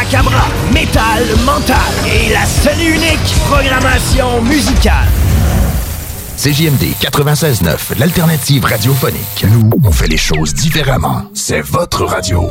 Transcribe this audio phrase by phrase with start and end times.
[0.00, 5.06] Macabra, métal, mental et la seule et unique programmation musicale.
[6.38, 9.44] CJMD 96.9, l'alternative radiophonique.
[9.50, 11.24] Nous, on fait les choses différemment.
[11.34, 12.50] C'est votre radio.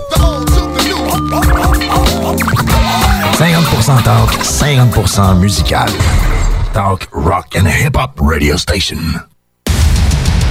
[3.34, 5.90] 50% talk, 50% musical.
[6.72, 9.00] Talk, rock and hip-hop radio station.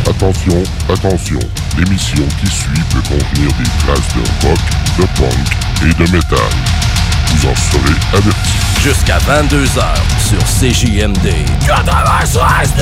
[0.09, 1.39] Attention, attention,
[1.77, 4.59] l'émission qui suit peut contenir des traces de rock,
[4.99, 5.47] de punk
[5.83, 6.88] et de métal.
[7.35, 8.59] Vous en serez avertis.
[8.83, 9.83] Jusqu'à 22h
[10.19, 11.45] sur CJMD.
[11.67, 12.75] 96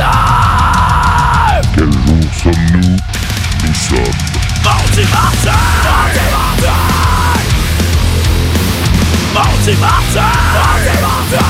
[1.74, 2.96] Quel jour sommes-nous?
[3.66, 3.98] Nous sommes
[4.64, 5.50] Mardi Martin!
[9.34, 10.22] Mardi Martin!
[10.54, 11.46] Mardi Martin!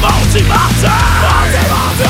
[0.00, 0.88] Mardi Martin!
[1.28, 2.08] Mardi Martin!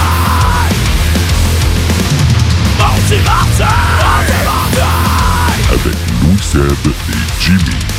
[2.79, 3.65] Mardi Martin!
[3.99, 5.13] Mardi Martin!
[5.73, 7.92] avec Louis Seb et Jimmy.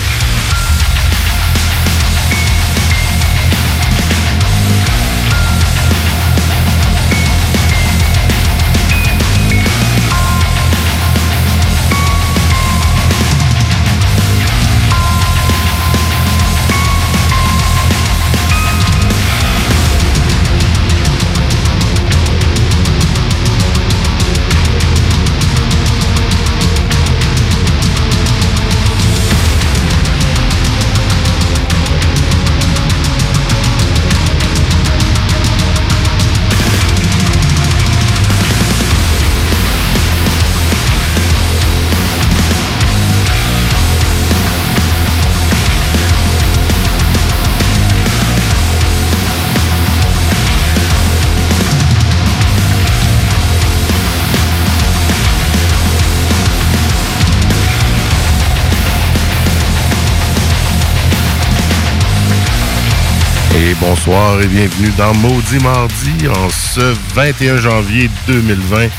[63.83, 68.89] Bonsoir et bienvenue dans Maudit Mardi en ce 21 janvier 2020 et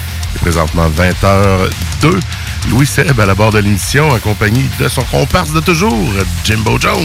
[0.42, 2.20] présentement 20h02.
[2.70, 6.12] Louis Seb à la barre de l'émission accompagné de son comparse de toujours,
[6.44, 7.00] Jimbo Jones.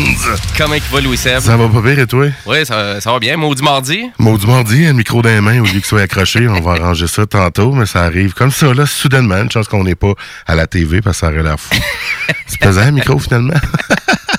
[0.57, 1.39] Comment il va, Louis Seb?
[1.39, 2.25] Ça va pas pire et toi?
[2.45, 3.37] Oui, ça, ça va bien.
[3.37, 4.11] Maudit mardi?
[4.17, 6.49] Maudit Mardi, un micro dans les mains au lieu qu'il soit accroché.
[6.49, 9.37] On va arranger ça tantôt, mais ça arrive comme ça, là, soudainement.
[9.37, 10.13] Une chance qu'on n'est pas
[10.47, 11.75] à la TV parce que ça aurait l'air fou.
[12.47, 13.53] C'est pesant, un micro, finalement.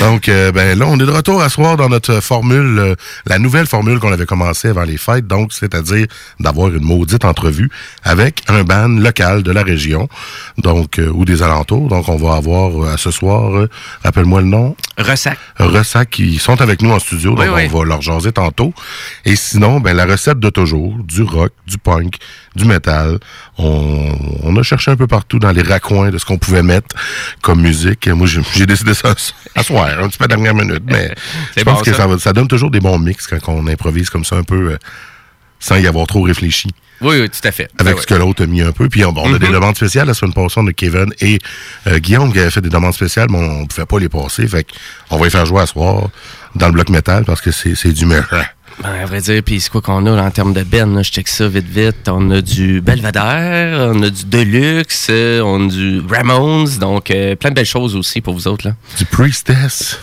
[0.00, 2.94] Donc, euh, ben là, on est de retour à soir dans notre formule, euh,
[3.26, 6.06] la nouvelle formule qu'on avait commencé avant les fêtes, donc c'est-à-dire
[6.38, 7.70] d'avoir une maudite entrevue
[8.02, 10.08] avec un band local de la région,
[10.58, 11.88] donc euh, ou des alentours.
[11.88, 13.66] Donc, on va avoir à ce soir,
[14.04, 14.76] rappelle-moi le nom.
[14.98, 15.38] Ressac.
[15.58, 17.68] Ressac qui sont avec nous en studio, donc Oui, oui.
[17.72, 18.72] on va leur jaser tantôt.
[19.24, 22.14] Et sinon, ben la recette de toujours, du rock, du punk,
[22.56, 23.18] du métal.
[23.58, 26.96] On, on a cherché un peu partout dans les raccoins de ce qu'on pouvait mettre
[27.42, 28.08] comme musique.
[28.08, 29.14] Moi, j'ai décidé ça
[29.54, 31.14] à soir, un petit peu à la dernière minute, mais
[31.56, 31.98] je pense bon, que ça.
[31.98, 34.72] ça, va- ça donne toujours des bons mix quand on improvise comme ça un peu
[34.72, 34.78] euh,
[35.60, 36.68] sans y avoir trop réfléchi
[37.02, 37.68] Oui, oui, tout à fait.
[37.78, 38.88] avec ce que l'autre a mis un peu.
[38.88, 39.52] Puis on, on a des Mhm.
[39.52, 40.06] demandes spéciales.
[40.06, 41.38] La semaine passée, a Kevin et
[41.86, 44.48] euh, Guillaume qui avaient fait des demandes spéciales, mais on ne pouvait pas les passer.
[44.48, 44.66] Fait
[45.10, 46.08] on va les faire jouer à soir
[46.56, 48.24] dans le bloc métal parce que c'est du méchant.
[48.82, 51.02] Ben, à vrai dire, puis c'est quoi qu'on a là, en termes de ben, là,
[51.02, 52.08] je check ça vite vite.
[52.08, 57.36] On a du Belvedere, on a du Deluxe, euh, on a du Ramones, donc euh,
[57.36, 58.74] plein de belles choses aussi pour vous autres là.
[58.96, 59.98] Du Priestess,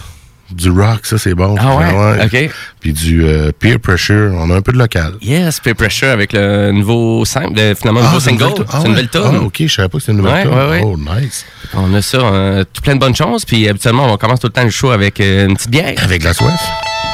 [0.51, 1.55] du rock, ça c'est bon.
[1.59, 2.25] Ah ouais?
[2.25, 2.51] OK.
[2.79, 5.13] Puis du euh, Peer Pressure, on a un peu de local.
[5.23, 8.51] Yes, Peer Pressure avec le nouveau le- finalement le nouveau c'est une single.
[8.59, 9.37] nouvelle c'est une belle ah, tune.
[9.41, 10.81] Ah, ok, je savais pas que c'était une Ouais, nouvelle ouais, ouais.
[10.85, 11.45] Oh, nice.
[11.73, 14.53] On a ça, euh, tout plein de bonnes choses, puis habituellement on commence tout le
[14.53, 16.61] temps le show avec une petite bière, Avec la soif.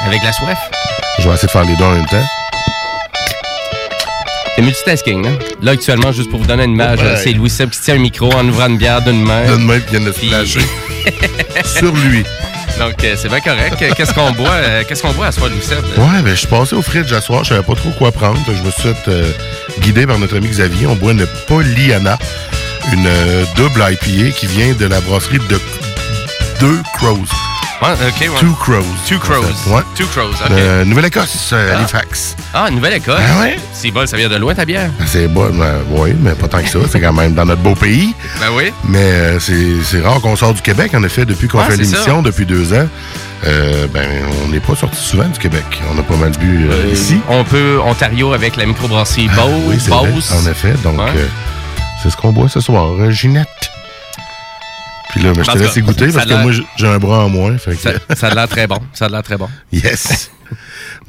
[0.06, 0.58] avec la soif.
[1.18, 2.24] Je vais essayer de faire les deux en même temps.
[4.56, 5.30] C'est multitasking, là.
[5.62, 7.06] Là, actuellement, juste pour vous donner une image, Ouais.
[7.06, 9.46] euh, c'est Louis Seb qui tient un micro en ouvrant une bière d'une main.
[9.46, 10.60] Donne main qui vient de se Puis- flasher
[11.64, 12.22] sur lui.
[12.78, 13.76] Donc, euh, c'est bien correct.
[13.96, 14.48] Qu'est-ce qu'on boit?
[14.50, 15.78] euh, Qu'est-ce qu'on boit à soir, Louis Seb?
[15.96, 18.38] Ouais, ben, je suis passé au fridge à soir, je savais pas trop quoi prendre.
[18.46, 19.30] Je me suis fait euh,
[19.80, 20.86] guidé par notre ami Xavier.
[20.88, 22.18] On boit une Pollyanna,
[22.92, 25.60] une euh, double IPA qui vient de la brasserie de
[26.60, 27.26] Deux Crows.
[27.84, 28.40] Ouais, OK, ouais.
[28.40, 28.84] Two Crows.
[29.06, 29.44] Two Crows.
[29.74, 29.82] Ouais.
[29.94, 30.86] Two Crows, OK.
[30.86, 31.78] Nouvelle-Écosse, euh, Ah.
[31.78, 32.34] Halifax.
[32.54, 33.20] Ah, Nouvelle-Écosse.
[33.20, 33.58] Ah ouais?
[33.74, 34.90] C'est bon, ça vient de loin, ta bière?
[35.06, 36.78] C'est bon, ben, oui, mais pas tant que ça.
[36.90, 38.14] C'est quand même dans notre beau pays.
[38.40, 38.72] Ben oui.
[38.88, 42.22] Mais euh, c'est rare qu'on sort du Québec, en effet, depuis qu'on Ouais, fait l'émission,
[42.22, 42.88] depuis deux ans.
[43.46, 44.08] Euh, ben,
[44.44, 45.64] on n'est pas sorti souvent du Québec.
[45.94, 47.18] On a pas mal bu euh, ici.
[47.28, 50.32] On peut Ontario avec la microbrasserie Ah, oui, vrai, Bose.
[50.32, 50.72] en effet.
[50.82, 51.10] Donc, Ouais.
[51.16, 51.26] euh,
[52.02, 52.88] c'est ce qu'on boit ce soir.
[53.10, 53.48] Ginette.
[55.14, 55.80] Puis là, ben, je te laisse ça
[56.12, 57.56] parce que moi, j'ai- j'ai un bras en moins.
[57.58, 58.78] Fait que, Ça, ça a l'air très bon.
[58.92, 59.48] Ça a l'air très bon.
[59.72, 60.30] yes.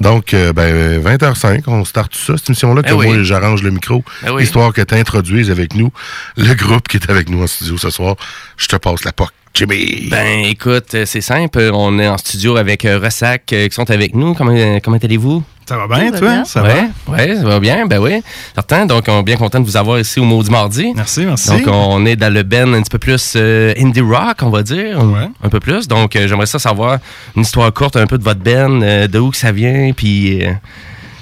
[0.00, 3.06] Donc, euh, ben, 20h05, on start tout ça, cette émission-là, que Eh oui.
[3.06, 4.42] moi, j'arrange le micro, Eh oui.
[4.44, 5.90] histoire que tu introduises avec nous
[6.36, 8.16] le groupe qui est avec nous en studio ce soir.
[8.56, 9.30] Je te passe la POC.
[9.56, 10.08] Jimmy.
[10.10, 11.70] Ben, écoute, euh, c'est simple.
[11.72, 14.34] On est en studio avec euh, Ressac euh, qui sont avec nous.
[14.34, 14.54] Comment,
[14.84, 15.42] comment allez-vous?
[15.66, 16.28] Ça va bien, va toi?
[16.28, 16.44] bien.
[16.44, 17.12] Ça ouais, va?
[17.14, 17.86] ouais, ça va bien.
[17.86, 18.22] Ben oui.
[18.54, 18.84] Certain.
[18.84, 20.92] Donc, on est bien content de vous avoir ici au Maudit Mardi.
[20.94, 21.48] Merci, merci.
[21.48, 24.62] Donc, on est dans le ben un petit peu plus euh, indie rock, on va
[24.62, 25.02] dire.
[25.02, 25.28] Ouais.
[25.42, 25.88] Un peu plus.
[25.88, 26.98] Donc, euh, j'aimerais ça savoir
[27.34, 30.44] une histoire courte un peu de votre ben, euh, de où que ça vient, puis
[30.44, 30.52] euh,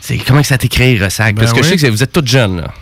[0.01, 1.37] c'est comment que ça a été créé, Ressac?
[1.37, 1.79] Ben Parce que je oui.
[1.79, 2.75] sais que vous êtes toutes jeunes, là.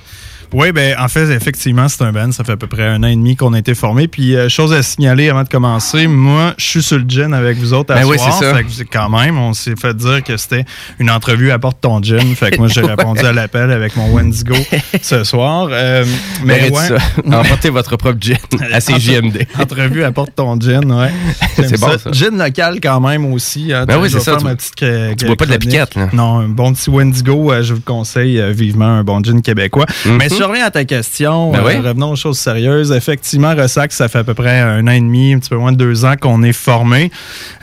[0.53, 2.31] Oui, ben en fait, effectivement, c'est un band.
[2.33, 4.09] Ça fait à peu près un an et demi qu'on a été formé.
[4.09, 7.57] Puis, euh, chose à signaler avant de commencer, moi, je suis sur le gin avec
[7.59, 8.13] vous autres à Ben soir.
[8.13, 8.55] oui, c'est ça.
[8.55, 10.65] Fait que quand même, on s'est fait dire que c'était
[10.99, 12.35] une entrevue à porte ton gin.
[12.37, 14.55] Fait que moi, j'ai répondu à l'appel avec mon Wendigo
[15.03, 15.69] ce soir.
[15.71, 16.05] Euh,
[16.45, 16.97] mais ouais, ça.
[17.27, 18.37] Emportez votre propre gin
[18.73, 19.47] à CJMD.
[19.59, 21.11] Entrevue à porte ton gin, ouais.
[21.57, 22.11] C'est bon, ça.
[22.13, 23.73] Gin local quand même aussi.
[23.73, 23.85] hein.
[23.87, 26.09] Ben oui, c'est ça, tu- ma petite tu bois pas de la piquette, là.
[26.13, 29.87] Non, un bon petit Wendigo, euh, je vous conseille vivement un bon gin québécois.
[30.07, 31.53] Mais si je reviens à ta question.
[31.53, 31.77] Ben euh, oui.
[31.77, 32.91] revenons aux choses sérieuses.
[32.91, 35.71] Effectivement, Ressac, ça fait à peu près un an et demi, un petit peu moins
[35.71, 37.13] de deux ans qu'on est formé.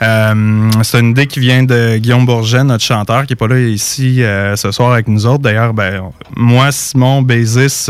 [0.00, 3.58] Euh, c'est une idée qui vient de Guillaume Bourget, notre chanteur, qui est pas là
[3.60, 5.42] ici euh, ce soir avec nous autres.
[5.42, 6.04] D'ailleurs, ben,
[6.34, 7.88] moi, Simon Bézis,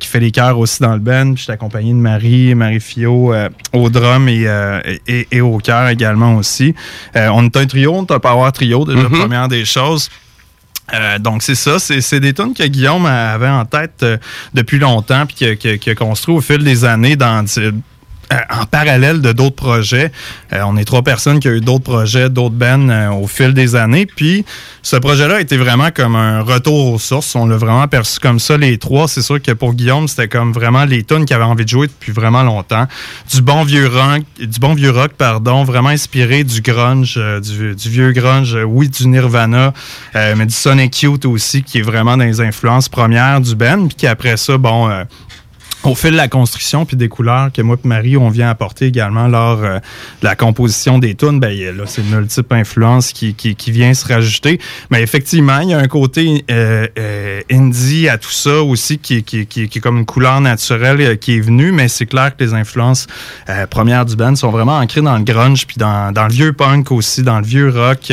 [0.00, 2.80] qui fait les chœurs aussi dans le band, puis je suis accompagné de Marie, Marie
[2.80, 4.46] Fio euh, au drum et,
[5.06, 6.74] et, et au chœur également aussi.
[7.14, 9.18] On est un trio, on est un power trio, déjà, Mhm.
[9.20, 10.08] première des choses.
[10.92, 14.16] Euh, donc c'est ça, c'est des tunes que Guillaume avait en tête euh,
[14.52, 17.46] depuis longtemps puis qu'il a- a construit au fil des années dans
[18.32, 20.10] euh, en parallèle de d'autres projets.
[20.52, 23.52] Euh, on est trois personnes qui ont eu d'autres projets, d'autres bands euh, au fil
[23.52, 24.06] des années.
[24.06, 24.44] Puis
[24.82, 27.34] ce projet-là a été vraiment comme un retour aux sources.
[27.34, 29.08] On l'a vraiment perçu comme ça, les trois.
[29.08, 31.88] C'est sûr que pour Guillaume, c'était comme vraiment les tunes qu'il avait envie de jouer
[31.88, 32.86] depuis vraiment longtemps.
[33.32, 39.72] Du bon vieux rock, pardon, vraiment inspiré du grunge, du, vieux grunge, oui, du Nirvana,
[40.14, 43.86] mais du Sonic Youth aussi, qui est vraiment dans les influences premières du band.
[43.88, 45.04] Puis qu'après ça, bon...
[45.84, 48.86] au fil de la construction puis des couleurs que moi et Marie on vient apporter
[48.86, 52.14] également lors euh, de la composition des tunes, ben il y a- là c'est une
[52.16, 54.60] multiple influence qui, qui, qui vient se rajouter.
[54.90, 59.22] Mais effectivement, il y a un côté euh, euh, indie à tout ça aussi qui,
[59.24, 62.36] qui, qui, qui est comme une couleur naturelle euh, qui est venue, mais c'est clair
[62.36, 63.06] que les influences
[63.70, 66.92] premières du band sont vraiment ancrées dans le grunge puis dans, dans le vieux punk
[66.92, 68.12] aussi, dans le vieux rock.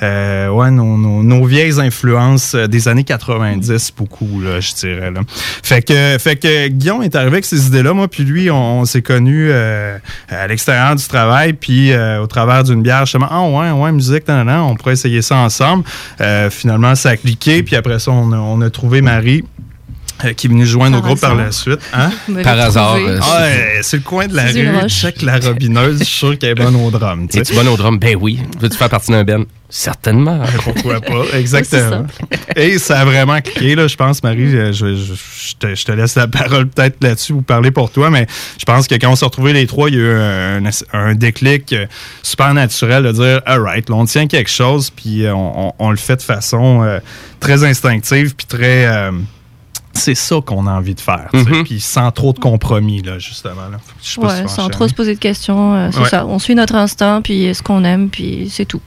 [0.00, 5.20] Ouais, nos, nos, nos vieilles influences des années 90 beaucoup là, je dirais là.
[5.62, 8.84] Fait que fait que Guillaume est arrivé avec ces idées-là, moi puis lui, on, on
[8.84, 13.42] s'est connus euh, à l'extérieur du travail, puis euh, au travers d'une bière, justement, ah
[13.42, 15.84] ouais, ouais, musique, nan, nan, nan, on pourrait essayer ça ensemble.
[16.20, 19.44] Euh, finalement, ça a cliqué, puis après ça, on a, on a trouvé Marie.
[20.24, 21.78] euh, qui est venue joindre au Par groupe par la suite.
[21.94, 22.10] Hein?
[22.42, 24.88] Par hasard, euh, Ah, ouais, c'est le coin de la rue.
[24.88, 26.00] Check la robineuse.
[26.00, 27.28] Je suis sûr qu'elle est bonne au drum.
[27.34, 27.98] Es-tu bonne au drum?
[28.00, 28.40] Ben oui.
[28.58, 29.44] Veux-tu faire partie d'un ben?
[29.70, 30.40] Certainement.
[30.64, 31.24] Pourquoi pas?
[31.34, 32.06] Exactement.
[32.56, 34.50] Et ça a vraiment cliqué, là, je pense, Marie.
[34.50, 38.08] Je, je- je te, je te laisse la parole peut-être là-dessus ou parler pour toi,
[38.10, 38.26] mais
[38.58, 40.62] je pense que quand on s'est retrouvés les trois, il y a eu un,
[40.94, 41.86] un déclic euh,
[42.22, 45.72] super naturel de dire, all right, là, on tient quelque chose, puis euh, on, on-
[45.78, 46.98] on le fait de façon euh,
[47.40, 48.86] très instinctive, puis très.
[48.86, 49.12] euh,
[49.92, 51.64] c'est ça qu'on a envie de faire, Mhm.
[51.64, 53.68] puis sans trop de compromis, là, justement.
[53.70, 53.78] Là.
[54.02, 54.70] Je sais pas si tu Ouais, sans enchaîner.
[54.70, 55.74] trop se poser de questions.
[55.74, 56.08] euh, c'est Ouais.
[56.08, 56.24] ça.
[56.26, 58.80] On suit notre instinct, puis ce qu'on aime, puis c'est tout.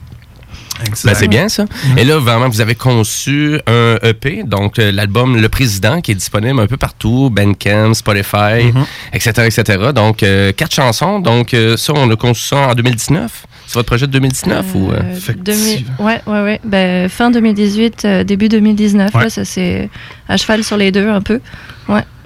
[1.06, 1.64] Ben, c'est bien ça.
[1.96, 6.14] Et là, vraiment, vous avez conçu un EP, donc euh, l'album Le Président, qui est
[6.16, 8.72] disponible un peu partout, Bandcamp, Spotify,
[9.12, 9.78] etc., etc.
[9.94, 11.20] Donc, euh, quatre chansons.
[11.20, 13.46] Donc, euh, ça, on a conçu ça en 2019.
[13.66, 14.90] C'est votre projet de 2019 ou...
[15.44, 16.60] demi- Ouais, ouais, ouais.
[16.64, 19.22] Ben, fin 2018, euh, début 2019, Ouais.
[19.24, 19.88] là, ça c'est
[20.28, 21.40] à cheval sur les deux un peu.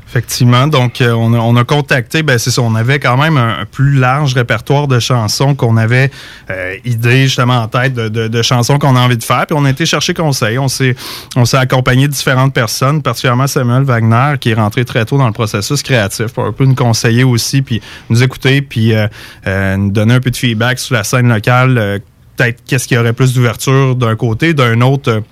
[0.09, 0.69] Effectivement.
[0.69, 3.65] Donc, euh, on, a, on a contacté, ben c'est ça, on avait quand même un,
[3.71, 6.11] plus large répertoire de chansons qu'on avait
[6.49, 9.47] euh, justement en tête de, de- de chansons qu'on a envie de faire.
[9.47, 10.59] Puis on a été chercher conseil.
[10.59, 10.95] On s'est,
[11.35, 15.27] on s'est accompagné de différentes personnes, particulièrement Samuel Wagner, qui est rentré très tôt dans
[15.27, 19.09] le processus créatif pour un peu nous conseiller aussi, puis nous écouter, puis euh,
[19.49, 21.77] euh, nous donner un peu de feedback sur la scène locale.
[21.79, 21.99] euh,
[22.37, 25.23] Peut-être qu'est-ce qu'il y aurait plus d'ouverture d'un côté, d'un autre.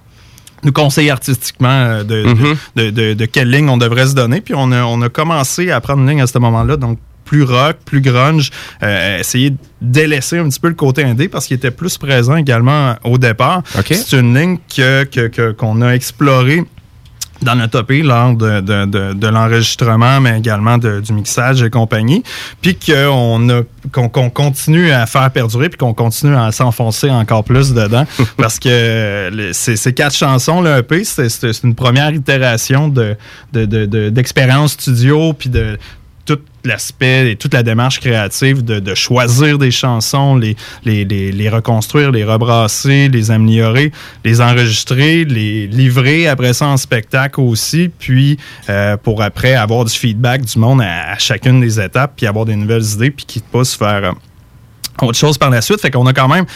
[0.65, 2.57] Nous conseiller artistiquement euh, de, Mhm.
[2.77, 4.41] de, de, de quelle ligne on devrait se donner.
[4.41, 7.43] Puis on a, on a commencé à prendre une ligne à ce moment-là, donc plus
[7.43, 8.51] rock, plus grunge,
[8.83, 12.37] euh, essayer de délaisser un petit peu le côté indé parce qu'il était plus présent
[12.37, 13.63] également au départ.
[13.95, 16.65] C'est une ligne que, que- que- qu'on a explorée
[17.43, 21.71] dans notre EP lors de, de, de, de l'enregistrement, mais également de- du mixage et
[21.71, 22.23] compagnie,
[22.63, 28.05] puis qu'on qu'on continue à faire perdurer, puis qu'on continue à s'enfoncer encore plus dedans,
[28.39, 33.17] parce que ces, ces quatre chansons, le EP, c'est une première itération de,
[33.53, 35.79] de, de, de- d'expérience studio, puis de
[36.25, 43.09] tout l'aspect et toute la démarche créative de, choisir des chansons, les, reconstruire, les rebrasser,
[43.09, 43.93] les améliorer,
[44.25, 48.39] les enregistrer, les livrer après ça en spectacle aussi, puis
[48.69, 52.57] euh, pour après avoir du feedback du monde à, chacune des étapes, puis avoir des
[52.57, 55.81] nouvelles idées, puis qui te poussent faire euh, autre chose par la suite.
[55.81, 56.47] Fait qu'on a quand même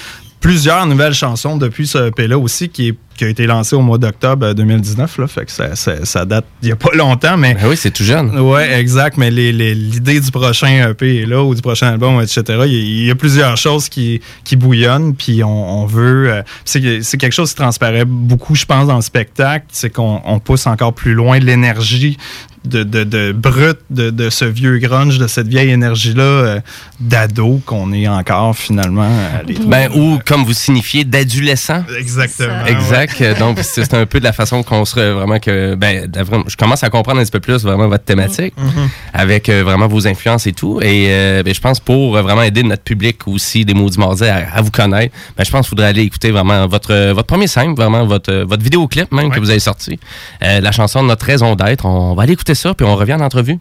[0.40, 3.98] plusieurs nouvelles chansons depuis ce EP-là aussi qui, est, qui, a été lancé au mois
[3.98, 5.18] d'octobre 2019.
[5.18, 7.36] Là, fait que ça, ça, ça date il n'y a pas longtemps.
[7.36, 8.38] Mais ben oui, c'est tout jeune.
[8.38, 9.16] Oui, exact.
[9.16, 12.42] Mais l'idée du prochain EP est là ou du prochain album, etc.
[12.48, 15.14] Il y a, il y a plusieurs choses qui, qui bouillonnent.
[15.14, 16.30] Puis on, on veut.
[16.32, 16.80] Euh, c'est
[17.18, 19.66] quelque chose qui transparaît beaucoup, je pense, dans le spectacle.
[19.70, 22.16] C'est qu'on on pousse encore plus loin l'énergie
[22.68, 26.60] de, de, de brut de, de, ce vieux grunge, de cette vieille énergie-là euh,
[27.00, 29.08] d'ado qu'on est encore finalement.
[29.66, 31.82] Ben, ou comme vous signifiez, d'adolescent.
[31.98, 32.66] Exactement.
[32.66, 33.18] Exact.
[33.20, 33.34] Ouais.
[33.34, 35.74] Donc, c'est un peu de la façon qu'on serait vraiment que.
[35.74, 36.10] Ben,
[36.46, 38.88] je commence à comprendre un petit peu plus vraiment votre thématique mm -hmm.
[39.12, 40.80] avec euh, vraiment vos influences et tout.
[40.82, 44.46] Et euh, ben, je pense pour vraiment aider notre public aussi, des Maudits Mardis, à,
[44.58, 47.74] à, vous connaître, ben, je pense qu'il faudrait aller écouter vraiment votre, votre premier simple,
[47.82, 49.34] vraiment votre, votre vidéoclip même ouais.
[49.34, 49.98] que vous avez sorti.
[50.40, 51.84] la chanson Notre raison d'être.
[51.86, 53.58] On va aller écouter puis on revient en entrevue.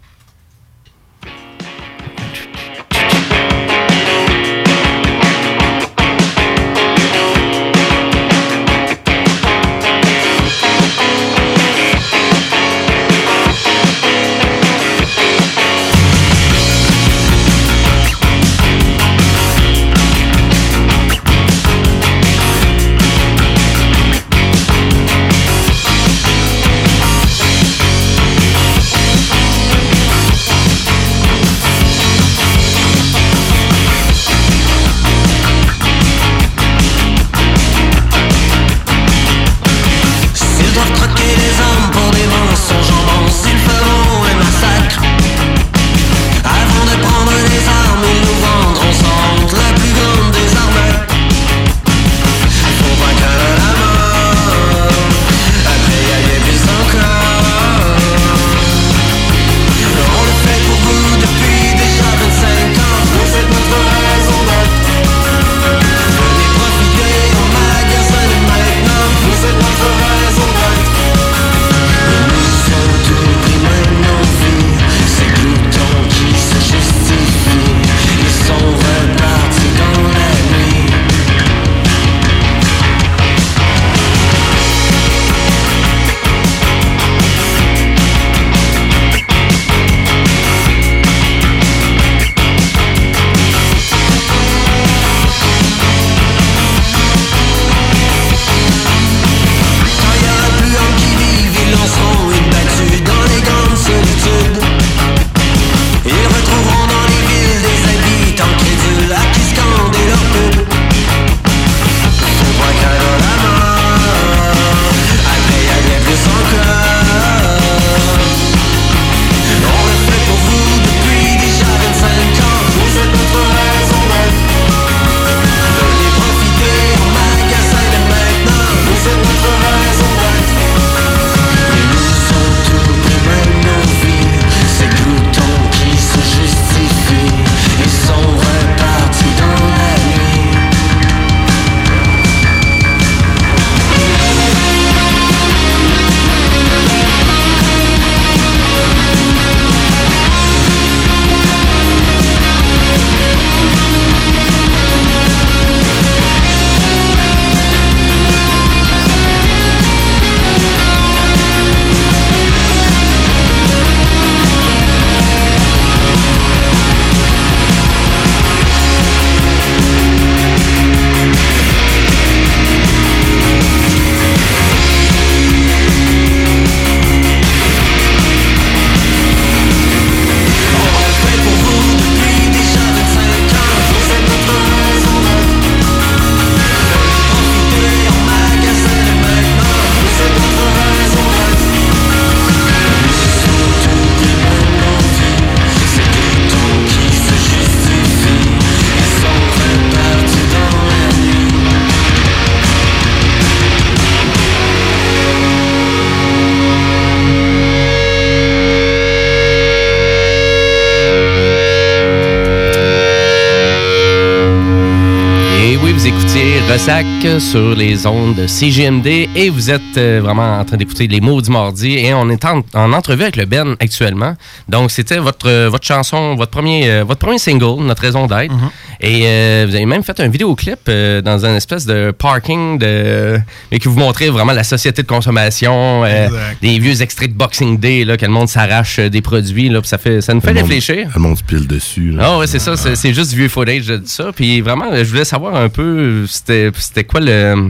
[217.27, 221.41] Sur les ondes de CGMD et vous êtes euh, vraiment en train d'écouter Les mots
[221.41, 224.35] du mardi et on est en, en entrevue avec le Ben actuellement.
[224.69, 228.53] Donc c'était votre, euh, votre chanson, votre premier, euh, votre premier single, Notre raison d'être.
[229.01, 233.39] Et euh, vous avez même fait un vidéoclip euh, dans un espèce de parking de,
[233.71, 236.27] mais qui vous montrait vraiment la société de consommation, euh,
[236.61, 239.69] des vieux extraits de Boxing Day, là, que le monde s'arrache euh, des produits.
[239.69, 241.09] Là, puis ça, fait, ça nous fait Le monde- réfléchir.
[241.13, 242.11] Le monde se pile dessus.
[242.11, 242.23] là.
[242.25, 244.31] Ah ouais, c'est ça, c'est juste du vieux footage de ça.
[244.35, 247.69] Puis vraiment, je voulais savoir un peu, c'était c'était quoi le...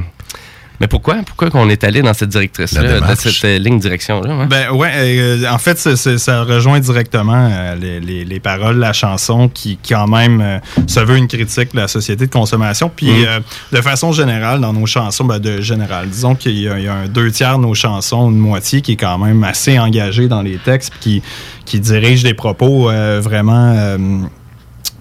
[0.80, 1.16] Mais pourquoi?
[1.26, 4.46] Pourquoi qu'on est allé dans cette directrice-là, dans cette euh, ligne direction-là?
[4.46, 8.94] Ben ouais, euh, en fait, ça rejoint directement euh, les, les- les paroles de la
[8.94, 12.92] chanson qui, quand même, euh, se veut une critique de la société de consommation.
[12.96, 13.40] Puis, euh,
[13.72, 16.88] de façon générale, dans nos chansons, ben, de général, disons qu'il y, a- il y
[16.88, 20.28] a un deux tiers de nos chansons, une moitié qui est quand même assez engagée
[20.28, 21.24] dans les textes, puis qui,
[21.66, 22.92] qui dirige des propos
[23.22, 23.98] vraiment...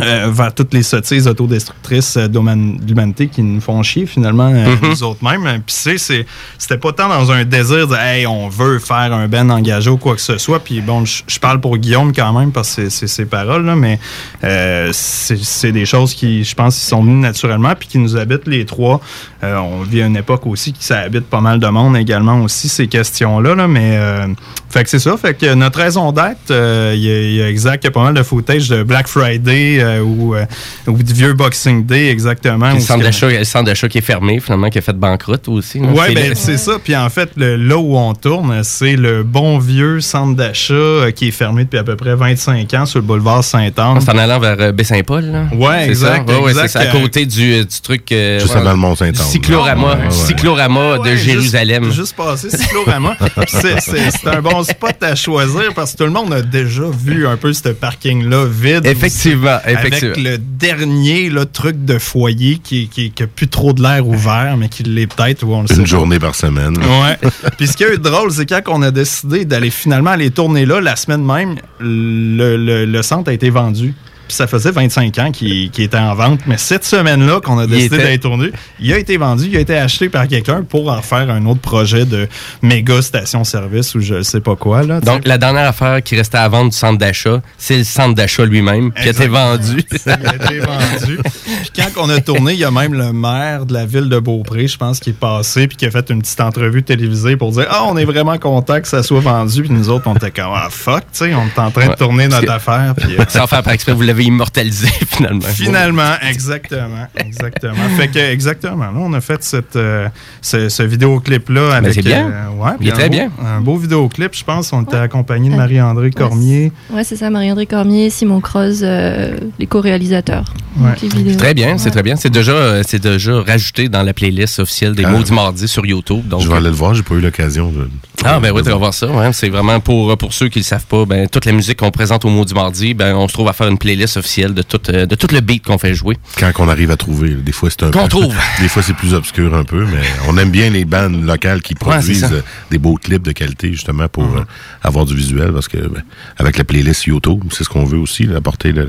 [0.02, 2.38] euh, vers toutes les sottises autodestructrices euh, de
[2.86, 4.90] l'humanité qui nous font chier finalement euh, Mhm.
[4.90, 5.62] nous autres mêmes.
[5.64, 6.26] Puis c'est,
[6.58, 9.96] c'était pas tant dans un désir de hey on veut faire un ben engagé ou
[9.96, 10.58] quoi que ce soit.
[10.62, 13.98] Puis bon, je parle pour Guillaume quand même parce que c'est, ses paroles là, mais
[14.44, 18.46] euh, c'est, des choses qui, je pense, qui sont venues naturellement puis qui nous habitent
[18.46, 19.00] les trois.
[19.44, 22.40] Euh, on vit à une époque aussi qui ça habite pas mal de monde également
[22.42, 24.26] aussi ces questions là, là mais euh,
[24.68, 25.16] fait que c'est ça.
[25.16, 27.92] Fait que notre raison d'être, il y, a- il y a exact, il y a
[27.92, 30.44] pas mal de footage de Black Friday euh, ou, euh,
[30.86, 32.72] ou de vieux Boxing Day exactement.
[32.72, 35.80] Le centre d'achat le centre d'achat qui est fermé, finalement, qui a fait banqueroute aussi.
[35.80, 36.72] C'est ben le- c'est ça.
[36.82, 41.10] Puis en fait, le- là où on tourne, c'est le bon vieux centre d'achat euh,
[41.10, 44.00] qui est fermé depuis à peu près 25 ans sur le boulevard Sainte-Anne.
[44.00, 45.44] C'est en allant vers euh, Baie-Saint-Paul, là?
[45.54, 46.34] Ouais, C'est exact, ça?
[46.38, 46.68] Ouais, ouais, exact.
[46.68, 48.10] c'est à côté du, euh, du truc...
[48.12, 49.14] euh, Juste avant le Mont-Saint-Anne.
[49.14, 50.10] Cyclorama, Ouais, ouais.
[50.10, 51.90] cyclorama de juste- Jérusalem.
[51.92, 53.16] Juste, passer Cyclorama.
[53.18, 56.42] Puis c'est- c'est c'est un bon spot à choisir parce que tout le monde a
[56.42, 58.86] déjà vu un peu ce parking-là vide.
[58.86, 63.82] Effectivement, Avec le dernier là, truc de foyer qui, qui, qui a plus trop de
[63.82, 65.86] l'air ouvert, mais qui l'est peut-être, ou on le sait Une pas.
[65.86, 66.76] journée par semaine.
[66.78, 67.18] Ouais.
[67.58, 70.80] Puis ce qui est drôle, c'est quand on a décidé d'aller finalement aller tourner là,
[70.80, 73.94] la semaine même, le, le- le centre a été vendu.
[74.28, 76.40] Puis ça faisait 25 ans qu'il était en vente.
[76.46, 79.60] Mais cette semaine-là qu'on a décidé était- d'aller tourner, il a été vendu, il a
[79.60, 82.28] été acheté par quelqu'un pour en faire un autre projet de
[82.62, 84.82] méga station-service ou je sais pas quoi.
[84.82, 88.14] Là, Donc, la dernière affaire qui restait à vendre du centre d'achat, c'est le centre
[88.14, 89.84] d'achat lui-même, qui a été vendu.
[90.06, 91.18] Il a été vendu.
[91.22, 94.18] Puis quand on a tourné, il y a même le maire de la ville de
[94.18, 97.52] Beaupré, je pense, qui est passé puis qui a fait une petite entrevue télévisée pour
[97.52, 99.62] dire Ah, on est vraiment content que ça soit vendu.
[99.62, 101.94] Puis nous autres, on était comme Ah, fuck, tu sais, on est en train de
[101.94, 102.94] tourner notre affaire.
[102.96, 105.40] Puis, euh, Sans faire par exprès, vous l'avez immortalisé, finalement.
[105.42, 107.74] Finalement, exactement, exactement.
[107.96, 110.08] Fait que exactement, là, on a fait cette, euh,
[110.42, 111.94] ce, ce vidéoclip-là avec.
[111.94, 112.26] c'est bien.
[112.30, 113.30] euh, ouais, Il est très un beau- bien.
[113.44, 114.72] Un beau vidéoclip, je pense.
[114.72, 116.72] On était accompagné de Marie-André Cormier.
[116.90, 120.44] Ouais, c'est ça, Marie-André Cormier, Simon Croze, euh, les co-réalisateurs.
[120.78, 120.90] Ouais.
[121.38, 121.90] Très bien, c'est Ouais.
[121.90, 122.16] très bien.
[122.16, 125.10] C'est déjà, c'est déjà rajouté dans la playlist officielle des Ah.
[125.10, 126.26] mots du mardi sur YouTube.
[126.28, 127.70] Donc, Je vais aller le voir, j'ai pas eu l'occasion.
[127.70, 127.88] de-
[128.24, 129.06] Ah ben oui, tu vas voir ça.
[129.08, 129.32] ouais.
[129.32, 131.90] C'est vraiment pour, pour ceux qui ne le savent pas, ben, toute la musique qu'on
[131.90, 134.62] présente au mot du mardi, ben, on se trouve à faire une playlist officielle de
[134.62, 136.16] tout, euh, de tout le beat qu'on fait jouer.
[136.38, 137.30] Quand on arrive à trouver.
[137.30, 138.34] Des fois, c'est un Qu'on peu- trouve.
[138.60, 141.74] Des fois, c'est plus obscur un peu, mais on aime bien les bandes locales qui
[141.74, 144.44] produisent euh, des beaux clips de qualité, justement, pour euh,
[144.82, 146.02] avoir du visuel, parce que ben,
[146.38, 148.88] avec la playlist YouTube, c'est ce qu'on veut aussi, là, apporter le...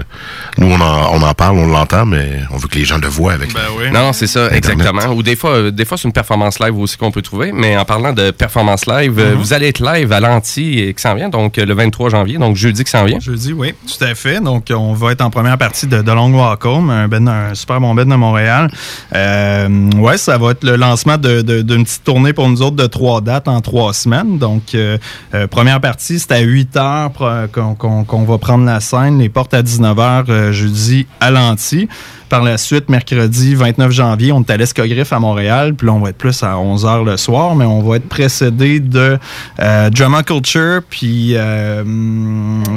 [0.58, 3.08] Nous, on en, on en parle, on l'entend, mais on veut que les gens le
[3.08, 3.86] voient avec Ben oui.
[3.92, 4.66] Non, c'est ça, Internet.
[4.66, 5.14] exactement.
[5.14, 7.52] Ou des fois, des fois c'est une performance live aussi qu'on peut trouver.
[7.54, 11.02] Mais en parlant de performance live, euh, vous allez être live à l'anti et qui
[11.02, 13.20] s'en vient, donc le 23 janvier, donc jeudi qui s'en vient.
[13.20, 14.40] Jeudi, oui, tout à fait.
[14.42, 17.56] Donc, on va être en première partie de The Long Walk Home, un, ben- un
[17.56, 18.70] super bon bed de Montréal.
[19.16, 22.76] Euh, ouais, ça va être le lancement de- de- d'une petite tournée pour nous autres
[22.76, 24.38] de trois dates en trois semaines.
[24.38, 24.98] Donc, euh,
[25.34, 27.12] euh, première partie, c'est à 8 heures
[27.52, 29.20] qu'on va prendre la scène.
[29.20, 31.88] Les portes à 19 heures euh, jeudi à l'anti.
[32.30, 35.76] Par la suite, mercredi 29 janvier, on est à l'Escogriffe à Montréal.
[35.76, 38.10] Puis là, on va être plus à 11 h le soir, mais on va être
[38.10, 39.18] précédé de
[39.60, 41.84] euh, Drama Culture, puis euh,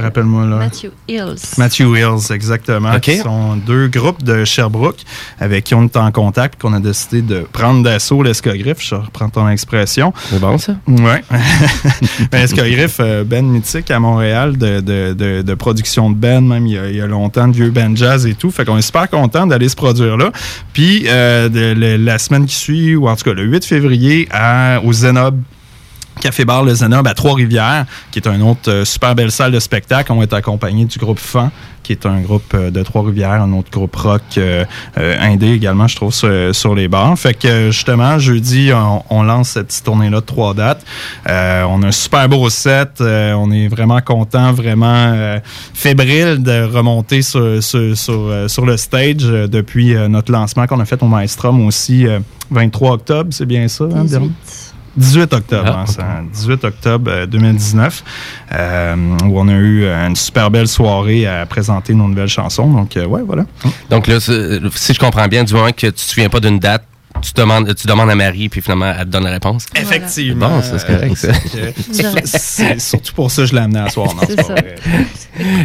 [0.00, 0.56] rappelle-moi là.
[0.56, 1.56] Matthew Hills.
[1.58, 2.94] Matthew Hills, exactement.
[2.94, 3.00] OK.
[3.00, 5.02] Qui sont deux groupes de Sherbrooke
[5.40, 8.78] avec qui on est en contact, qu'on a décidé de prendre d'assaut l'Escogriffe.
[8.80, 10.12] Je reprends ton expression.
[10.30, 10.76] C'est bon, ça?
[10.86, 11.22] Ouais.
[12.30, 16.66] Ben, Escogriffe, euh, ben mythique à Montréal de, de, de, de production de ben, même
[16.66, 18.50] il y, a, il y a longtemps, de vieux ben jazz et tout.
[18.50, 19.08] Fait qu'on est super
[19.46, 20.33] d'aller se produire là.
[20.72, 24.81] Puis euh, de- la semaine qui suit, ou en tout cas le 8 février, à,
[24.85, 25.40] au Zenob
[26.20, 29.61] Café Bar Le Zénob à Trois-Rivières, qui est une autre euh, super belle salle de
[29.61, 30.12] spectacle.
[30.12, 31.50] On être accompagné du groupe Fan,
[31.83, 34.64] qui est un groupe euh, de Trois-Rivières, un autre groupe rock euh,
[34.96, 37.18] indé également, je trouve, sur, les bars.
[37.18, 38.70] Fait que justement, jeudi,
[39.11, 40.85] on, lance cette petite tournée-là de trois dates.
[41.26, 43.00] On a un super beau set.
[43.00, 45.38] on est vraiment content, vraiment
[45.74, 52.06] fébrile de remonter sur, le stage depuis notre lancement qu'on a fait au Maestrom aussi
[52.06, 53.85] euh, 23 octobre, c'est bien ça?
[53.85, 54.69] hein, 18.
[54.96, 58.05] 18 octobre, Ah, hein, un 18 octobre euh, 2019,
[58.53, 62.70] euh, où on a eu euh, une super belle soirée à présenter nos nouvelles chansons.
[62.72, 63.44] Donc, euh, ouais, voilà.
[63.88, 66.85] Donc là, si je comprends bien, du moment que tu te souviens pas d'une date,
[67.20, 69.66] tu demandes, tu demandes à Marie, puis finalement, elle te donne la réponse.
[69.74, 70.48] Effectivement.
[70.48, 71.28] Bon, ça, c'est correct, ça.
[71.28, 74.14] Euh, c'est surtout pour ça que je l'ai amené à soir.
[74.14, 74.54] Non, C'est ça.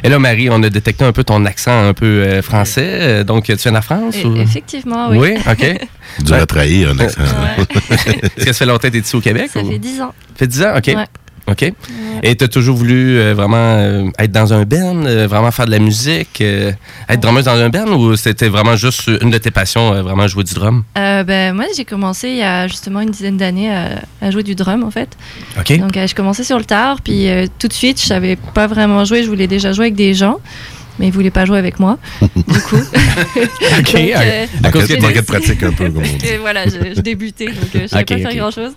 [0.04, 2.88] Et là, Marie, on a détecté un peu ton accent un peu euh, français.
[3.02, 4.16] Euh, Donc, tu viens de la France?
[4.18, 5.18] Et- ou- effectivement, oui.
[5.18, 5.88] Oui, OK.
[6.24, 7.22] Dur à trahir un accent.
[7.22, 7.66] Ouais,
[8.38, 9.50] Est-ce que ça fait longtemps que tu es ici au Québec?
[9.54, 10.14] ça ou- fait 10 ans.
[10.30, 10.78] Ça fait 10 ans?
[10.78, 10.88] OK.
[10.88, 11.06] Ouais.
[11.48, 11.72] OK.
[12.24, 15.66] Et tu as toujours voulu euh, vraiment euh, être dans un band, euh, vraiment faire
[15.66, 19.52] de la musique, être drummer dans un band ou c'était vraiment juste une de tes
[19.52, 20.84] passions, vraiment jouer du drum?
[20.96, 24.56] Ben, moi, j'ai commencé il y a justement une dizaine d'années à, à jouer du
[24.56, 25.10] drum, en fait.
[25.60, 25.78] OK.
[25.80, 27.28] Donc, je commençais sur le tard, puis
[27.60, 29.24] tout de suite, je savais pas vraiment jouer.
[29.24, 30.40] Je voulais déjà jouer avec des gens,
[31.00, 31.98] mais ils voulaient pas jouer avec moi.
[32.22, 32.78] du coup.
[32.78, 33.94] OK.
[33.94, 36.26] Donc, euh, à cause de pratique un peu, comme on dit.
[36.40, 38.72] Voilà, je, je débutais, donc euh, je savais pas faire grand chose.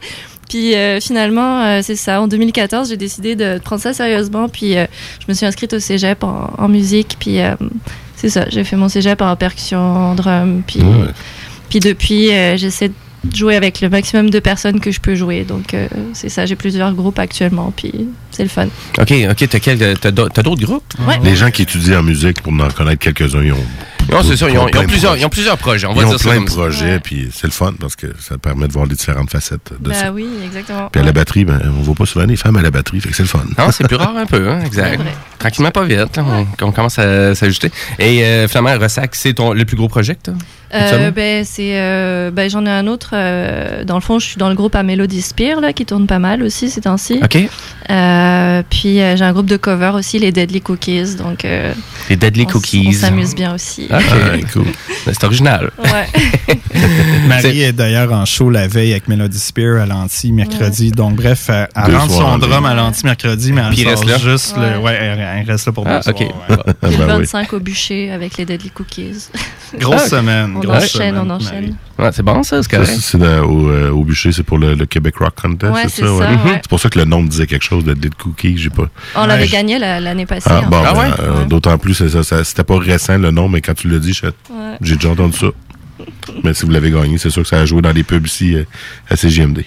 [0.49, 2.21] Puis euh, finalement, euh, c'est ça.
[2.23, 4.49] En 2014, j'ai décidé de prendre ça sérieusement.
[4.49, 4.87] Puis euh,
[5.21, 7.17] je me suis inscrite au cégep en, en musique.
[7.21, 7.55] Puis euh,
[8.17, 8.47] c'est ça.
[8.49, 10.63] J'ai fait mon cégep en percussion, en drum.
[10.67, 11.09] Puis, Ouais.
[11.69, 15.45] puis depuis, euh, j'essaie de jouer avec le maximum de personnes que je peux jouer.
[15.45, 16.47] Donc euh, c'est ça.
[16.47, 17.73] J'ai plusieurs groupes actuellement.
[17.77, 17.93] Puis
[18.31, 18.69] c'est le fun.
[18.99, 19.49] OK, OK.
[19.49, 20.85] T'as, quel- t'as d'au- t'as d'autres groupes?
[21.07, 21.19] Ouais.
[21.25, 23.57] Les gens qui étudient en musique, pour en connaître quelques-uns, ils ont,
[24.11, 24.49] Non, c'est ça.
[24.49, 25.23] Ils ont, ils ont plein plusieurs, projets.
[25.23, 25.87] ils ont plusieurs projets.
[25.87, 26.55] On va ils ont dire ça plein de ça.
[26.57, 27.01] projets, Ouais.
[27.01, 30.05] puis c'est le fun parce que ça permet de voir les différentes facettes de ça.
[30.05, 30.89] Bah oui, exactement.
[30.91, 33.11] Puis à la batterie, ben, on voit pas souvent les femmes à la batterie, fait
[33.11, 33.45] que c'est le fun.
[33.59, 35.01] Non, c'est plus rare un peu, hein, exact.
[35.39, 36.17] Tranquillement, pas vite.
[36.17, 37.71] là, on, on commence à s'ajuster.
[37.99, 40.31] Et euh, finalement, Ressac, c'est ton, le plus gros projet que?
[40.75, 43.11] Euh, ben, c'est, euh, ben, j'en ai un autre.
[43.15, 46.07] euh, dans le fond, je suis dans le groupe à Melody Spear, là, qui tourne
[46.07, 47.21] pas mal aussi ces temps-ci.
[47.25, 47.39] OK.
[47.91, 51.15] Euh, puis euh, j'ai un groupe de cover aussi, les Deadly Cookies.
[51.17, 51.73] Donc, euh,
[52.11, 52.87] Les Deadly on Cookies.
[52.89, 53.89] On s'amuse bien aussi.
[53.91, 53.98] OK.
[53.99, 54.67] Ah, cool.
[55.05, 55.71] C'est original.
[55.79, 56.07] Ouais.
[57.29, 60.91] Marie est d'ailleurs en show la veille avec Melody Spear à l'anti mercredi.
[60.91, 64.19] Donc, bref, elle Deux rentre son drum à l'anti mercredi, mais elle reste là.
[64.19, 64.79] juste le.
[64.79, 64.97] Ouais.
[65.01, 66.17] Elle, elle reste là pour Ah, deux OK.
[66.19, 66.57] soirs, ouais.
[66.83, 67.23] Ah, Le ben oui.
[67.23, 69.29] 25 au bûcher avec les Deadly Cookies.
[69.79, 70.55] Grosse Ah, semaine.
[70.57, 71.53] On grosse enchaîne, semaine, on enchaîne.
[71.61, 71.75] Marie.
[71.99, 72.87] Ouais, c'est bon, ça, c'est correct.
[72.95, 75.83] c'est c'est dans- au, euh, au bûcher, c'est pour le, le Québec Rock Contest, Ouais,
[75.85, 76.07] c'est c'est ça?
[76.09, 76.27] ça, ouais.
[76.27, 76.61] ouais.
[76.63, 78.89] C'est pour ça que le nom me disait quelque chose de Dead Cookie, j'ai pas.
[79.17, 80.49] On l'avait gagné la- l'année passée.
[80.51, 80.81] Ah, bon.
[80.87, 81.11] Ah ben, ouais?
[81.19, 83.99] euh, d'autant plus, c'est ça, ça- c'était pas récent le nom, mais quand tu l'as
[83.99, 84.13] dit,
[84.81, 85.47] j'ai déjà entendu ça.
[86.45, 88.55] Mais si vous l'avez gagné, c'est sûr que ça a joué dans les pubs ici
[88.55, 88.65] euh,
[89.11, 89.65] à CGMD.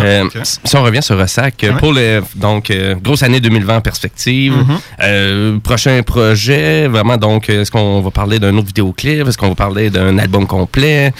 [0.00, 0.38] Euh, ok.
[0.42, 1.78] Si on revient sur Ressac, euh, Ouais.
[1.78, 4.78] pour le donc euh, grosse année 2020 en perspective, Mhm.
[5.02, 9.48] euh, prochain projet, vraiment donc euh, est-ce qu'on va parler d'un autre vidéoclip, est-ce qu'on
[9.50, 11.12] va parler d'un album complet,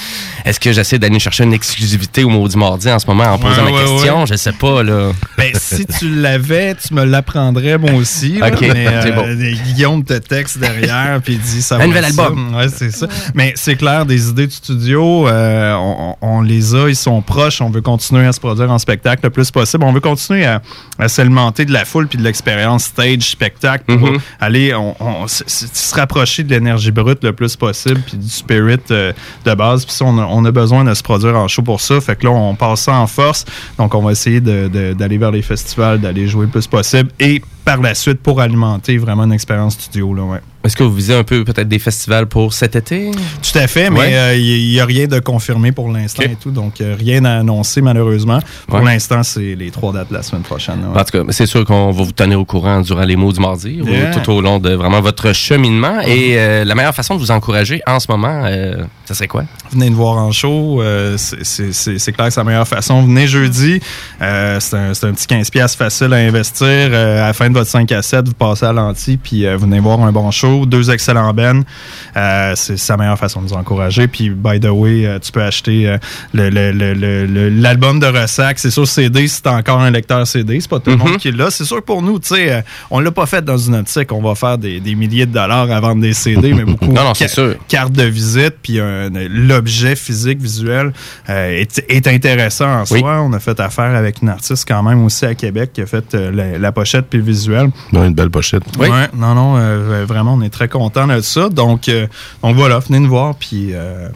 [0.44, 3.64] est-ce que j'essaie d'aller chercher une exclusivité au Maudit Mardi en ce moment en posant
[3.64, 5.10] Ouais, ma ouais, question, je sais pas là.
[5.38, 8.38] Ben, si tu l'avais, tu me l'apprendrais moi aussi.
[8.38, 9.34] là, Ok, mais, euh, bon.
[9.36, 12.54] des- Guillaume te texte derrière puis dit ça Un va nouvel album.
[12.54, 13.06] Ouais, c'est ça.
[13.34, 17.60] Mais c'est clair, des idées de studio, euh, on, on les a, ils sont proches.
[17.60, 19.84] On veut continuer à se produire en spectacle le plus possible.
[19.84, 20.62] On veut continuer à,
[20.98, 24.18] à s'alimenter de la foule puis de l'expérience stage, spectacle pour Mhm.
[24.40, 29.12] aller on, se rapprocher de l'énergie brute le plus possible puis du spirit euh,
[29.44, 29.84] de base.
[29.84, 32.00] Puis on a, on a besoin de se produire en show pour ça.
[32.00, 33.44] Fait que là, on passe ça en force.
[33.78, 37.80] Donc, on va essayer d'aller vers les festivals, d'aller jouer le plus possible et par
[37.80, 40.14] la suite pour alimenter vraiment une expérience studio.
[40.14, 40.40] Là, ouais.
[40.64, 43.10] Est-ce que vous visez un peu peut-être des festivals pour cet été?
[43.42, 44.40] Tout à fait, mais Ouais.
[44.40, 46.52] il n'y a rien de confirmé pour l'instant et tout.
[46.52, 48.38] Donc, euh, rien à annoncer malheureusement.
[48.68, 48.84] Pour Ouais.
[48.92, 50.78] l'instant, c'est les trois dates de la semaine prochaine.
[50.92, 51.00] ouais.
[51.00, 53.40] En tout cas, c'est sûr qu'on va vous tenir au courant durant les mots du
[53.40, 53.86] mardi, ou
[54.22, 56.00] tout au long de vraiment votre cheminement.
[56.02, 59.42] Et euh, la meilleure façon de vous encourager en ce moment, euh, ça serait quoi?
[59.72, 60.80] Venez nous voir en show.
[60.80, 63.02] euh, c'est- clair que c'est la meilleure façon.
[63.02, 63.80] Venez jeudi.
[64.20, 66.66] Euh, c'est un, un petit 15$ piastres facile à investir.
[66.68, 69.56] Euh, à la fin de votre 5 à 7, vous passez à l'anti puis euh,
[69.56, 70.66] venez voir un bon show.
[70.66, 71.64] Deux excellents bennes.
[72.16, 74.08] Euh, c'est c'est la meilleure façon de nous encourager.
[74.08, 75.98] Puis, by the way, euh, tu peux acheter euh,
[77.50, 78.58] l'album de Ressac.
[78.58, 80.60] C'est sur CD si t'as encore un lecteur CD.
[80.60, 81.02] C'est pas tout le Mhm.
[81.02, 81.50] monde qui l'a.
[81.50, 84.12] C'est sûr que pour nous, tu sais, on l'a pas fait dans une optique.
[84.12, 87.04] On va faire des, des milliers de dollars à vendre des CD, mais beaucoup Non,
[87.04, 87.54] non, c'est sûr.
[87.68, 88.78] carte de visite, puis
[89.30, 90.92] l'objet physique, visuel
[91.28, 93.00] est, est intéressant en Oui.
[93.00, 93.20] soi.
[93.22, 96.14] On a fait affaire avec une artiste quand même aussi à Québec qui a fait
[96.14, 97.41] la, la pochette puis le visuel.
[97.92, 98.62] Ouais, une belle pochette.
[98.78, 98.88] Oui.
[98.88, 101.48] Ouais, non, non, euh, vraiment, on est très content de ça.
[101.48, 102.06] Donc, euh,
[102.42, 104.08] donc voilà, venez nous voir, puis euh,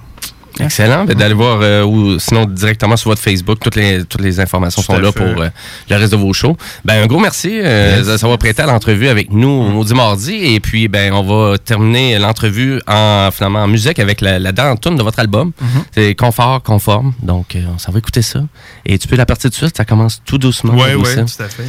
[0.60, 1.04] Excellent.
[1.04, 4.82] Ben, D'aller voir, euh, ou sinon directement sur votre Facebook, toutes les, toutes les informations
[4.82, 5.18] Tout sont là fait.
[5.32, 5.48] pour euh,
[5.90, 6.56] le reste de vos shows.
[6.84, 9.76] Ben, un gros merci euh, de s'avoir prêté à l'entrevue avec nous Mm.
[9.76, 10.34] au mardi.
[10.34, 14.78] Et puis, ben, on va terminer l'entrevue en, finalement, en musique avec la, la dernière
[14.80, 15.50] tune de votre album.
[15.62, 15.82] Mm-hmm.
[15.94, 17.12] C'est Confort, Conforme.
[17.22, 18.40] Donc, euh, on s'en va écouter ça.
[18.84, 19.76] Et tu peux la partir de suite.
[19.76, 20.74] Ça commence tout doucement.
[20.74, 21.64] Oui, oui, tout à fait.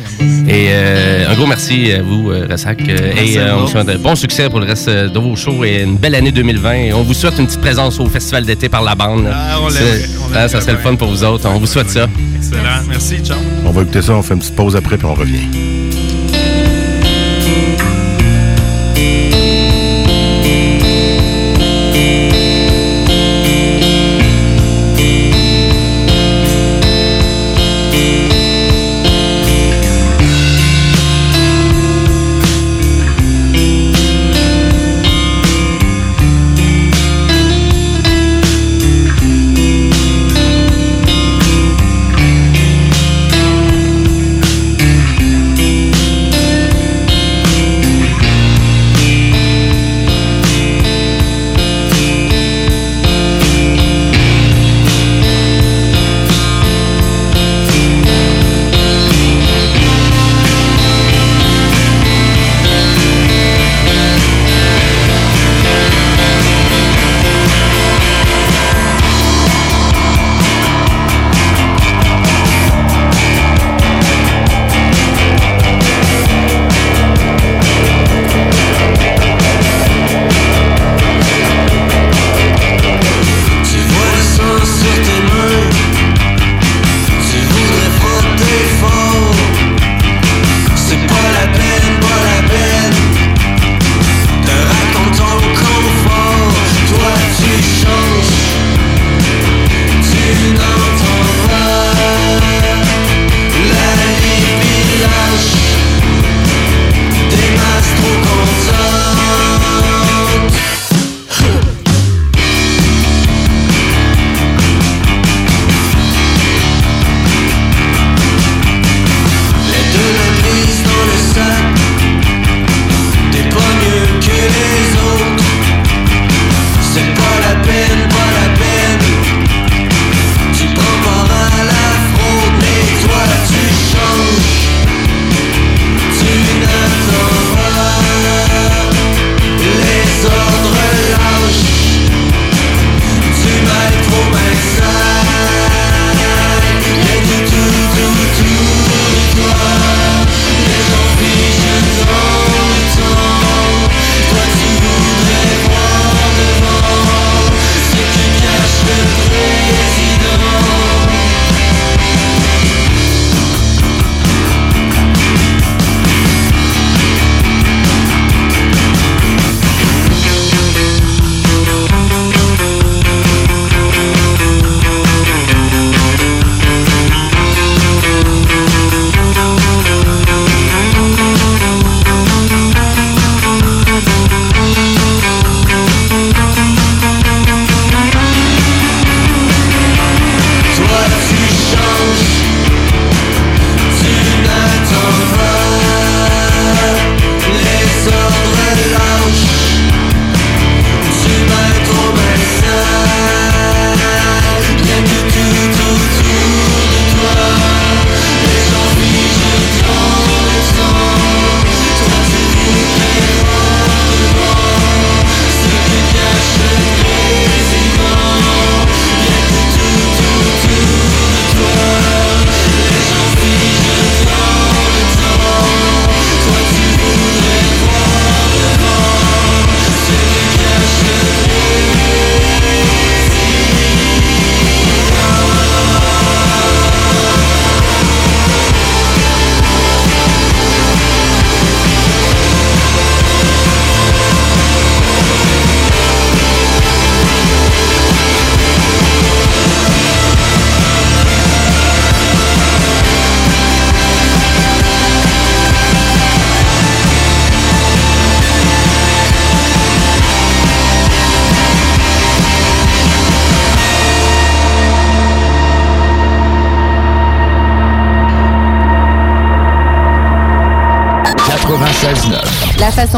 [0.48, 2.80] Et un gros merci à vous, Ressac.
[2.88, 3.68] Et on vous.
[3.68, 6.74] souhaite un bon succès pour le reste de vos shows et une belle année 2020.
[6.74, 9.28] Et on vous souhaite une petite présence au festival d'été par la bande.
[9.32, 11.50] Ah, on on ah, ça serait le fun pour vous autres.
[11.50, 12.08] On vous souhaite ça.
[12.36, 12.84] Excellent.
[12.88, 13.38] Merci, ciao.
[13.66, 16.07] On va écouter ça, on fait une petite pause après, puis on revient.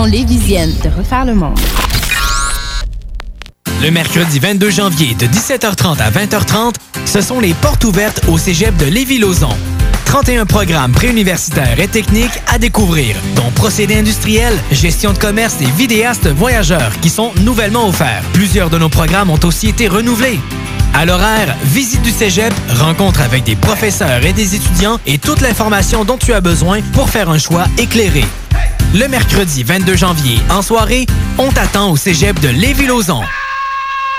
[0.10, 1.60] Lévisienne de refaire le monde.
[3.82, 6.74] Le mercredi 22 janvier de 17h30 à 20h30,
[7.06, 9.56] ce sont les portes ouvertes au cégep de Lévis-Lauzon.
[10.06, 16.28] 31 programmes préuniversitaires et techniques à découvrir, dont procédés industriels, gestion de commerce et vidéastes
[16.28, 18.24] voyageurs qui sont nouvellement offerts.
[18.34, 20.40] Plusieurs de nos programmes ont aussi été renouvelés.
[20.96, 26.04] À l'horaire, visite du cégep, rencontre avec des professeurs et des étudiants et toute l'information
[26.04, 28.26] dont tu as besoin pour faire un choix éclairé.
[28.92, 31.06] Le mercredi 22 janvier, en soirée,
[31.38, 33.22] on t'attend au cégep de Lévis-Lauzon.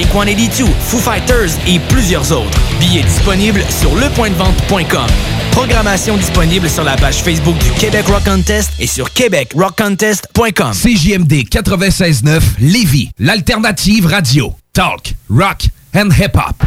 [0.00, 2.58] Blink-182, Foo Fighters et plusieurs autres.
[2.78, 5.06] Billets disponibles sur lepointdevente.com.
[5.52, 10.72] Programmation disponible sur la page Facebook du Québec Rock Contest et sur québecrockcontest.com.
[10.72, 14.54] CJMD 96.9 Lévis, l'alternative radio.
[14.72, 16.62] Talk, rock and hip-hop.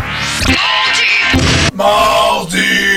[1.73, 2.92] Mardi!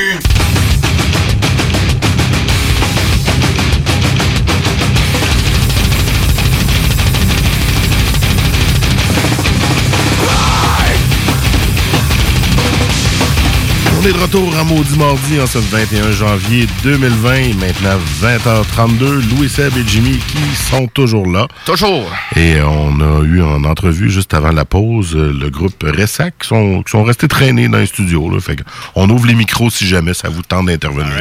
[13.99, 17.55] On est de retour à Maudit Mardi en ce 21 janvier 2020.
[17.55, 19.31] Maintenant 20h32.
[19.31, 20.39] Louis Seb et Jimmy qui
[20.71, 21.49] sont toujours là.
[21.65, 22.11] Toujours.
[22.37, 26.49] Et on a eu en entrevue juste avant la pause euh, le groupe Ressac qui
[26.49, 28.29] sont, qui sont restés traînés dans les studios.
[28.31, 28.39] Là.
[28.41, 28.59] Fait
[28.95, 31.13] on ouvre les micros si jamais ça vous tente d'intervenir.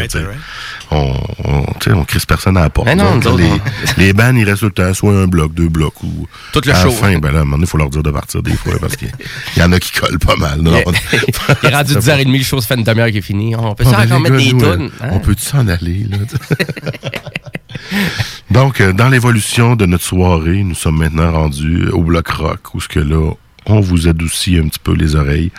[0.92, 2.88] On, on, crisse personne à la porte.
[2.88, 3.64] Mais non, Donc, nous autres,
[3.98, 6.28] les, les bands, ils restent tout le temps, soit un bloc, deux blocs ou.
[6.54, 6.90] Tout le à show.
[6.90, 8.56] la fin, ben là, à un moment donné, il faut leur dire de partir des
[8.56, 9.10] fois parce qu'il
[9.58, 10.60] y en a qui collent pas mal.
[10.62, 13.56] Il est rendu 10h30, le show, ça fait une demi-heure qui est fini.
[13.56, 14.64] On peut Ah, ça ben, encore mettre des tunes.
[14.64, 15.10] euh, hein?
[15.12, 16.18] On peut s'en aller, là?
[18.52, 22.82] Donc, euh, dans l'évolution de notre soirée, nous sommes maintenant rendus au bloc rock, où
[22.82, 23.32] ce que là,
[23.66, 25.52] on vous adoucit un petit peu les oreilles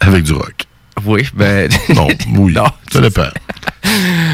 [0.00, 0.65] avec du rock.
[1.04, 1.68] Oui, ben.
[1.94, 2.52] Non, oui.
[2.54, 2.64] Non.
[2.92, 3.28] Ça dépend.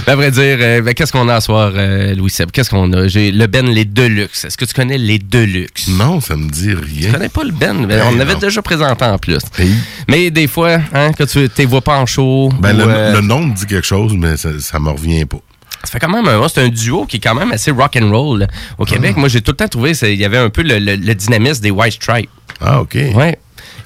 [0.07, 2.51] Ben, à vrai dire, euh, ben, qu'est-ce qu'on a à soir, euh, Louis Seb?
[2.51, 3.09] Qu'est-ce qu'on a?
[3.09, 4.45] J'ai le Ben Les Deluxe.
[4.45, 5.89] Est-ce que tu connais les Deluxe?
[5.89, 7.07] Non, ça me dit rien.
[7.09, 7.75] Tu connais pas le Ben?
[7.87, 8.39] Ben, Ben, on avait non.
[8.39, 9.39] déjà présenté en plus.
[9.59, 9.73] Hey.
[10.09, 12.51] Mais des fois, hein, quand tu ne vois pas en show.
[12.61, 15.25] Ben, ou, le, euh, le nom me dit quelque chose, mais ça, ça me revient
[15.27, 15.39] pas.
[15.85, 18.09] Ça fait quand même un, c'est un duo qui est quand même assez rock and
[18.11, 18.47] roll
[18.79, 19.17] au Québec.
[19.17, 21.61] Moi, j'ai tout le temps trouvé il y avait un peu le, le- le dynamisme
[21.61, 22.31] des White Stripes.
[22.61, 22.97] Ah, OK.
[23.15, 23.37] Ouais.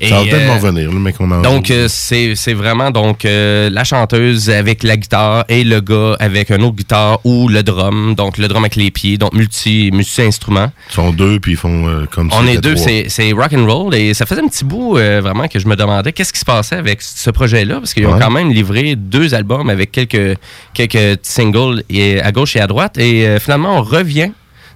[0.03, 3.71] Ça va peut-être euh, m'en revenir, le mec qu'on Donc, euh, c'est vraiment donc euh,
[3.71, 8.15] la chanteuse avec la guitare et le gars avec un autre guitare ou le drum.
[8.15, 10.71] Donc, le drum avec les pieds, donc multi, multi-instruments.
[10.91, 13.95] Ils sont deux, puis ils font comme On si est deux, c'est rock and roll
[13.95, 16.77] et ça faisait un petit bout vraiment que je me demandais qu'est-ce qui se passait
[16.77, 20.39] avec ce projet-là parce qu'ils ont quand même livré deux albums avec quelques
[20.75, 24.31] quelques singles et à gauche et à droite et finalement on revient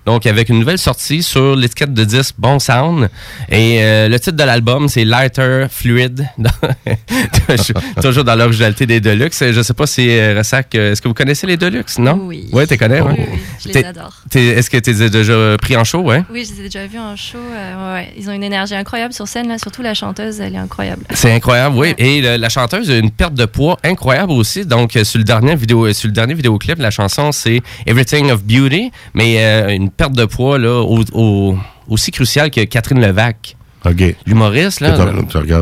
[0.06, 3.08] Donc, avec une nouvelle sortie sur l'étiquette de disque Bon Sound.
[3.50, 6.26] Et euh, le titre de l'album, c'est Lighter Fluid.
[8.02, 9.42] Toujours dans l'originalité des Deluxe.
[9.50, 12.18] Je sais pas si, euh, Ressac, euh, est-ce que vous connaissez les Deluxe, non?
[12.24, 12.48] Oui.
[12.52, 13.12] Ouais, tu connais, ouais?
[13.18, 14.14] Oui, oui, je les adore.
[14.34, 16.22] Est-ce que tu les as déjà pris en show, ouais?
[16.30, 17.38] Oui, je les ai déjà vus en show.
[17.38, 18.12] euh, ouais, ouais.
[18.18, 19.58] Ils ont une énergie incroyable sur scène, là.
[19.58, 21.04] Surtout la chanteuse, elle est incroyable.
[21.14, 21.94] C'est incroyable, oui.
[21.98, 24.64] Et le- la chanteuse a une perte de poids incroyable aussi.
[24.64, 28.90] Donc, sur le dernier, vidéo, sur le dernier vidéoclip, la chanson, c'est Everything of Beauty,
[29.14, 33.56] mais euh, une perte de poids là, au- au- aussi cruciale que Catherine Levac.
[33.86, 34.14] OK.
[34.26, 34.90] L'humoriste, là.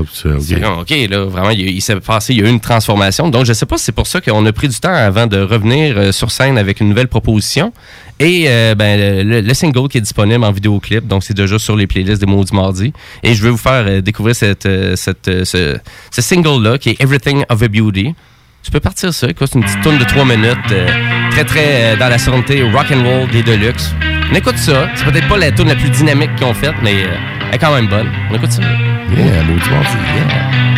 [0.09, 0.91] Tu, tu regardes, OK.
[1.09, 3.29] Là, vraiment, il, il s'est passé, il y a eu une transformation.
[3.29, 5.39] Donc, je sais pas si c'est pour ça qu'on a pris du temps avant de
[5.39, 7.73] revenir euh, sur scène avec une nouvelle proposition.
[8.19, 11.77] Et euh, ben, le, le single qui est disponible en vidéoclip, donc c'est déjà sur
[11.77, 12.93] les playlists des Maudits Mardi.
[13.23, 15.79] Et je vais vous faire euh, découvrir cette, cette, ce,
[16.11, 18.15] ce single-là qui est Everything of a Beauty.
[18.65, 20.59] Tu peux partir ça, écoute, c'est une petite tune de 3 minutes,
[21.31, 23.93] très très dans la sonorité rock and roll des Deluxe.
[24.31, 27.03] On écoute ça, c'est peut-être pas la tune la plus dynamique qu'ils ont faite, mais
[27.03, 27.17] euh,
[27.49, 28.11] elle est quand même bonne.
[28.31, 28.63] On écoute ça.
[28.63, 30.78] Yeah, mardi, yeah.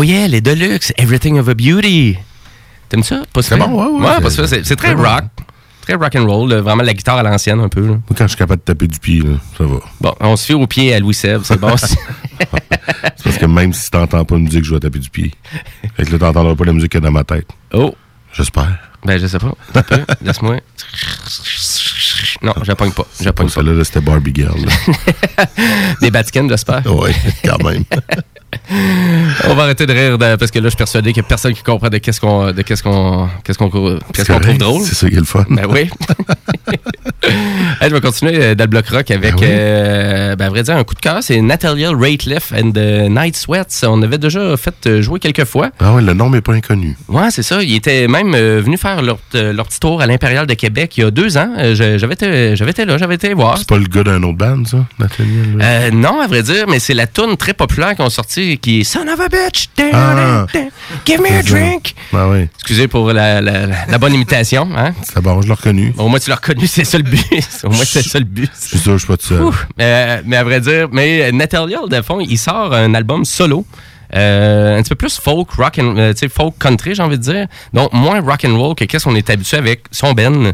[0.00, 2.16] Oh yeah, les Deluxe, Everything of a Beauty.
[2.88, 3.22] T'aimes ça?
[3.32, 3.66] Pas C'est bon,
[4.00, 4.20] ouais, ouais.
[4.20, 5.02] pas ça, c'est c'est très bon.
[5.02, 5.24] rock.
[5.82, 7.80] Très rock and roll, là, vraiment la guitare à l'ancienne un peu.
[7.80, 7.88] là.
[7.88, 9.78] Moi, quand je suis capable de taper du pied, là, ça va.
[10.00, 11.74] Bon, on se fait au pied à Louis Seb, c'est bon.
[11.76, 15.32] C'est parce que même si t'entends pas de musique, je vais taper du pied.
[15.96, 17.48] Fait que là, t'entendras pas la musique qu'il y a dans ma tête.
[17.74, 17.94] oh,
[18.32, 18.78] J'espère.
[19.04, 19.52] ben je sais pas.
[19.74, 20.60] Un peu, Laisse-moi.
[22.42, 23.04] Non, je la pogne pas.
[23.18, 23.52] Je la pogne pas.
[23.54, 24.54] Celle-là, là, c'était Barbie Girl.
[26.00, 26.86] Des Batikins, j'espère.
[26.94, 27.82] ouais, quand même.
[29.48, 31.28] On va arrêter de rire de- parce que là, je suis persuadé qu'il n'y a
[31.28, 33.68] personne qui comprend de qu'est-ce qu'on de qu'est-ce qu'on qu'est-ce qu'on
[34.12, 34.82] qu'est-ce qu'on trouve drôle.
[34.82, 35.44] C'est ça qui est le fun.
[35.50, 35.90] Ben oui.
[37.80, 39.46] Hey, je vais continuer euh, dans le bloc rock avec, Ben oui.
[39.48, 41.18] euh, ben, à vrai dire, un coup de cœur.
[41.22, 43.84] C'est Natalia Rateliff and the Night Sweats.
[43.84, 45.70] On avait déjà fait euh, jouer quelques fois.
[45.78, 46.96] Ah ouais, le nom n'est pas inconnu.
[47.08, 47.62] Ouais, c'est ça.
[47.62, 51.00] Ils étaient même euh, venus faire leur, leur petit tour à l'Impérial de Québec il
[51.02, 51.52] y a deux ans.
[51.74, 53.58] J'avais été, été là, j'avais été voir.
[53.58, 54.78] C'est pas le gars d'un autre band, ça?
[55.60, 58.10] Euh, non, à vrai dire, mais c'est la tune très populaire qu'ils ont
[58.60, 60.46] qui est Son of a bitch, Ah.
[61.06, 61.94] give me a drink.
[62.12, 64.68] Ah ouais, Excusez pour la, la- la- bonne imitation.
[64.76, 64.92] Hein?
[65.02, 65.92] c'est bon, je l'ai reconnu.
[65.98, 67.24] Au moins, tu l'as reconnu, c'est ça le but.
[67.64, 68.50] Au moins, c'est ça le but.
[68.62, 69.42] Je suis sûr, je suis pas tout seul.
[69.42, 69.54] Ouh.
[69.80, 73.64] Euh, mais à vrai dire, mais Natalia, de fond, il sort un album solo.
[74.14, 77.46] Euh, un petit peu plus folk, rock and, euh, folk country, j'ai envie de dire.
[77.72, 80.52] Donc, moins rock and roll que qu'est-ce qu'on est habitué avec son Ben.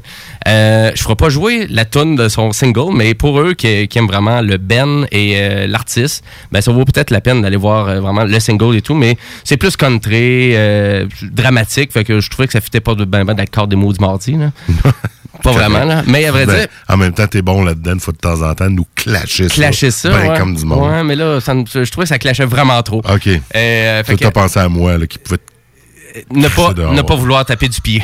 [0.48, 3.98] Euh, je ferai pas jouer la tune de son single, mais pour eux qui, qui
[3.98, 7.88] aiment vraiment le Ben et euh, l'artiste, ben, ça vaut peut-être la peine d'aller voir
[7.88, 12.30] euh, vraiment le single et tout, mais c'est plus country, euh, dramatique, fait que je
[12.30, 14.50] trouvais que ça fitait pas de ben, ben d'accord des mots du mardi, là.
[15.42, 16.02] pas vraiment, là.
[16.06, 18.54] Mais à vrai Ben, dire, En même temps, t'es bon là-dedans, fois de temps en
[18.54, 19.54] temps, nous clasher ça.
[19.54, 20.10] clasher ça.
[20.10, 20.38] Ben ouais.
[20.38, 20.90] comme du monde.
[20.90, 22.98] Ouais, mais là, ça je trouvais que ça clashait vraiment trop.
[22.98, 23.28] OK.
[23.54, 25.42] Euh, fait que- t'as pensé à moi, là, qui pouvait te-
[26.38, 28.02] ne pas, ne pas vouloir taper du pied.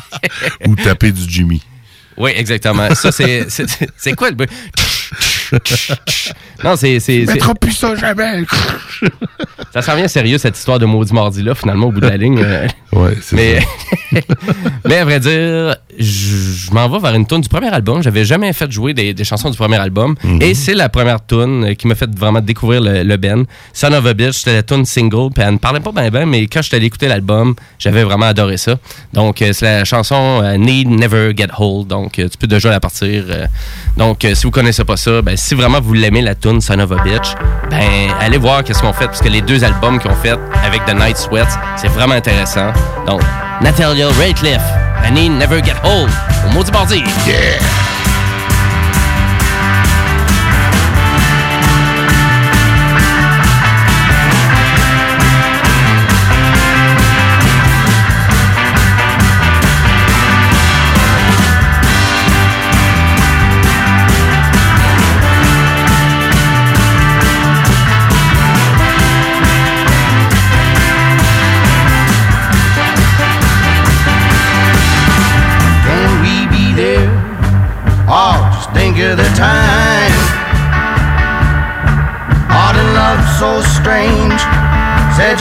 [0.66, 1.62] ou taper du Jimmy.
[2.16, 2.94] oui, exactement.
[2.94, 4.48] Ça, c'est, c'est, quoi le bruit?
[6.64, 8.44] non, c'est, Mettra plus ça jamais.
[9.72, 12.40] ça s'en vient sérieux, cette histoire de maudit mardi-là, finalement, au bout de la ligne.
[12.42, 12.68] euh.
[12.92, 13.60] Ouais, c'est mais,
[14.84, 18.02] mais à vrai dire, je, m'en vais vers une tune du premier album.
[18.02, 20.14] J'avais jamais fait jouer des, des chansons du premier album.
[20.24, 20.40] Mhm.
[20.40, 23.44] Et c'est la première tune euh, qui m'a fait vraiment découvrir le, le Ben.
[23.74, 25.30] Son of a Bitch, c'était la tune single.
[25.34, 28.26] Puis elle ne parlait pas bien, ben, mais quand je allé écouter l'album, j'avais vraiment
[28.26, 28.76] adoré ça.
[29.12, 31.88] Donc, euh, c'est la chanson euh, Need Never Get Hold.
[31.88, 33.24] Donc, tu peux déjà la partir.
[33.96, 36.92] donc, si vous connaissez pas ça, ben, si vraiment vous l'aimez, la tune Son of
[36.92, 37.34] a Bitch,
[37.70, 39.06] ben, allez voir qu'est-ce qu'on fait.
[39.06, 42.72] Parce que les deux albums qu'ils ont fait avec The Night Sweats, c'est vraiment intéressant.
[43.06, 43.20] Donc,
[43.60, 44.62] Natalia Rateliff,
[45.02, 46.10] I Need Never Get Hold,
[46.44, 47.02] au Maudit Mardi.
[47.26, 47.89] Yeah!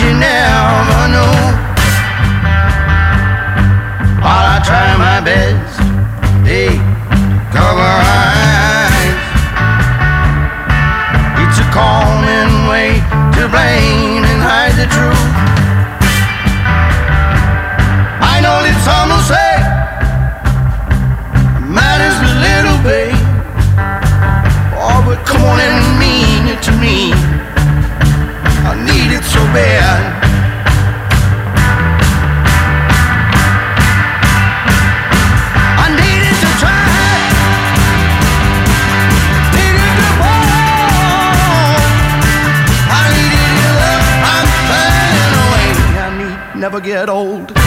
[0.02, 1.36] You never know.
[4.24, 5.80] While I try my best,
[6.48, 6.80] they
[7.52, 7.92] cover
[8.24, 9.20] eyes.
[11.44, 13.04] It's a common way
[13.36, 15.34] to blame and hide the truth.
[18.24, 19.52] I know that some will say
[21.68, 23.16] matters a little bit.
[24.80, 27.09] Oh, but come on and mean it to me.
[47.00, 47.59] Get old.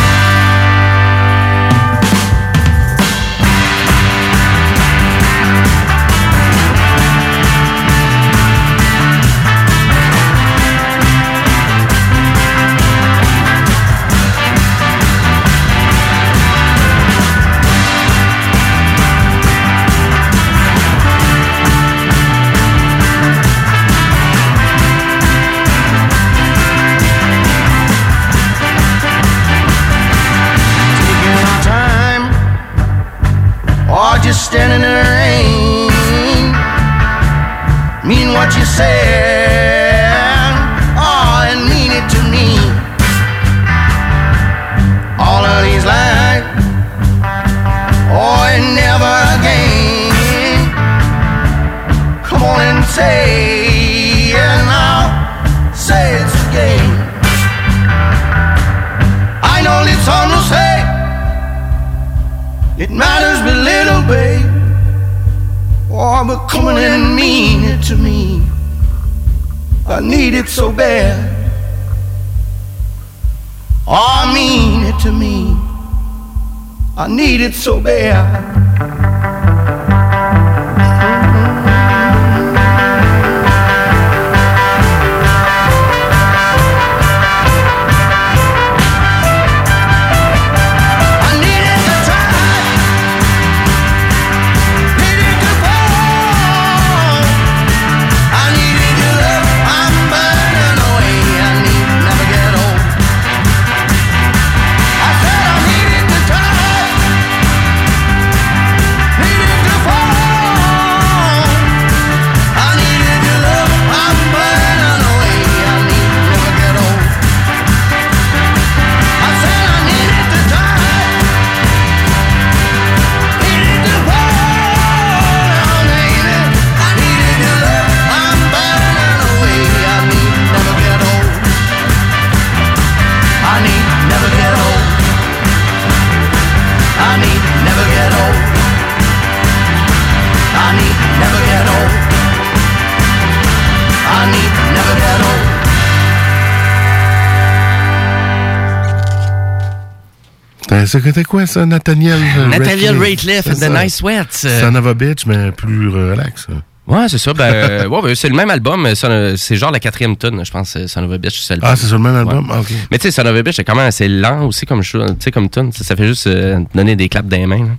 [151.01, 152.18] C'était quoi ça, Nathaniel?
[152.38, 153.72] euh, Nathaniel Rateliff and C'est the.
[153.82, 154.47] Nice Sweats.
[154.61, 156.47] Son of a bitch, mais plus relax.
[156.51, 156.62] hein.
[156.86, 157.32] Ouais, c'est ça.
[157.32, 158.82] Ben, euh, ouais, ben, c'est le même album.
[158.82, 160.74] mais Son- C'est genre la quatrième tune, je pense.
[160.76, 161.40] euh, Son of a Bitch.
[161.40, 162.47] c'est le- Ah, c'est sur le même album?
[162.49, 162.55] Ouais.
[162.57, 162.72] Ah, ok.
[162.90, 164.99] Mais tu sais, Son of a Bitch, c'est quand même assez lent aussi comme, chou-
[165.07, 165.70] tu sais, comme tune.
[165.72, 167.59] Ça, ça fait juste euh, donner des claps dans les mains.
[167.64, 167.70] là.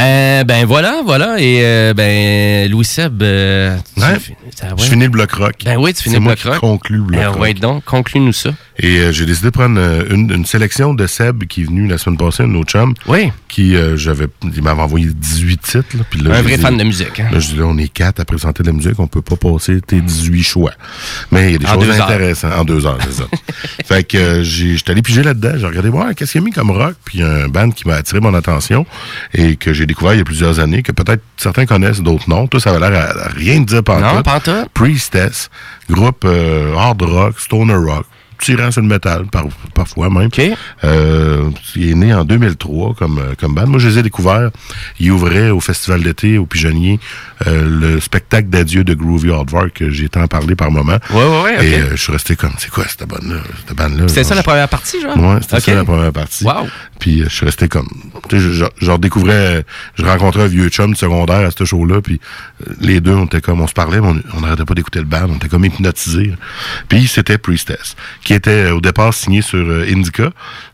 [0.00, 1.36] Euh, ben voilà, voilà.
[1.40, 3.22] Et euh, ben, Louis Seb.
[3.22, 4.06] euh, tu- Ouais.
[4.54, 4.72] ça- ouais.
[4.76, 5.54] Je finis le bloc rock.
[5.64, 6.58] Ben oui, tu finis C'est le moi bloc qui rock.
[6.60, 7.40] conclue le bloc Eh rock.
[7.40, 8.50] ouais, donc, conclue-nous ça.
[8.80, 11.88] Et euh, j'ai décidé de prendre euh, une, une sélection de Seb qui est venu
[11.88, 12.94] la semaine passée, un nos chums.
[13.08, 13.32] Oui.
[13.48, 15.96] Qui, euh, j'avais, il m'avait envoyé 18 titres.
[15.96, 17.18] là, puis là, Un vrai fan de musique.
[17.18, 17.28] hein.
[17.32, 19.34] Là, je dis là, on est quatre à présenter de la musique, on peut pas
[19.36, 20.72] passer tes 18 choix.
[21.32, 22.52] Mais il y a des En choses intéressantes.
[22.56, 23.24] En deux heures, c'est ça.
[23.84, 26.46] fait que euh, j'ai- j'étais allé piger là-dedans, j'ai regardé voir qu'est-ce qu'il y a
[26.46, 28.86] mis comme rock, puis un band qui m'a attiré mon attention
[29.34, 32.46] et que j'ai découvert il y a plusieurs années, que peut-être certains connaissent, d'autres non.
[32.46, 34.22] Tout ça avait l'air à, à rien de dire par Non.
[34.74, 35.50] Priestess,
[35.90, 38.06] groupe euh, hard rock, stoner rock,
[38.38, 40.28] tirant sur le métal, par- parfois même.
[40.84, 43.66] Euh, il est né en 2003 comme, euh, comme band.
[43.66, 44.50] Moi, je les ai découverts.
[45.00, 47.00] Il ouvrait au Festival d'été, au Pigeonnier,
[47.46, 50.98] euh, le spectacle d'adieu de Groovy Hardware que j'ai tant parlé par moment.
[51.10, 51.66] Ouais, ouais, ouais.
[51.66, 53.40] Et euh, je suis resté comme, c'est quoi cette bande-là?
[53.66, 54.08] Cette bande-là?
[54.08, 55.16] C'était ça la première partie, genre?
[55.16, 56.44] Ouais, c'était ça la première partie.
[56.44, 56.66] Wow.
[56.98, 57.88] Puis euh, je suis resté comme,
[58.28, 58.64] tu je,
[60.02, 62.20] rencontrais un vieux chum du secondaire à ce show-là, puis
[62.66, 65.04] euh, les deux, on était comme, on se parlait, mais on n'arrêtait pas d'écouter le
[65.04, 66.32] band, on était comme hypnotisés.
[66.88, 70.30] Puis c'était Priestess, qui était euh, au départ signé sur Indica,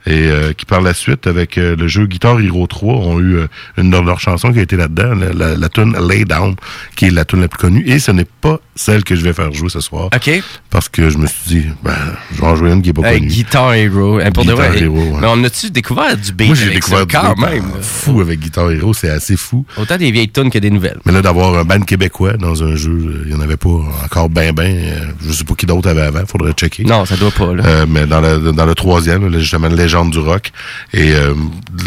[0.07, 3.37] et euh, qui par la suite, avec euh, le jeu Guitar Hero 3, ont eu
[3.39, 3.47] euh,
[3.79, 6.55] une de leurs chansons qui a été là-dedans, la, la, la tune Lay Down,
[6.97, 9.33] qui est la tune la plus connue, et ce n'est pas celle que je vais
[9.33, 10.11] faire jouer ce soir.
[10.15, 10.43] OK.
[10.71, 11.95] Parce que je me suis dit, ben,
[12.35, 13.27] je vais en jouer une qui est pas connue.
[13.29, 14.19] Guitar Hero.
[14.19, 14.83] Hein, pour de Guitar vrai.
[14.83, 15.19] Hero, ouais.
[15.21, 17.65] Mais on a-tu découvert du beat Moi, j'ai découvert ça, du quand beat, même?
[17.81, 19.65] fou avec Guitar Hero, c'est assez fou.
[19.79, 20.99] Autant des vieilles tunes que des nouvelles.
[21.07, 23.69] Mais là, d'avoir un band québécois dans un jeu, il n'y en avait pas
[24.05, 24.77] encore ben ben.
[24.77, 26.85] euh, je sais pas qui d'autre avait avant, faudrait checker.
[26.85, 27.63] Non, ça doit pas, là.
[27.65, 30.51] Euh, mais dans le, dans le troisième, là, justement, Légende du rock.
[30.93, 31.35] Et euh,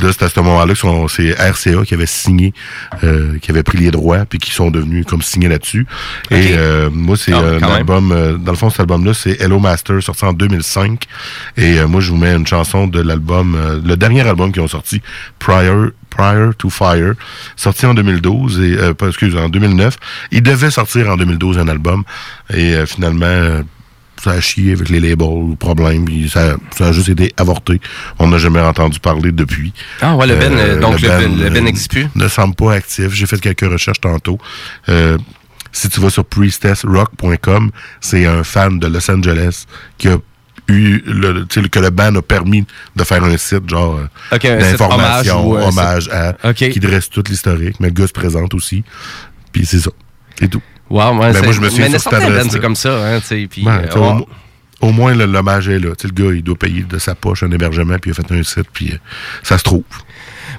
[0.02, 2.54] là, c'est à ce moment-là que c'est RCA qui avait signé,
[3.04, 5.86] euh, qui avait pris les droits, puis qui sont devenus comme signés là-dessus.
[6.32, 10.24] Et euh, moi, c'est un album, dans le fond, cet album-là, c'est Hello Master, sorti
[10.26, 11.04] en 2005.
[11.58, 15.02] Et moi, je vous mets une chanson de l'album, le dernier album qu'ils ont sorti,
[15.40, 17.14] Prior Prior to Fire,
[17.56, 19.98] sorti en 2012 et euh, excuse, en 2009.
[20.32, 22.04] Il devait sortir en 2012 un album
[22.54, 23.62] et euh, finalement
[24.24, 27.80] ça a chié avec les labels problème, puis ça, ça a juste été avorté.
[28.20, 29.74] On n'a jamais entendu parler depuis.
[30.02, 32.08] Ah ouais, le Ben, euh, donc le Ben- le Ben euh, n'existe plus?
[32.16, 33.14] Ne semble pas actif.
[33.14, 34.38] J'ai fait quelques recherches tantôt.
[34.90, 35.18] Euh,
[35.72, 39.66] si tu vas sur priestessrock.com, c'est un fan de Los Angeles
[39.98, 40.18] qui a
[40.70, 42.66] eu le, que le band a permis
[42.96, 44.00] de faire un site genre
[44.60, 48.84] d'information, hommage à qui dresse tout l'historique, mais le gars se présente aussi.
[49.52, 49.92] Puis c'est ça.
[50.40, 50.62] C'est tout.
[50.90, 51.84] Wow, ouais, Ben, c'est- moi, je me suis
[52.30, 53.20] mais c'est comme ça, hein,
[53.66, 53.90] Ben, euh,
[54.82, 55.90] au, au moins, le- l'hommage est là.
[56.02, 58.44] Le gars, il doit payer de sa poche un hébergement, puis il a fait un
[58.44, 58.98] site, puis euh,
[59.44, 59.84] ça se trouve.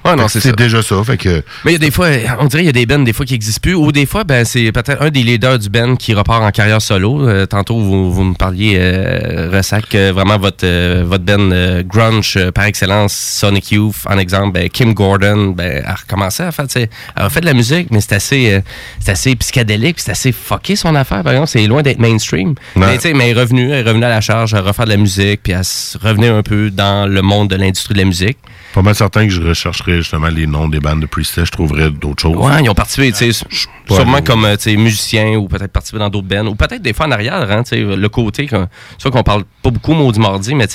[0.04, 1.02] Ouais, non, c'est déjà ça.
[1.04, 2.98] Fait que Mais il y a des fois, on dirait qu'il y a des bands
[3.00, 5.68] des fois qui n'existent plus, ou des fois, ben c'est peut-être un des leaders du
[5.68, 7.28] band qui repart en carrière solo.
[7.28, 10.66] Euh, tantôt, vous, vous me parliez, euh, Ressac, euh, vraiment votre
[11.02, 16.42] votre band grunge par excellence, Sonic Youth, en exemple, ben, Kim Gordon, ben, a recommencé
[16.42, 18.62] à faire, elle a fait de la musique, mais c'est assez,
[19.00, 22.54] c'est assez psychédélique, c'est assez fucké son affaire, par exemple, c'est loin d'être mainstream.
[22.76, 24.84] Mais tu sais, mais elle est revenue, elle est revenue à la charge à refaire
[24.84, 25.62] de la musique, puis à
[26.02, 28.38] revenir un peu dans le monde de l'industrie de la musique.
[28.78, 31.90] Pas mal certain que je rechercherais justement les noms des bandes de Priestess, je trouverais
[31.90, 32.36] d'autres choses.
[32.36, 33.44] Ouais, ils ont participé, tu sais,
[33.90, 36.92] sûrement comme euh, tu sais, musiciens ou peut-être participé dans d'autres bands ou peut-être des
[36.92, 38.56] fois en arrière, hein, tu sais, le côté, c'est
[38.98, 40.74] sûr qu'on parle pas beaucoup maudit mardi, mais tu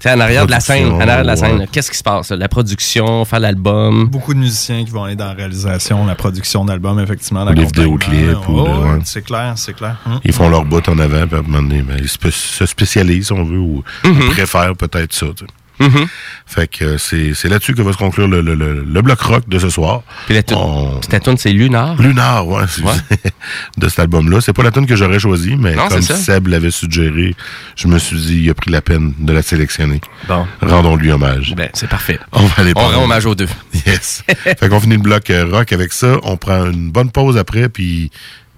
[0.00, 1.68] sais, en arrière de la scène, en arrière de la scène, ouais.
[1.72, 2.30] qu'est-ce qui se passe?
[2.30, 4.04] La production, faire l'album?
[4.08, 7.42] Beaucoup de musiciens qui vont aller dans la réalisation, la production d'albums, effectivement.
[7.44, 7.96] L'accompagnement.
[7.96, 8.98] vidéoclips, ou Oh, ouais.
[9.04, 9.96] C'est clair, c'est clair.
[10.04, 10.20] Hum.
[10.24, 12.66] Ils font leur bout en avant, puis à un moment donné, ben, ils se, se
[12.66, 14.28] spécialisent, si on veut, ou Mhm.
[14.28, 15.26] préfèrent peut-être ça.
[15.34, 15.46] tu
[15.80, 16.06] Mhm.
[16.46, 19.48] Fait que euh, c'est là-dessus que va se conclure le, le, le, le bloc rock
[19.48, 20.02] de ce soir.
[20.26, 22.00] Puis la tune, On- tune, c'est Lunar.
[22.00, 23.32] Lunar, ouais, c'est-
[23.76, 24.40] de cet album-là.
[24.40, 26.02] C'est pas la tune que j'aurais choisie, mais Non, comme.
[26.02, 27.34] Seb l'avait suggéré,
[27.76, 30.00] je me suis dit, il a pris la peine de la sélectionner.
[30.28, 30.46] Bon.
[30.62, 31.54] Rendons-lui hommage.
[31.56, 32.18] Ben, c'est parfait.
[32.32, 33.48] On va aller On rend hommage aux deux.
[33.86, 34.22] Yes.
[34.44, 36.18] fait qu'on finit le bloc euh, rock avec ça.
[36.22, 38.10] On prend une bonne pause après, puis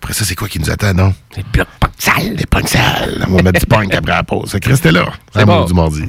[0.02, 1.14] après ça, c'est quoi qui nous attend, non?
[1.36, 2.34] Les blocs punk sales.
[2.36, 3.24] Les punk sales.
[3.28, 4.50] On va mettre du punk après la pause.
[4.50, 5.06] Fait que restez là.
[5.34, 5.64] C'est bon.
[5.64, 6.02] du mardi.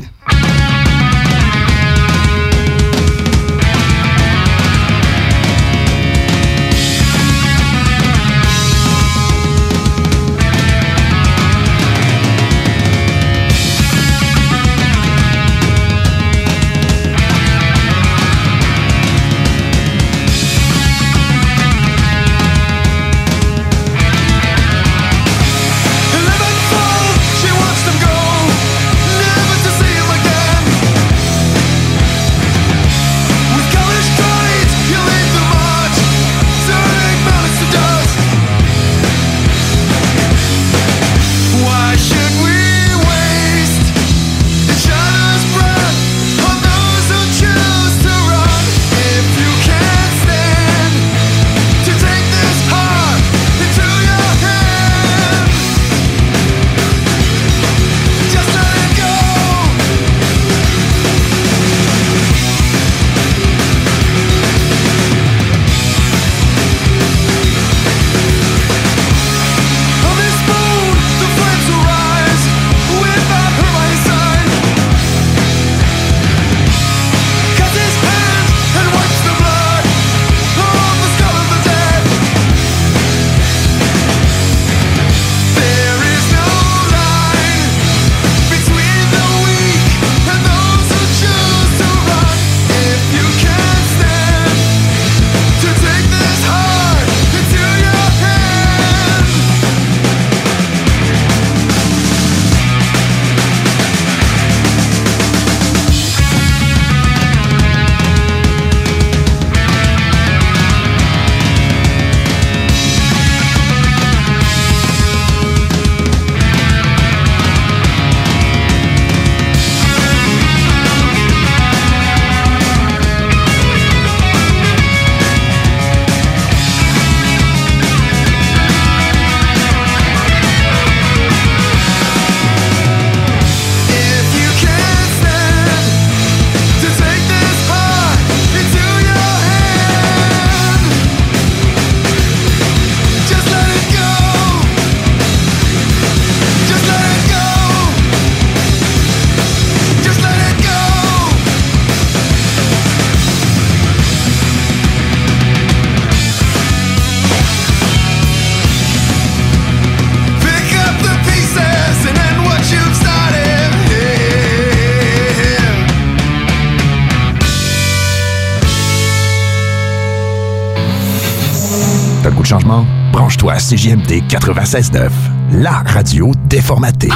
[174.39, 175.09] 96.9,
[175.53, 177.09] la radio déformatée.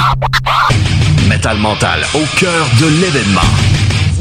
[1.29, 3.41] Metal Mental, au cœur de l'événement.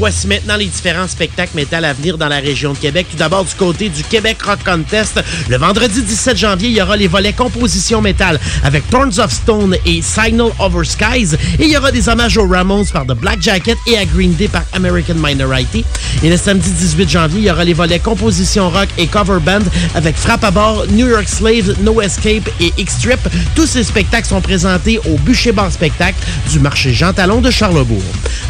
[0.01, 3.05] Voici maintenant les différents spectacles métal à venir dans la région de Québec.
[3.11, 5.23] Tout d'abord du côté du Québec Rock Contest.
[5.47, 9.75] Le vendredi 17 janvier, il y aura les volets composition métal avec Thorns of Stone
[9.85, 11.35] et Signal Over Skies.
[11.59, 14.33] Et il y aura des hommages aux Ramones par The Black Jacket et à Green
[14.33, 15.85] Day par American Minority.
[16.23, 19.59] Et le samedi 18 janvier, il y aura les volets composition rock et cover band
[19.93, 23.19] avec Frappe à bord, New York Slave, No Escape et X-Trip.
[23.53, 26.17] Tous ces spectacles sont présentés au Bûcher Bar Spectacle
[26.49, 28.01] du marché Jean Talon de Charlebourg.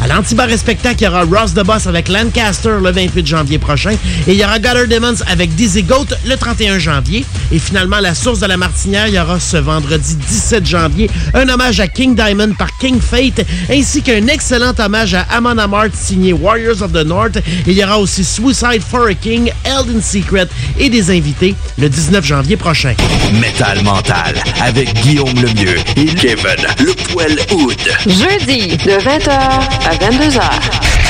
[0.02, 3.92] À l'Antibar Spectacle, il y aura The Boss avec Lancaster le 28 janvier prochain.
[4.26, 7.24] Et il y aura Gutter Demons avec Dizzy Goat le 31 janvier.
[7.50, 11.48] Et finalement, la source de la Martinière, il y aura ce vendredi 17 janvier un
[11.48, 16.32] hommage à King Diamond par King Fate, ainsi qu'un excellent hommage à Amon Amart signé
[16.32, 17.36] Warriors of the North.
[17.36, 20.46] Et il y aura aussi Suicide for a King, Held in Secret
[20.78, 22.94] et des invités le 19 janvier prochain.
[23.40, 27.80] Metal Mental, avec Guillaume Lemieux et Kevin Le Poil Hood.
[28.06, 31.01] Jeudi, de 20h à 22h.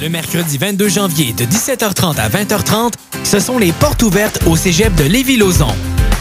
[0.00, 4.94] Le mercredi 22 janvier de 17h30 à 20h30, ce sont les portes ouvertes au cégep
[4.96, 5.72] de Lévis-Lauzon.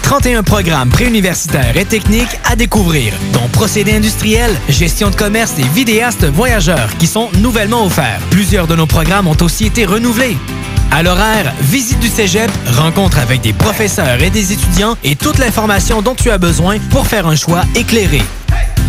[0.03, 6.25] 31 programmes préuniversitaires et techniques à découvrir, dont procédés industriels, gestion de commerce et vidéastes
[6.25, 8.19] voyageurs qui sont nouvellement offerts.
[8.29, 10.37] Plusieurs de nos programmes ont aussi été renouvelés.
[10.91, 16.01] À l'horaire, visite du cégep, rencontre avec des professeurs et des étudiants et toute l'information
[16.01, 18.21] dont tu as besoin pour faire un choix éclairé.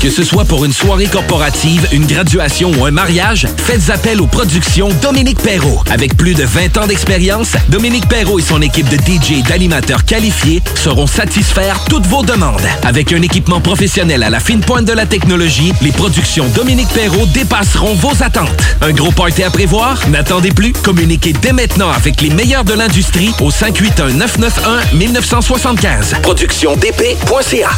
[0.00, 4.26] Que ce soit pour une soirée corporative, une graduation ou un mariage, faites appel aux
[4.26, 5.82] productions Dominique Perrault.
[5.90, 10.06] Avec plus de 20 ans d'expérience, Dominique Perrault et son équipe de DJ et d'animateurs
[10.06, 12.66] qualifiés sauront satisfaire toutes vos demandes.
[12.82, 17.26] Avec un équipement professionnel à la fine pointe de la technologie, les productions Dominique Perrault
[17.26, 18.48] dépasseront vos attentes.
[18.82, 19.98] Un gros party à prévoir?
[20.08, 20.72] N'attendez plus.
[20.72, 26.20] Communiquez dès maintenant avec les meilleurs de l'industrie au 581-991-1975.
[26.22, 27.70] Productiondp.ca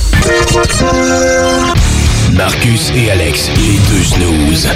[2.33, 4.69] Marcus et Alex, les deux snooze.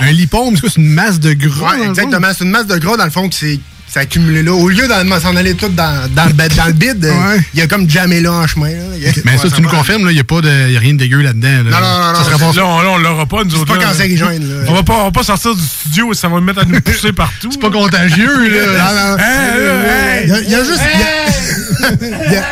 [0.00, 0.70] Un lipome, c'est quoi?
[0.70, 1.76] C'est une masse de gras.
[1.76, 2.28] Ouais, exactement.
[2.36, 3.60] C'est une masse de gras, dans le fond, qui s'est
[3.96, 4.52] accumulé là.
[4.52, 7.58] Au lieu d'en s'en aller tout dans, dans, le, bed- dans le bide, euh, il
[7.60, 8.68] y a comme jamais là en chemin.
[8.70, 8.74] là.
[9.08, 10.98] A- Mais ça, tu nous confirmes, il n'y a, pas de- y a rien de
[10.98, 11.48] dégueu là-dedans.
[11.48, 11.62] là.
[11.62, 13.56] Non, non, non, Ça non, c'est- pas là, on, là, on l'aura pas, nous C'est
[13.58, 13.74] autres.
[13.74, 13.86] pas là.
[13.90, 14.64] cancérigène, là.
[14.68, 16.64] On va pas, on va pas sortir du studio et ça va nous mettre à
[16.64, 17.48] nous pousser partout.
[17.50, 19.16] C'est pas contagieux, là.
[19.18, 20.80] Hey, Il y a- il y a juste-
[22.28, 22.44] il y a-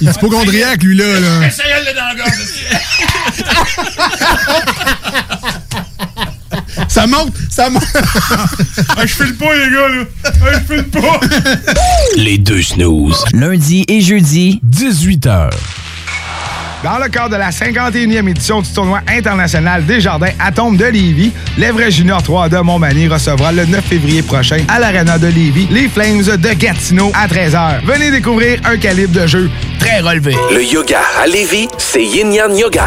[0.00, 1.04] il est hypochondriaque, lui, là.
[1.20, 1.46] là.
[1.46, 2.14] Essaye-le dans la
[7.02, 7.82] Ça monte, ça monte.
[8.96, 10.04] Ah, je file pas, les gars, là.
[10.24, 11.20] Ah, je file pas.
[12.16, 13.24] Les deux snooze.
[13.32, 15.50] Lundi et jeudi, 18h.
[16.84, 21.32] Dans le cadre de la 51e édition du tournoi international des jardins Atomes de Lévis,
[21.58, 25.88] l'Everest Junior 3 de Montmagny recevra le 9 février prochain à l'Arena de Lévis les
[25.88, 27.84] Flames de Gatineau à 13h.
[27.84, 29.50] Venez découvrir un calibre de jeu
[29.80, 30.36] très relevé.
[30.52, 32.86] Le yoga à Lévis, c'est Yin Yang Yoga.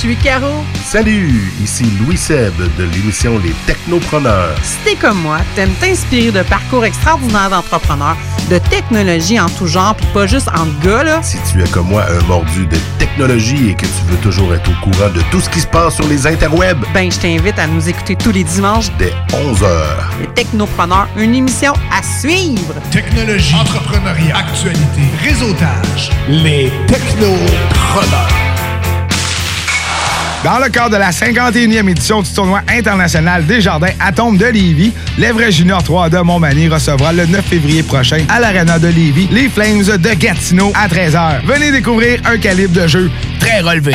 [0.00, 0.64] Suis Caro.
[0.82, 4.56] Salut, ici Louis Seb de l'émission Les Technopreneurs.
[4.62, 8.16] Si t'es comme moi, t'aimes t'inspirer de parcours extraordinaires d'entrepreneurs,
[8.48, 11.22] de technologie en tout genre, puis pas juste en gars, là?
[11.22, 14.70] Si tu es comme moi un mordu de technologie et que tu veux toujours être
[14.70, 17.66] au courant de tout ce qui se passe sur les interwebs, Ben, je t'invite à
[17.66, 18.88] nous écouter tous les dimanches.
[18.98, 19.66] dès 11h.
[20.22, 22.72] Les Technopreneurs, une émission à suivre.
[22.90, 26.10] Technologie, entrepreneuriat, actualité, réseautage.
[26.26, 28.49] Les technopreneurs.
[30.42, 34.90] Dans le cadre de la 51e édition du tournoi international des jardins Atomes de Lévis,
[35.18, 39.50] l'Evray Junior 3 de Montmagny recevra le 9 février prochain à l'Arena de Lévis les
[39.50, 41.44] Flames de Gatineau à 13h.
[41.44, 43.94] Venez découvrir un calibre de jeu très relevé.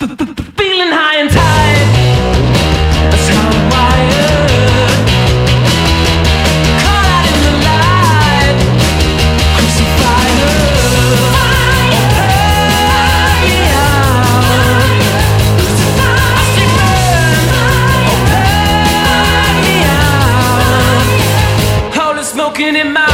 [0.00, 1.86] Feeling high and tight.
[3.70, 4.40] Wired.
[6.80, 8.56] Caught out in the light.
[9.56, 10.38] Crucified.
[22.22, 23.09] Smoking in my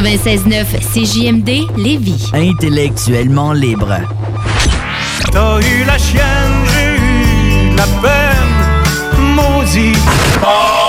[0.00, 2.30] 96.9 CJMD Lévis.
[2.32, 3.98] Intellectuellement libre.
[5.30, 6.24] T'as eu la chienne,
[6.72, 9.98] j'ai eu la peine, maudit.
[10.40, 10.79] Mordu.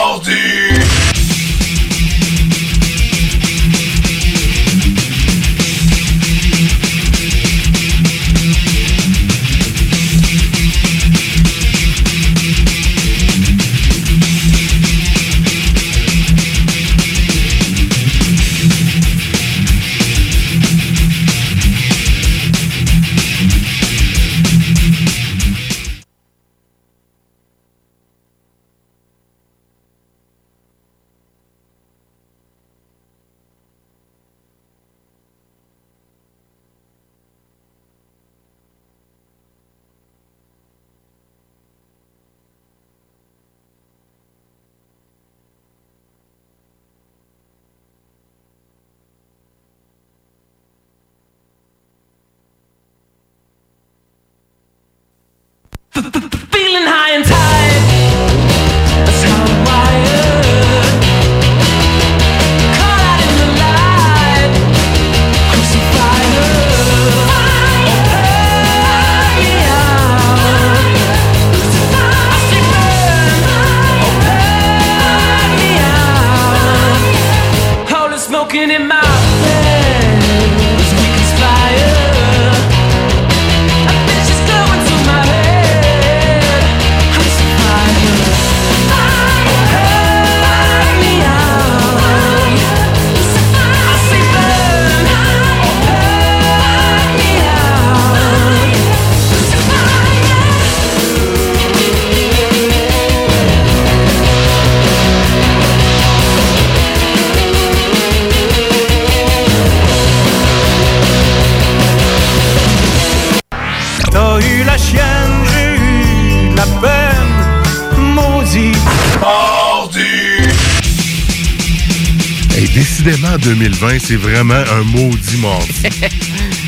[123.92, 125.74] 2020, c'est vraiment un maudit mardi.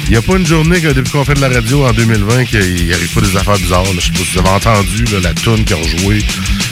[0.06, 2.46] Il n'y a pas une journée que depuis qu'on fait de la radio en 2020
[2.46, 3.86] qu'il n'y arrive pas des affaires bizarres.
[3.96, 6.24] Je sais pas si vous avez entendu là, la toune qui a rejoué,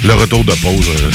[0.03, 0.85] le retour de pause.
[0.89, 1.11] euh,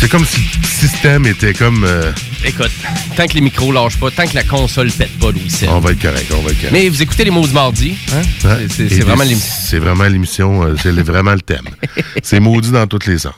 [0.00, 1.84] c'est comme si le système était comme...
[1.84, 2.12] euh,
[2.44, 2.70] Écoute,
[3.16, 5.68] tant que les micros lâchent pas, tant que la console pète pas, Louis Seb.
[5.70, 6.72] on va être correct, on va être correct.
[6.72, 8.22] Mais vous écoutez les mots du mardi, hein?
[8.70, 9.52] C'est- Et C'est vraiment l'émission.
[9.68, 11.66] C'est vraiment l'émission, euh, c'est le- vraiment le thème.
[12.22, 13.34] c'est maudit dans tous les sens.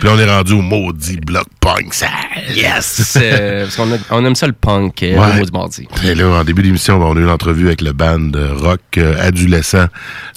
[0.00, 2.08] Puis là, on est rendu au maudit bloc punk sale.
[2.56, 3.16] Yes!
[3.20, 5.38] Euh, parce qu'on a- on aime ça le punk, euh, Ouais.
[5.38, 5.86] le du mardi.
[6.04, 9.14] Et là, en début d'émission, ben, on a eu l'entrevue avec le band rock euh,
[9.20, 9.86] adolescent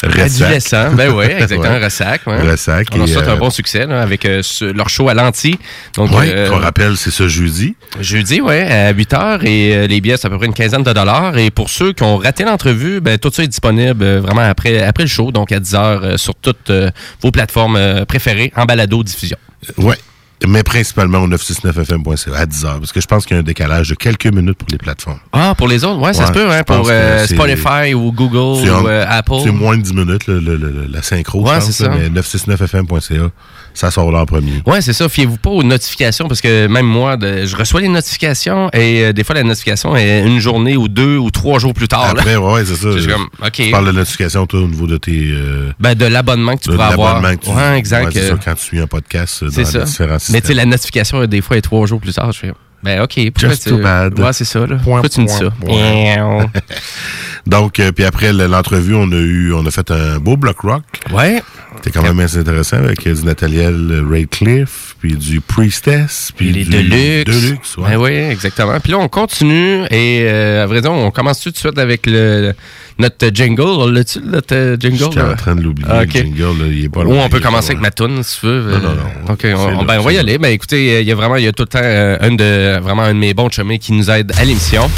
[0.04, 0.42] Ressac.
[0.44, 1.84] Adolescent, ben oui, exactement, Ouais.
[1.84, 2.22] Ressac.
[2.28, 2.42] Ouais.
[2.42, 2.88] Ressac.
[2.94, 5.14] On a et, souhaite euh, un bon succès là, avec euh, ce- leur show à
[5.14, 5.58] l'anti.
[5.98, 7.76] Euh, qu'on rappelle, c'est ce jeudi.
[8.02, 10.84] Jeudi, oui, à 8 h et euh, les billets, c'est à peu près une quinzaine
[10.84, 11.38] de dollars.
[11.38, 14.84] Et pour ceux qui ont raté l'entrevue, ben, tout ça est disponible euh, vraiment après,
[14.84, 16.92] après le show, donc à 10 h sur toutes euh,
[17.22, 19.38] vos plateformes euh, préférées en balado-diffusion.
[19.78, 19.98] Ouais.
[20.46, 23.88] Mais principalement au 969fm.ca à 10h, parce que je pense qu'il y a un décalage
[23.90, 25.20] de quelques minutes pour les plateformes.
[25.32, 28.82] Ah, pour les autres, ouais, ça se peut, hein, pour euh, Spotify ou Google en-
[28.84, 29.36] ou euh, Apple.
[29.42, 31.90] C'est moins de 10 minutes, le- le- le- la synchro, Ouais, je pense, c'est ça.
[31.90, 33.30] mais 969fm.ca,
[33.74, 34.62] ça sort là en premier.
[34.66, 35.10] Ouais, c'est ça.
[35.10, 39.14] Fiez-vous pas aux notifications parce que même moi, de- je reçois les notifications et euh,
[39.14, 42.06] des fois la notification est une journée ou deux ou trois jours plus tard.
[42.12, 42.90] Après, ouais, c'est ça.
[42.98, 43.52] Je comme, OK.
[43.52, 45.30] Tu parles de notification, toi, au niveau de tes...
[45.32, 47.16] euh, Ben, de l'abonnement que tu pourras avoir.
[47.16, 48.06] l'abonnement que tu- Ouais, exact.
[48.06, 49.80] Ouais, c'est euh, ça, quand tu suis un podcast C'est dans ça.
[49.84, 52.32] différents Mais tu sais, la notification, des fois, est trois jours plus tard.
[52.32, 52.52] Je fais,
[52.84, 53.20] ben, OK.
[53.38, 53.70] Just tu...
[53.70, 54.20] too bad.
[54.20, 54.76] Ouais, c'est ça, là.
[54.76, 56.46] Point, Pourquoi tu me dis point, ça?
[56.46, 56.52] point.
[57.48, 60.60] Donc, euh, puis après le- l'entrevue, on a eu, on a fait un beau bloc
[60.62, 60.84] rock.
[61.12, 61.42] Ouais.
[61.78, 66.64] C'était quand même assez intéressant avec euh, du Nathaniel Radcliffe, puis du Priestess, puis les
[66.64, 67.26] du Deluxe.
[67.26, 67.90] Deluxe, ouais.
[67.92, 68.80] Ben oui, exactement.
[68.80, 72.06] Puis là, on continue et, euh, à vrai dire, on commence tout de suite avec
[72.06, 72.54] le,
[73.00, 73.62] notre jingle.
[73.62, 74.98] On L'a-tu, notre euh, jingle?
[74.98, 77.30] J'étais en train de l'oublier, Ah, le jingle, là, il est pas Ou loin, on
[77.30, 78.72] peut commencer avec ma toune, si tu veux.
[78.72, 79.28] Non, non, non.
[79.28, 80.38] Donc, on, ben, on va y aller.
[80.38, 82.80] Ben, écoutez, il y a vraiment, il y a tout le temps euh, un, de,
[82.82, 84.90] vraiment un de mes bons chumés qui nous aide à l'émission.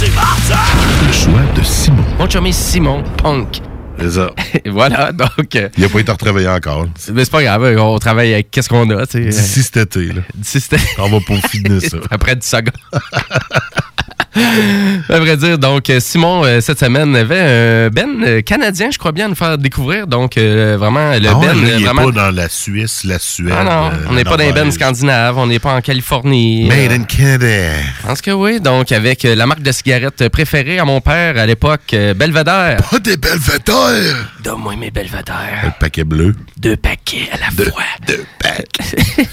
[0.00, 2.04] Le choix de Simon.
[2.18, 3.71] Mon chumé Simon Punk.
[4.02, 4.30] C'est ça.
[4.64, 5.54] Et voilà, donc...
[5.56, 6.86] euh, Il n'a pas été retravaillé encore.
[7.12, 9.28] Mais c'est pas grave, on travaille avec qu'est-ce qu'on a, tu sais.
[9.42, 10.22] D'ici cet été, là.
[10.34, 10.84] D'ici cet été.
[10.98, 11.98] On va peaufiner ça.
[12.10, 12.70] Après 10 secondes.
[14.34, 18.98] à vrai dire, donc, euh, Simon, euh, cette semaine, avait un Ben euh, canadien, je
[18.98, 20.06] crois bien, à nous faire découvrir.
[20.06, 21.58] Donc, euh, vraiment, le Ah ouais, Ben.
[21.64, 22.02] euh, il vraiment...
[22.02, 23.54] est pas dans la Suisse, la Suède.
[23.56, 24.72] Ah non, on n'est pas dans les Norvège.
[24.74, 26.66] scandinaves, on n'est pas en Californie.
[26.68, 27.72] Made Euh, in Canada.
[28.02, 28.60] Je pense que oui.
[28.60, 32.76] Donc, avec la marque de cigarettes préférée à mon père à l'époque, Belvedere.
[32.90, 34.16] Pas des Belvedere!
[34.42, 35.60] Donne-moi mes Belvedere.
[35.64, 36.34] Le paquet bleu.
[36.58, 37.82] Deux paquets à la fois.
[38.06, 39.26] Deux paquets.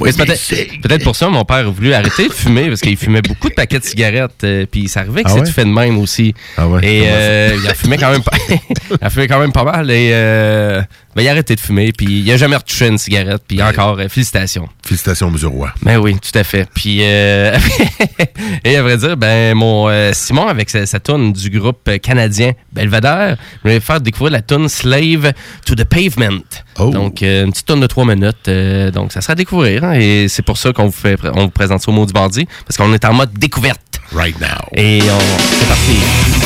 [0.82, 3.54] Peut-être pour ça mon père a voulu arrêter de fumer parce qu'il fumait beaucoup de
[3.54, 4.44] paquets de cigarettes.
[4.46, 5.46] Euh, puis ça arrivait que Ah c'est ouais?
[5.50, 6.34] fait de même aussi.
[6.56, 6.80] Ah ouais?
[6.84, 8.36] Et euh, il a fumé quand même pas.
[8.48, 9.90] il a fumé quand même pas mal.
[9.90, 10.80] Et euh,
[11.14, 11.92] ben, il a arrêté de fumer.
[11.92, 13.42] Puis il a jamais retouché une cigarette.
[13.46, 14.68] Puis encore, euh, félicitations.
[14.84, 15.70] Félicitations, Monsieur Roy.
[15.82, 16.68] Ben oui, tout à fait.
[16.74, 17.00] Puis,
[18.64, 23.36] et à vrai dire, ben mon Simon, avec sa, sa toune du groupe canadien Belvedere,
[23.62, 25.32] voulait faire découvrir la toune Slave
[25.64, 26.42] to the Pavement.
[26.78, 26.90] Oh.
[26.90, 28.48] Donc, une petite toune de trois minutes.
[28.92, 29.84] donc, ça sera à découvrir.
[29.84, 32.12] hein, et c'est pour ça qu'on vous, fait, on vous présente ça au mot du
[32.12, 33.80] mardi, parce qu'on est en mode découverte.
[34.12, 34.68] Right now.
[34.74, 36.45] Et on, c'est parti.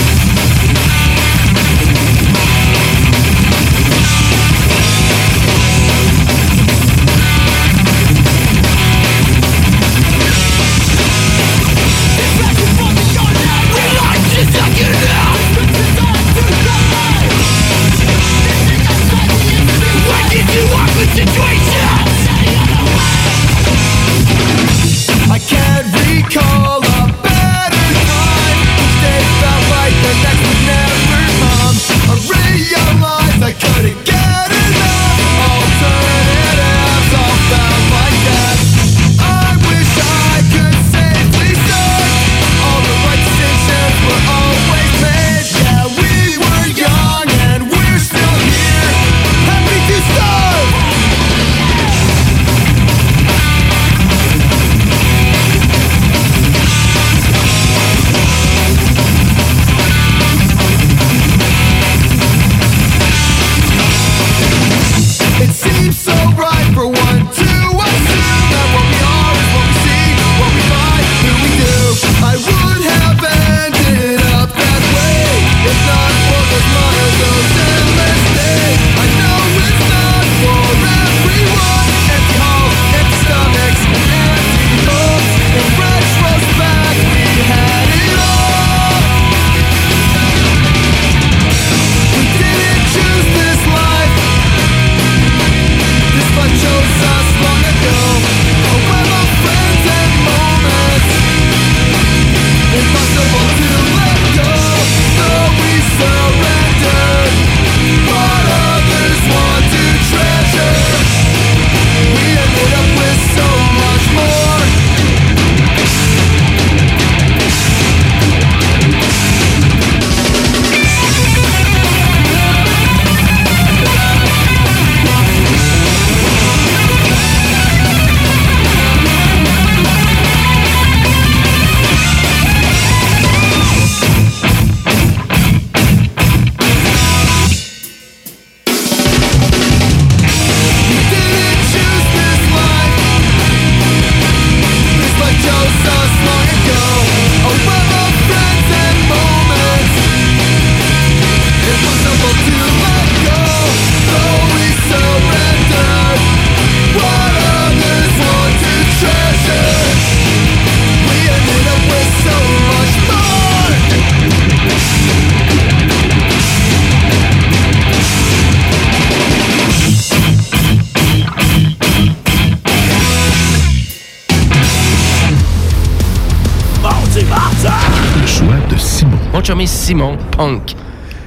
[180.41, 180.75] Punk.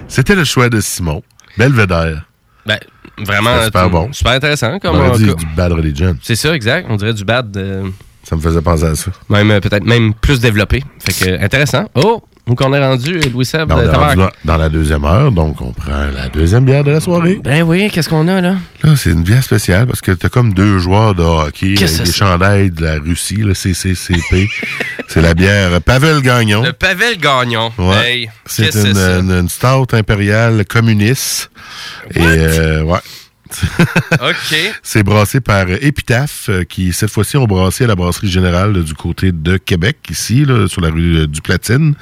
[0.07, 1.21] C'était le choix de Simon.
[1.55, 2.23] Belvedere.
[2.65, 2.79] Ben,
[3.19, 3.61] vraiment.
[3.63, 4.11] Super euh, bon.
[4.11, 4.79] Super intéressant.
[4.79, 6.17] Comme, On aurait dit du Bad Religion.
[6.23, 6.87] C'est ça, exact.
[6.89, 7.55] On dirait du bad.
[7.55, 7.89] euh,
[8.23, 9.11] Ça me faisait penser à ça.
[9.29, 10.83] même euh, peut-être même plus développé.
[10.97, 11.87] Fait que intéressant.
[11.93, 14.17] Oh, où qu'on est rendu, Louis Seb, on euh, est Tabarnak.
[14.17, 17.39] rendu dans, dans la deuxième heure, donc on prend la deuxième bière de la soirée.
[17.43, 18.55] Ben oui, qu'est-ce qu'on a là?
[18.83, 22.11] Là, c'est une bière spéciale parce que t'as comme deux joueurs de hockey avec des
[22.11, 24.49] chandails de la Russie, le CCCP.
[25.07, 26.63] c'est la bière Pavel Gagnon.
[26.63, 27.71] Le Pavel Gagnon.
[27.77, 28.11] Ouais.
[28.11, 28.97] Hey, c'est une,
[29.31, 31.49] une stout impériale communiste.
[32.13, 32.99] Et euh, ouais.
[34.13, 34.55] OK.
[34.81, 38.93] C'est brassé par Épitaphe, euh, qui cette fois-ci ont brassé à la brasserie générale du
[38.93, 41.95] côté de Québec, ici, là, sur la rue euh, du Platine.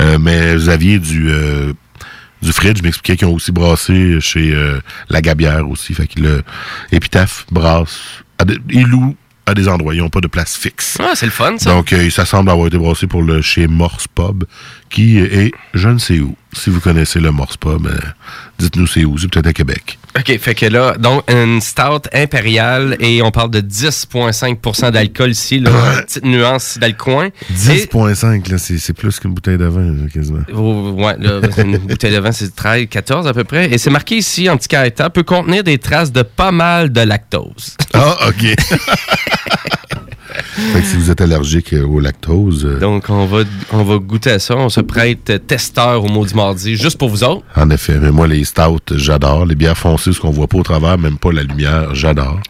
[0.00, 1.72] Euh, mais vous aviez du euh,
[2.40, 4.54] du fridge, m'expliquait qu'ils ont aussi brassé chez
[5.08, 5.92] la Gabière aussi.
[5.92, 6.44] Fait que le
[6.92, 7.98] Épitaphe brasse.
[8.70, 9.16] ils louent
[9.48, 9.94] à des endroits.
[9.94, 10.98] Ils n'ont pas de place fixe.
[11.00, 11.70] Ah, c'est le fun, ça.
[11.70, 14.44] Donc, euh, ça semble avoir été brassé pour le chez Morse Pub,
[14.90, 16.36] qui est je ne sais où.
[16.52, 17.98] Si vous connaissez le Morse Pub, euh,
[18.58, 19.16] dites-nous c'est où.
[19.18, 19.98] C'est peut-être à Québec.
[20.18, 25.60] OK, fait que là, donc, une stout impériale et on parle de 10,5% d'alcool ici,
[25.60, 25.70] là.
[26.06, 27.28] Petite nuance dans le coin.
[27.52, 30.42] 10,5, là, c'est plus qu'une bouteille de vin, là, quasiment.
[30.52, 33.72] Oh, ouais, là, une bouteille de vin, c'est 13, 14 à peu près.
[33.72, 37.00] Et c'est marqué ici, en petit caractère, peut contenir des traces de pas mal de
[37.00, 37.76] lactose.
[37.94, 38.56] Ah, OK.
[40.72, 43.96] fait que si vous êtes allergique euh, au lactose, euh, Donc, on va, on va
[43.98, 44.56] goûter à ça.
[44.56, 47.42] On se prête testeur au Maudit Mardi, juste pour vous autres.
[47.56, 47.98] en effet.
[48.00, 49.46] Mais moi, les stouts, j'adore.
[49.46, 52.40] Les bières foncées, ce qu'on voit pas au travers, même pas la lumière, j'adore.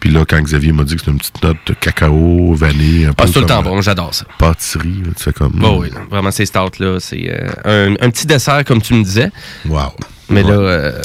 [0.00, 3.12] Puis là, quand Xavier m'a dit que c'était une petite note de cacao, vanille, un
[3.12, 4.24] peu Ah, c'est tout le temps euh, bon, j'adadore ça.
[4.38, 5.52] Pâtisserie, tu fais comme...
[5.52, 9.02] Bon, oui, là, vraiment, ces stouts-là, c'est euh, un, un petit dessert, comme tu me
[9.02, 9.30] disais.
[9.68, 9.92] Wow.
[10.28, 10.50] Mais Ouais.
[10.50, 11.02] là, euh,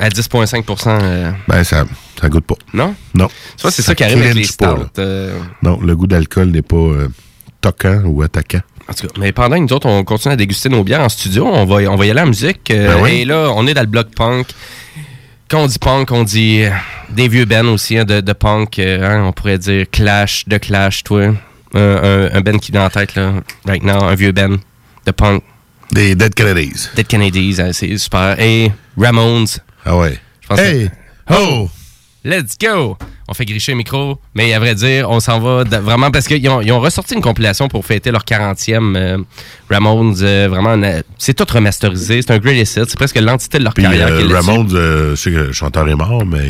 [0.00, 1.84] à 10,5% euh, Ben, ça,
[2.20, 2.54] ça goûte pas.
[2.72, 2.94] Non?
[3.14, 3.28] Non.
[3.56, 5.38] Tu vois, c'est ça qui arrive avec les pas, euh.
[5.62, 7.08] Non, le goût d'alcool n'est pas euh,
[7.60, 8.60] toquant ou attaquant.
[8.88, 11.08] En tout cas, mais pendant que nous autres, on continue à déguster nos bières en
[11.08, 12.70] studio, on va, on va y aller en musique.
[12.70, 13.10] euh, Ben oui.
[13.20, 14.46] Et là, on est dans le bloc punk.
[15.48, 16.64] Quand on dit punk, on dit
[17.10, 18.78] des vieux bands aussi hein, de, de punk.
[18.78, 21.34] hein, on pourrait dire Clash, de Clash, toi.
[21.76, 23.32] Un, un, band qui est dans la tête, là,
[23.66, 24.56] right now, un vieux band
[25.06, 25.42] de punk.
[25.90, 26.88] Des Dead Kennedys.
[26.94, 28.36] Dead Kennedys, hein, c'est super.
[28.40, 29.46] Et Ramones.
[29.84, 30.18] Ah ouais.
[30.40, 30.88] Je pense Hey!
[30.88, 31.68] que- Oh!
[32.24, 32.96] Let's go!
[33.28, 36.46] On fait gricher le micro, mais à vrai dire, on s'en va vraiment parce qu'ils
[36.48, 39.18] ont, ils ont ressorti une compilation pour fêter leur 40e euh,
[39.70, 40.16] Ramones.
[40.22, 40.78] euh, vraiment,
[41.18, 42.20] c'est tout remasterisé.
[42.22, 42.84] C'est un greatest hit.
[42.90, 44.08] C'est presque l'entité de leur Puis carrière.
[44.08, 44.28] euh.
[44.30, 46.46] Ramones, euh, je sais que le chanteur est mort, mais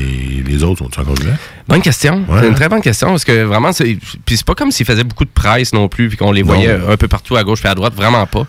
[0.46, 1.36] les autres sont encore vivants?
[1.68, 2.24] Bonne question.
[2.28, 2.40] Ouais.
[2.42, 3.96] C'est une très bonne question parce que vraiment, c'est,
[4.26, 6.54] puis c'est pas comme s'ils faisaient beaucoup de presse non plus puis qu'on les Non.
[6.54, 7.94] voyait un peu partout à gauche et à droite.
[7.94, 8.46] Vraiment pas.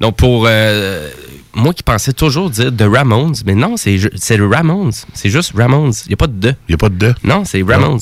[0.00, 1.08] Donc pour euh,
[1.54, 4.92] moi qui pensais toujours dire The Ramones, mais non, c'est, le Ramones.
[5.12, 5.92] C'est juste Ramones.
[6.06, 6.54] Il n'y a pas de de.
[6.68, 7.14] Il n'y a pas de de.
[7.24, 8.00] Non, c'est Ramones.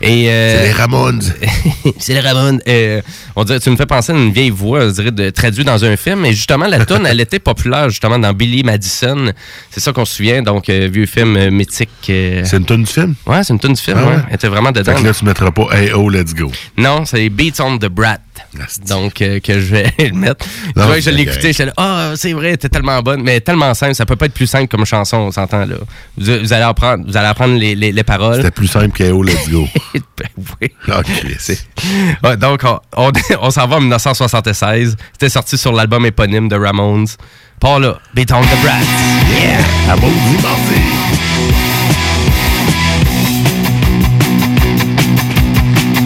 [0.00, 1.22] Et, euh, C'est les Ramones.
[1.98, 2.60] c'est les Ramones.
[2.66, 3.00] Euh,
[3.36, 5.84] on dirait, tu me fais penser à une vieille voix, on dirait, de, traduite dans
[5.84, 6.24] un film.
[6.26, 9.32] Et justement, la tune, elle était populaire justement dans Billy Madison.
[9.70, 10.42] C'est ça qu'on se souvient.
[10.42, 11.90] Donc, euh, vieux film mythique.
[12.04, 13.14] C'est une tune du film?
[13.26, 13.98] Ouais, c'est une tune du film.
[14.00, 14.16] Ah ouais?
[14.16, 14.22] ouais.
[14.28, 14.94] Elle était vraiment dedans.
[14.94, 16.50] que là, tu mettras pas Hey oh, let's go.
[16.76, 18.18] Non, c'est Beats on the Brat.
[18.86, 20.46] Donc, que je vais le mettre.
[20.46, 23.40] tu Non, vois, je l'ai écouté, j'étais là, ah, c'est vrai, t'es tellement bonne, mais
[23.40, 23.94] tellement simple.
[23.94, 25.76] Ça peut pas être plus simple comme chanson, on s'entend, là.
[26.16, 28.36] Vous, vous allez apprendre, vous allez apprendre les, les, les paroles.
[28.36, 29.66] C'était plus simple qu'Hey oh, let's go.
[29.94, 30.28] ben
[30.60, 30.70] oui.
[30.90, 31.58] Ah, Chris.
[32.22, 34.96] Ouais, donc, on, on, on s'en va en 1976.
[35.12, 37.06] C'était sorti sur l'album éponyme de Ramones.
[37.60, 38.78] Pas là, Beat on the Brat.
[39.40, 39.92] Yeah!
[39.92, 40.10] À bon
[40.42, 40.80] mardi.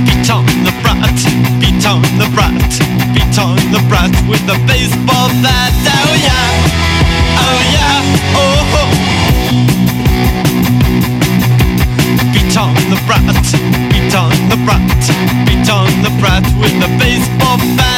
[0.06, 1.12] Beat on the brat,
[1.60, 2.52] beat on the brat,
[3.12, 5.72] beat on the brat with a baseball bat.
[6.06, 6.14] Oh
[13.26, 13.52] brat,
[13.90, 14.82] beat on the brat,
[15.46, 17.91] beat on the brat with a baseball bat.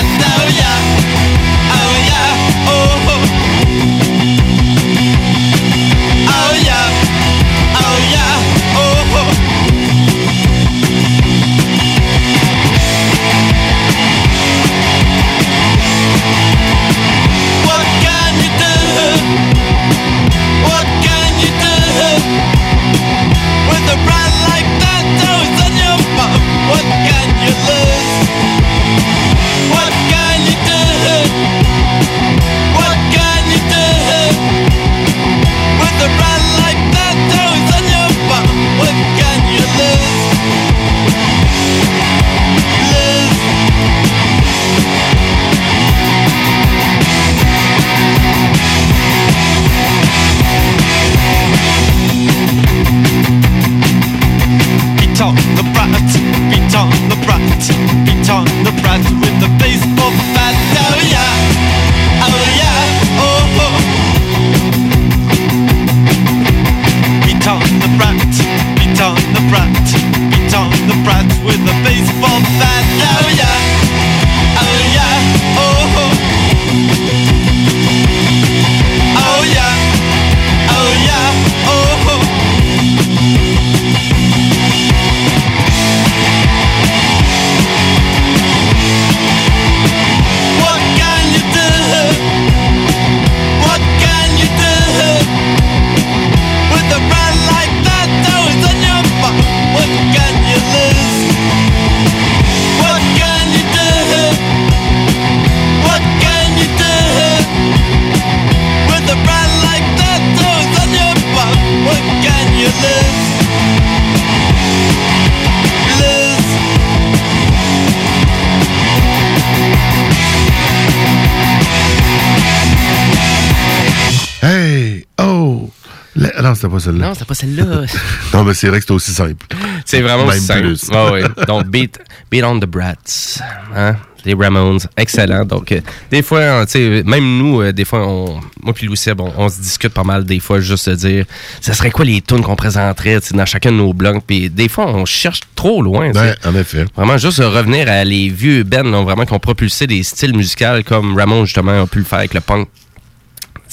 [126.65, 127.07] C'était pas celle-là.
[127.07, 127.65] Non, c'était pas celle-là.
[128.35, 129.47] non, mais c'est vrai que c'était aussi simple.
[129.85, 130.63] C'est vraiment Même aussi simple.
[130.63, 131.47] plus.
[131.47, 131.99] Donc, beat,
[132.31, 133.41] beat on the Brats.
[133.77, 133.97] Hein?
[134.25, 135.45] Les Ramones, excellent.
[135.45, 135.81] Donc, euh,
[136.11, 139.21] des fois, hein, tu sais, même nous, euh, des fois, on, moi puis Louis Seb,
[139.21, 141.27] on, on se discute pas mal des fois, juste de dire,
[141.61, 144.23] ça serait quoi les tunes qu'on présenterait dans chacun de nos blogs.
[144.27, 146.11] Puis des fois, on cherche trop loin.
[146.13, 146.87] Ouais, en effet.
[146.97, 150.83] Vraiment, juste euh, revenir à les vieux bands, vraiment, qui ont propulsé des styles musicaux
[150.87, 152.69] comme Ramones, justement, a pu le faire avec le punk.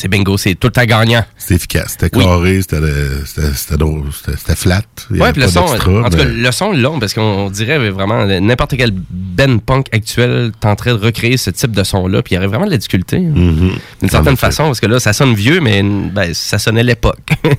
[0.01, 1.23] C'est bingo, c'est tout le temps gagnant.
[1.37, 1.95] C'était efficace.
[1.99, 2.23] C'était Oui.
[2.25, 4.81] carré, c'était flat.
[5.11, 5.77] Ouais, puis le son, en
[6.09, 10.91] tout cas, le son long, parce qu'on dirait vraiment n'importe quel band punk actuel tenterait
[10.91, 13.17] de recréer ce type de son-là, puis il y aurait vraiment de la difficulté.
[13.17, 13.31] hein.
[13.35, 13.71] Mhm.
[14.01, 17.19] D'une certaine façon, parce que là, ça sonne vieux, mais ben, ça sonnait l'époque.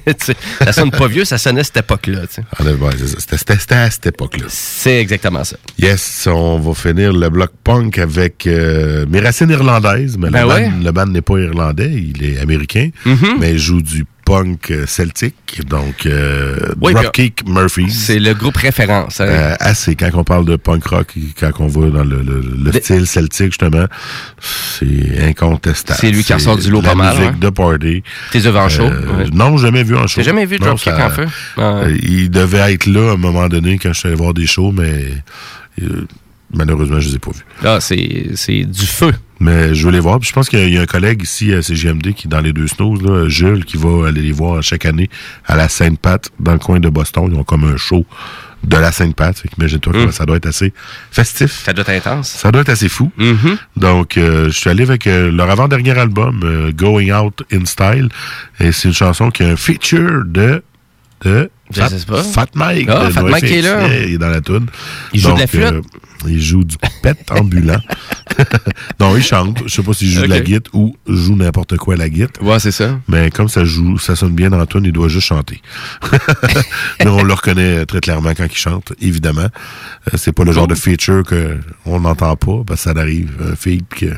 [0.64, 2.20] Ça sonne pas vieux, ça sonnait cette époque-là.
[2.59, 3.36] Ah, ça.
[3.36, 4.47] C'était- à cette époque-là.
[4.48, 5.56] C'est exactement ça.
[5.78, 10.48] Yes, on va finir le bloc punk avec euh, mes racines irlandaises, mais Ben le,
[10.48, 10.69] ouais.
[10.69, 13.37] band, le band n'est pas irlandais, il est américain, Mhm.
[13.41, 17.91] mais il joue du punk euh, celtique, donc euh, Oui, Dropkick Murphys.
[17.91, 19.21] C'est le groupe référence.
[19.21, 19.27] hein.
[19.27, 22.73] Euh, assez, quand on parle de punk rock, quand on va dans le, le- le
[22.73, 23.87] style celtique, justement,
[24.41, 25.99] c'est incontestable.
[26.01, 27.39] C'est lui qui ressort du lot la pas mal, musique hein.
[27.41, 28.03] de party.
[28.31, 28.85] T'es vu en show?
[28.85, 29.25] Euh, Ouais.
[29.33, 30.21] Non, jamais vu en show.
[30.21, 31.27] T'as jamais vu Dropkick en feu?
[31.59, 34.47] Euh, il devait être là à un moment donné quand je suis allé voir des
[34.47, 35.15] shows, mais
[35.83, 36.07] euh,
[36.53, 37.45] malheureusement, je les ai pas vus.
[37.62, 39.12] Là, c'est du feu.
[39.41, 40.20] Mais je veux les voir.
[40.20, 42.53] Puis je pense qu'il y a un collègue ici à CGMD qui est dans les
[42.53, 45.11] deux snows, là, Jules, qui va aller les voir chaque année
[45.47, 47.29] à la Sainte-Pat, dans le coin de Boston.
[47.33, 48.07] Ils ont comme un show
[48.62, 49.37] de la Sainte-Pat.
[49.37, 50.73] Fait qu'imagine-toi comment ça doit être assez
[51.11, 51.51] festif.
[51.65, 52.29] Ça doit être intense.
[52.29, 53.11] Ça doit être assez fou.
[53.77, 58.09] Donc, euh, je suis allé avec euh, leur avant-dernier album, euh, Going Out in Style.
[58.61, 60.62] Et c'est une chanson qui a un feature de...
[61.24, 61.51] de
[61.81, 62.23] Fat, sais pas.
[62.23, 62.89] Fat Mike.
[62.90, 63.89] Ah, Fat Mike est là.
[64.07, 64.66] Il est dans la toune.
[65.12, 65.62] Il joue de la flûte?
[65.65, 65.81] euh,
[66.28, 67.81] il joue du pet ambulant.
[69.01, 69.62] non, il chante.
[69.66, 72.43] Je sais pas s'il joue de la guitare ou joue n'importe quoi à la guitare.
[72.44, 72.99] Ouais, c'est ça.
[73.09, 75.61] Mais comme ça joue, ça sonne bien dans la toune, il doit juste chanter.
[77.01, 79.43] Mais on le reconnaît très clairement quand il chante, évidemment.
[80.12, 83.31] Euh, c'est pas le genre de feature que on n'entend pas, parce que ça arrive,
[83.53, 84.15] un feed puis que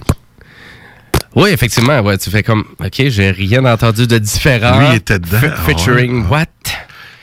[1.35, 2.01] Oui, effectivement.
[2.01, 4.79] Ouais, tu fais comme, OK, j'ai rien entendu de différent.
[4.79, 5.39] Lui, il était dedans.
[5.39, 6.47] Fe- featuring Ah what?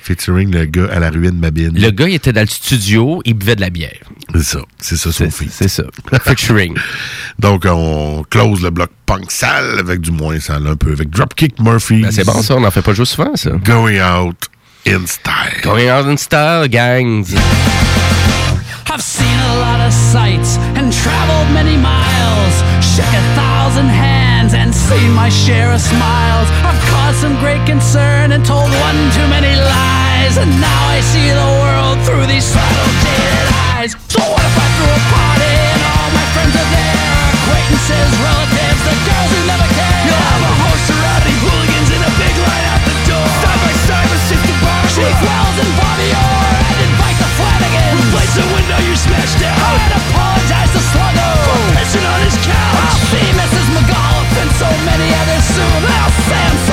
[0.01, 1.71] Featuring le gars à la ruine Mabine.
[1.79, 3.99] Le gars, il était dans le studio, il buvait de la bière.
[4.33, 5.49] C'est ça, c'est ça feed.
[5.51, 5.83] C'est ça.
[6.23, 6.75] Featuring.
[7.39, 11.59] Donc, on close le bloc punk sale avec du moins sale un peu, avec Dropkick
[11.59, 12.01] Murphy.
[12.01, 12.55] Ben, c'est bon, ça.
[12.55, 13.51] On n'en fait pas jouer souvent, ça.
[13.51, 14.37] Going out
[14.87, 15.61] in style.
[15.63, 17.33] Going out in style, gangs.
[18.93, 23.87] I've seen a lot of sights and traveled many miles, shook a thousand
[24.51, 26.47] hands and seen my share of smiles.
[26.63, 31.29] I've caused some great concern and told one too many lies, and now I see
[31.31, 33.91] the world through these subtle jaded eyes.
[34.07, 37.11] So what if I threw a party and all my friends are there?
[37.35, 40.03] Acquaintances, relatives, the girls who never care.
[40.07, 43.27] You'll have a of rowdy hooligans in a big line out the door.
[43.43, 44.91] Side by side with Sister Barbara.
[44.91, 46.51] Chief Wells and Bobby Orr.
[46.71, 47.91] And invite the Flanagan.
[47.95, 49.55] Replace the window you smashed down.
[49.55, 52.80] I'd apologize to Sluggo for pissing on his couch.
[54.85, 55.81] Many others soon.
[55.85, 56.70] I'll say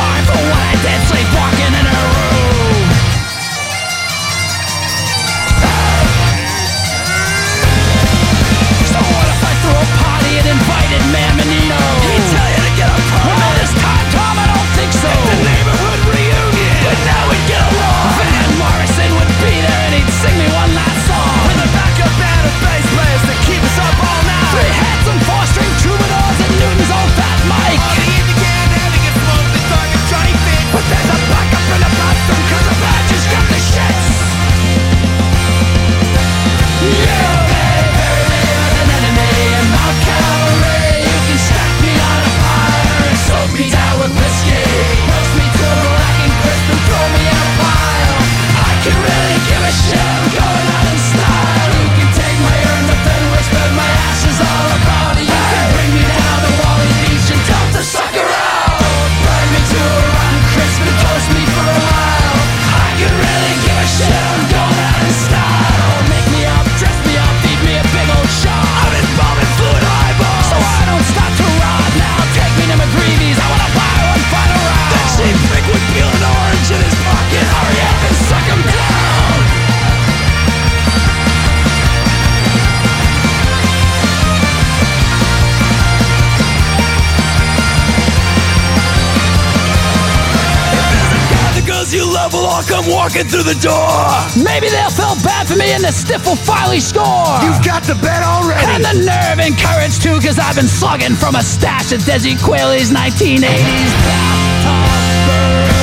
[93.38, 94.42] through the door.
[94.42, 97.38] Maybe they'll feel bad for me and the stiff will finally score.
[97.42, 98.66] You've got the bet already.
[98.66, 102.34] And the nerve and courage too, cause I've been slugging from a stash of Desi
[102.42, 103.90] Quayle's 1980s.
[104.02, 105.77] bathtub brew.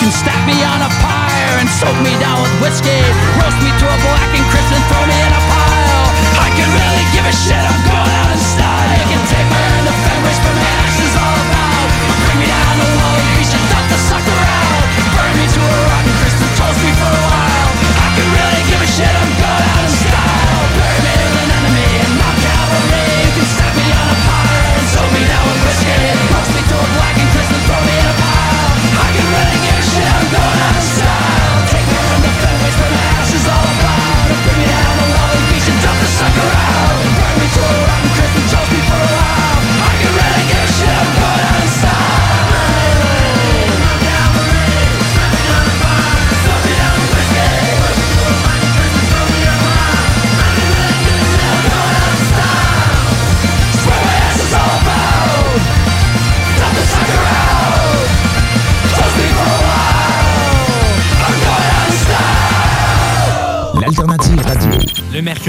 [0.00, 3.04] Can stack me on a pyre and soak me down with whiskey.
[3.36, 6.08] Roast me to a black and crisp and throw me in a pile.
[6.40, 8.96] I can really give a shit, I'm going out in style.
[8.96, 9.59] You can take me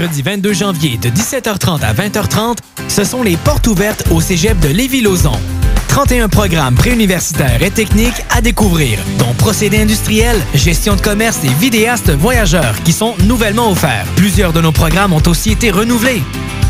[0.02, 2.56] mercredi 22 janvier de 17h30 à 20h30,
[2.88, 5.38] ce sont les portes ouvertes au cégep de Lévis-Lauzon.
[5.86, 12.10] 31 programmes préuniversitaires et techniques à découvrir, dont procédés industriels, gestion de commerce et vidéastes
[12.10, 14.06] voyageurs qui sont nouvellement offerts.
[14.16, 16.24] Plusieurs de nos programmes ont aussi été renouvelés.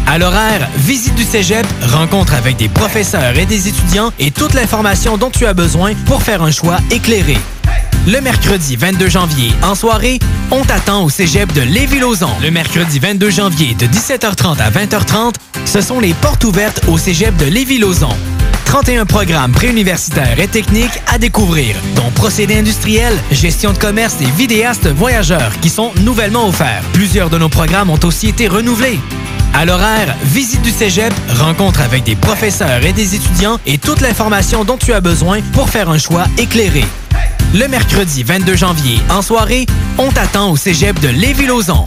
[0.07, 5.17] À l'horaire, visite du cégep, rencontre avec des professeurs et des étudiants et toute l'information
[5.17, 7.39] dont tu as besoin pour faire un choix éclairé.
[8.09, 10.19] Le mercredi 22 janvier, en soirée,
[10.51, 12.33] on t'attend au cégep de Lévis-Lauzon.
[12.43, 15.35] Le mercredi 22 janvier de 17h30 à 20h30,
[15.65, 18.09] ce sont les portes ouvertes au cégep de Lévis-Lauzon.
[18.65, 24.89] 31 programmes préuniversitaires et techniques à découvrir, dont procédés industriels, gestion de commerce et vidéastes
[24.89, 26.83] voyageurs qui sont nouvellement offerts.
[26.95, 28.99] Plusieurs de nos programmes ont aussi été renouvelés.
[29.55, 34.65] À l'horaire, visite du cégep, rencontre avec des professeurs et des étudiants et toute l'information
[34.65, 36.85] dont tu as besoin pour faire un choix éclairé.
[37.55, 39.67] Le mercredi 22 janvier, en soirée,
[39.99, 41.87] on t'attend au cégep de Lévis-Lauzon.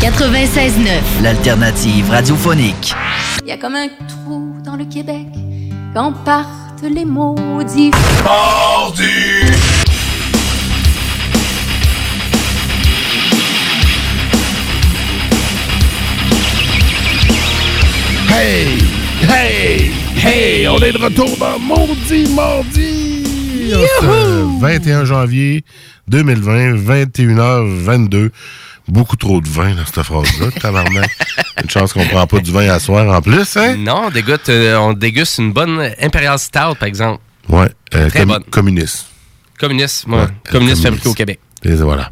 [0.00, 1.22] 96.9.
[1.22, 2.94] L'alternative radiophonique.
[3.42, 5.26] Il y a comme un trou dans le Québec
[5.92, 7.90] quand partent les maudits.
[18.30, 18.78] Hey!
[19.28, 19.90] Hey!
[20.16, 20.68] Hey!
[20.68, 23.24] On est de retour dans Maudit Mardi!
[23.68, 25.64] Ce 21 janvier
[26.06, 28.30] 2020, 21h22.
[28.88, 31.10] Beaucoup trop de vin dans cette phrase-là, tabarnak.
[31.62, 33.76] Une chance qu'on prend pas du vin à soir en plus, hein?
[33.76, 37.20] Non, on déguste, euh, on déguste une bonne Imperial Stout, par exemple.
[37.48, 37.68] Ouais.
[37.94, 38.44] euh, Très commu- bonne.
[38.50, 39.06] Communiste.
[39.60, 40.20] Communiste, moi.
[40.22, 40.82] Ouais, communiste communiste.
[40.84, 41.40] fabriqué au Québec.
[41.64, 42.10] Et voilà.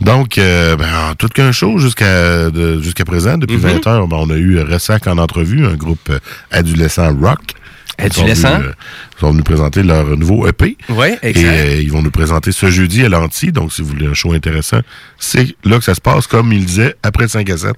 [0.00, 3.62] Donc, euh, ben, en tout qu'un show jusqu'à de- jusqu'à présent, depuis Mhm.
[3.62, 6.12] 20 heures, ben, on a eu Ressac en entrevue, un groupe
[6.50, 7.54] adolescent rock.
[8.02, 8.72] Ils sont venus, euh,
[9.16, 10.76] Ils sont venus présenter leur nouveau EP.
[10.88, 13.52] Ouais, Et euh, ils vont nous présenter ce jeudi à l'Anti.
[13.52, 14.80] Donc, si vous voulez un show intéressant,
[15.18, 17.72] c'est là que ça se passe, comme il disait, après le 5 à 7.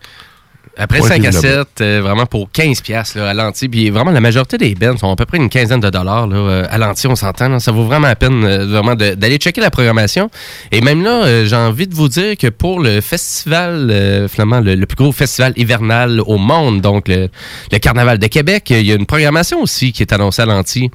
[0.78, 1.40] Après Ouais, 5 à évidemment.
[1.40, 3.69] 7, euh, vraiment pour 15 piastres là, à l'anti.
[3.69, 6.36] Puis vraiment, la majorité des bands sont à peu près une quinzaine de dollars là,
[6.36, 7.48] euh, à l'anti, on s'entend.
[7.48, 7.61] là.
[7.61, 10.31] Ça vaut vraiment la peine euh, vraiment d'aller checker la programmation.
[10.73, 14.61] Et même là, euh, j'ai envie de vous dire que pour le festival, euh, finalement,
[14.61, 17.28] le, le plus gros festival hivernal au monde, donc le,
[17.73, 20.90] le Carnaval de Québec, il y a une programmation aussi qui est annoncée à l'anti.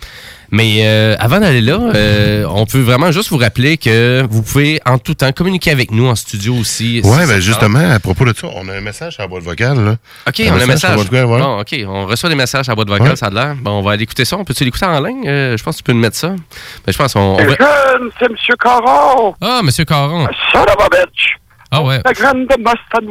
[0.52, 4.82] Mais euh, avant d'aller là, euh, on peut vraiment juste vous rappeler que vous pouvez
[4.86, 7.02] en tout temps communiquer avec nous en studio aussi.
[7.02, 9.28] si Ouais, ça ben justement, à propos de ça, on a un message à la
[9.28, 9.80] boîte vocale.
[9.84, 9.96] Là.
[10.28, 10.90] OK, on a un message.
[10.90, 11.40] la boîte vocale, ouais.
[11.40, 13.16] Bon, OK, on reçoit des messages à boîte vocale, Ouais.
[13.16, 13.56] ça a l'air.
[13.56, 14.38] Bon, on va aller écouter ça.
[14.38, 15.26] On peut-tu l'écouter en ligne?
[15.28, 16.30] Euh, je pense que tu peux nous mettre ça.
[16.30, 17.20] Ben, je pense qu'on...
[17.20, 18.36] on va- Jeune, c'est M.
[18.62, 19.34] Caron.
[19.42, 20.28] Ah, Monsieur Caron.
[20.52, 21.38] Son of a bitch.
[21.72, 22.02] Ah ouais.
[22.04, 23.10] La grande de Mustang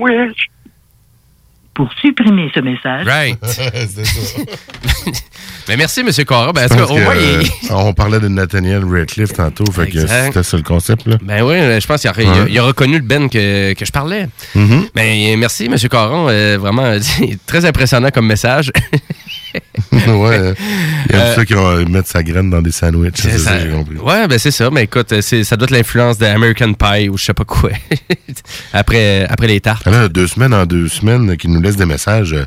[1.81, 3.07] Pour supprimer ce message.
[3.07, 3.39] Right.
[5.69, 6.53] Mais merci, Monsieur Caron.
[6.53, 10.27] Ben, au il- euh, on parlait de Nathaniel Radcliffe tantôt, fait que Exact.
[10.27, 11.07] c'était ça le concept.
[11.07, 11.17] Là.
[11.23, 12.47] Ben oui, je pense qu'il a, il a- Ouais.
[12.51, 14.29] il a reconnu le Ben que, que je parlais.
[14.55, 14.89] Mhm.
[14.95, 15.77] Ben, merci, M.
[15.91, 16.27] Caron.
[16.29, 16.99] Euh, vraiment,
[17.47, 18.71] très impressionnant comme message.
[19.93, 20.55] ouais.
[21.09, 23.17] Il y a Euh, ceux qui vont mettre sa graine dans des sandwichs.
[23.17, 23.51] C'est ça.
[23.53, 23.97] ça, j'ai compris.
[23.97, 24.71] Ouais, ben c'est ça.
[24.71, 27.71] Mais écoute, c'est- ça doit être l'influence de American Pie ou je sais pas quoi.
[28.73, 29.83] après, après les tartes.
[29.87, 32.33] Ah là, deux semaines en deux semaines, qui nous laisse des messages.
[32.33, 32.45] euh,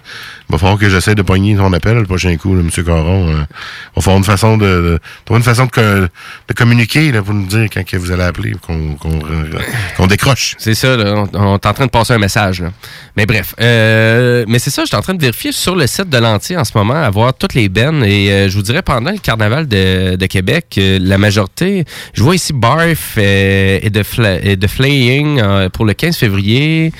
[0.50, 2.70] Il va falloir que j'essaie de pogner ton appel le prochain coup, là, M.
[2.84, 3.28] Caron.
[3.30, 3.32] euh.
[3.34, 7.22] Il va falloir une façon de, de trouver une façon de, co- de communiquer là,
[7.22, 10.56] pour nous dire quand que vous allez appeler, qu'on décroche.
[10.58, 12.62] C'est ça, là, on, on est en train de passer un message.
[12.62, 12.72] là.
[13.18, 16.10] Mais bref, euh, mais c'est ça, je suis en train de vérifier sur le site
[16.10, 18.04] de l'Anti en ce moment, à voir toutes les bennes.
[18.04, 22.24] Et euh, je vous dirais, pendant le carnaval de, de Québec, euh, la majorité, je
[22.24, 24.04] vois ici Barf euh, et, de
[24.44, 26.92] et de Flaying pour le 15 février,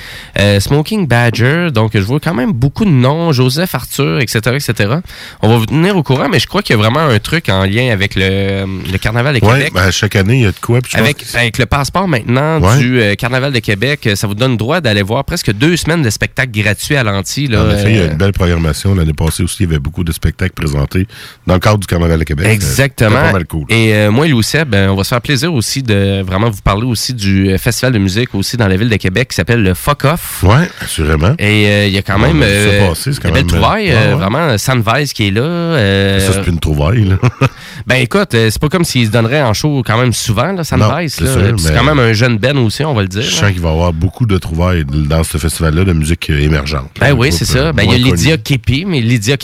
[0.60, 4.94] Smoking Badger, donc je vois quand même beaucoup de noms, Joseph Arthur, etc., etc.
[5.42, 7.48] On va vous tenir au courant, mais je crois qu'il y a vraiment un truc
[7.48, 9.72] en lien avec le, le carnaval de Ouais, Québec.
[9.74, 10.80] ben, chaque année, il y a de quoi.
[10.94, 12.78] Avec, que- avec le passeport maintenant Ouais.
[12.78, 16.52] du Carnaval de Québec, ça vous donne droit d'aller voir presque deux semaines de spectacles
[16.52, 17.48] gratuits à l'anti.
[17.54, 18.94] En effet, il y a une belle programmation.
[18.94, 21.06] L'année passée aussi, il y avait beaucoup de spectacles présentés
[21.46, 22.46] dans le cadre du Carnaval de Québec.
[22.48, 23.10] Exactement.
[23.10, 23.64] C'était pas mal cool.
[23.68, 26.60] Et euh, moi et Louis ben, on va se faire plaisir aussi de vraiment vous
[26.62, 29.62] parler aussi du euh, festival de musique aussi dans la ville de Québec qui s'appelle
[29.62, 30.42] le Fuck Off.
[30.42, 31.34] Ouais, assurément.
[31.38, 34.08] Et euh, il y a quand même euh, passer, c'est quand même, euh, ouais, euh,
[34.10, 34.14] ouais.
[34.14, 35.42] Vraiment, Sandvise qui est là.
[35.42, 37.04] euh, Ça, c'est plus une trouvaille.
[37.04, 37.16] Là.
[37.86, 40.62] ben écoute, euh, c'est pas comme s'il se donnerait en show quand même souvent, là,
[40.62, 41.08] là.
[41.08, 43.22] c'est quand même un jeune Ben aussi, on va le dire.
[43.22, 46.40] Je sens qu'il va y avoir beaucoup de trouvailles dans ce festival-là de musique euh,
[46.40, 46.90] émergente.
[47.00, 47.58] Ben oui, c'est ça.
[47.58, 49.36] euh, Ben, il y a Lydia Kepi, mais Lydia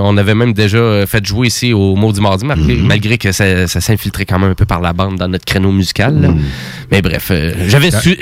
[0.00, 2.86] On avait même déjà euh, fait jouer ici au Maudit Mardi, malgré, Mhm.
[2.86, 5.72] malgré que ça, ça s'infiltrait quand même un peu par la bande dans notre créneau
[5.72, 6.14] musical.
[6.14, 6.40] Mhm.
[6.90, 7.52] Mais bref, euh,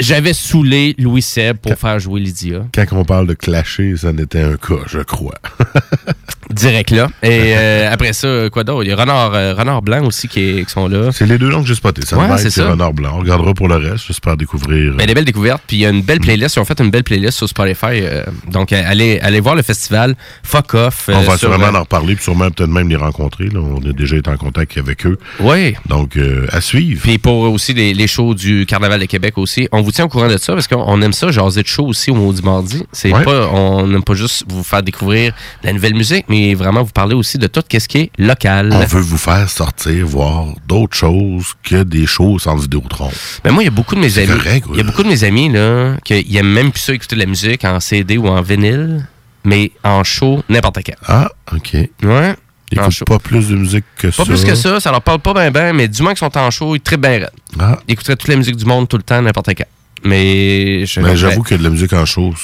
[0.01, 2.67] j'avais saoulé Louis Seb pour faire jouer Lydia.
[2.75, 5.35] Quand on parle de clasher, ça n'était un cas, je crois.
[6.51, 7.09] Direct là.
[7.23, 8.85] Et euh, après ça, quoi d'autre?
[8.85, 11.11] Il y a Renard, euh, Renard Blanc aussi qui, est- qui sont là.
[11.13, 12.03] C'est les deux noms que j'ai spotés.
[12.07, 12.71] Ça Ouais, va c'est ça.
[12.71, 13.13] Renard Blanc.
[13.17, 14.05] On regardera pour le reste.
[14.07, 14.95] J'espère découvrir.
[14.95, 15.63] Ben, des belles découvertes.
[15.67, 16.57] Puis il y a une belle playlist.
[16.57, 17.87] Ils ont fait une belle playlist sur Spotify.
[18.03, 21.09] euh, donc, euh, allez, allez voir le festival Fuck Off.
[21.09, 23.47] euh, on va sûrement euh, en reparler, puis sûrement peut-être même les rencontrer.
[23.49, 23.61] là.
[23.61, 25.19] On a déjà été en contact avec eux.
[25.41, 25.75] Oui.
[25.89, 27.03] Donc, euh, à suivre.
[27.03, 30.09] Puis pour aussi les, les shows du Carnaval de Québec aussi, on vous tient au
[30.09, 32.83] courant de ça parce qu'on on aime ça, jaser de show aussi au Maudit Mardi.
[32.93, 33.25] C'est Ouais.
[33.25, 35.33] pas, on n'aime pas juste vous faire découvrir
[35.65, 38.71] la nouvelle musique, mais vraiment vous parler aussi de tout ce qui est local.
[38.73, 43.11] On veut vous faire sortir, voir d'autres choses que des shows sans Vidéotron.
[43.45, 44.41] Ben moi, il y a beaucoup de mes amis.
[44.73, 47.21] Il y a beaucoup de mes amis là qui aiment même plus ça écouter de
[47.21, 49.07] la musique en CD ou en vinyle,
[49.45, 50.95] mais en show n'importe quand.
[51.07, 51.75] Ah, OK.
[52.03, 52.35] Ouais.
[52.73, 54.25] Ils En écoutent pas plus de musique que ça.
[54.25, 56.37] Pas plus que ça, ça leur parle pas bien ben, mais du moins qu'ils sont
[56.37, 57.31] en show, ils trippent bien raide.
[57.61, 57.79] Ah.
[57.87, 59.67] Ils écouteraient toute la musique du monde tout le temps, n'importe quand.
[60.05, 62.35] Mais je- Mais j'avoue que de la musique en show,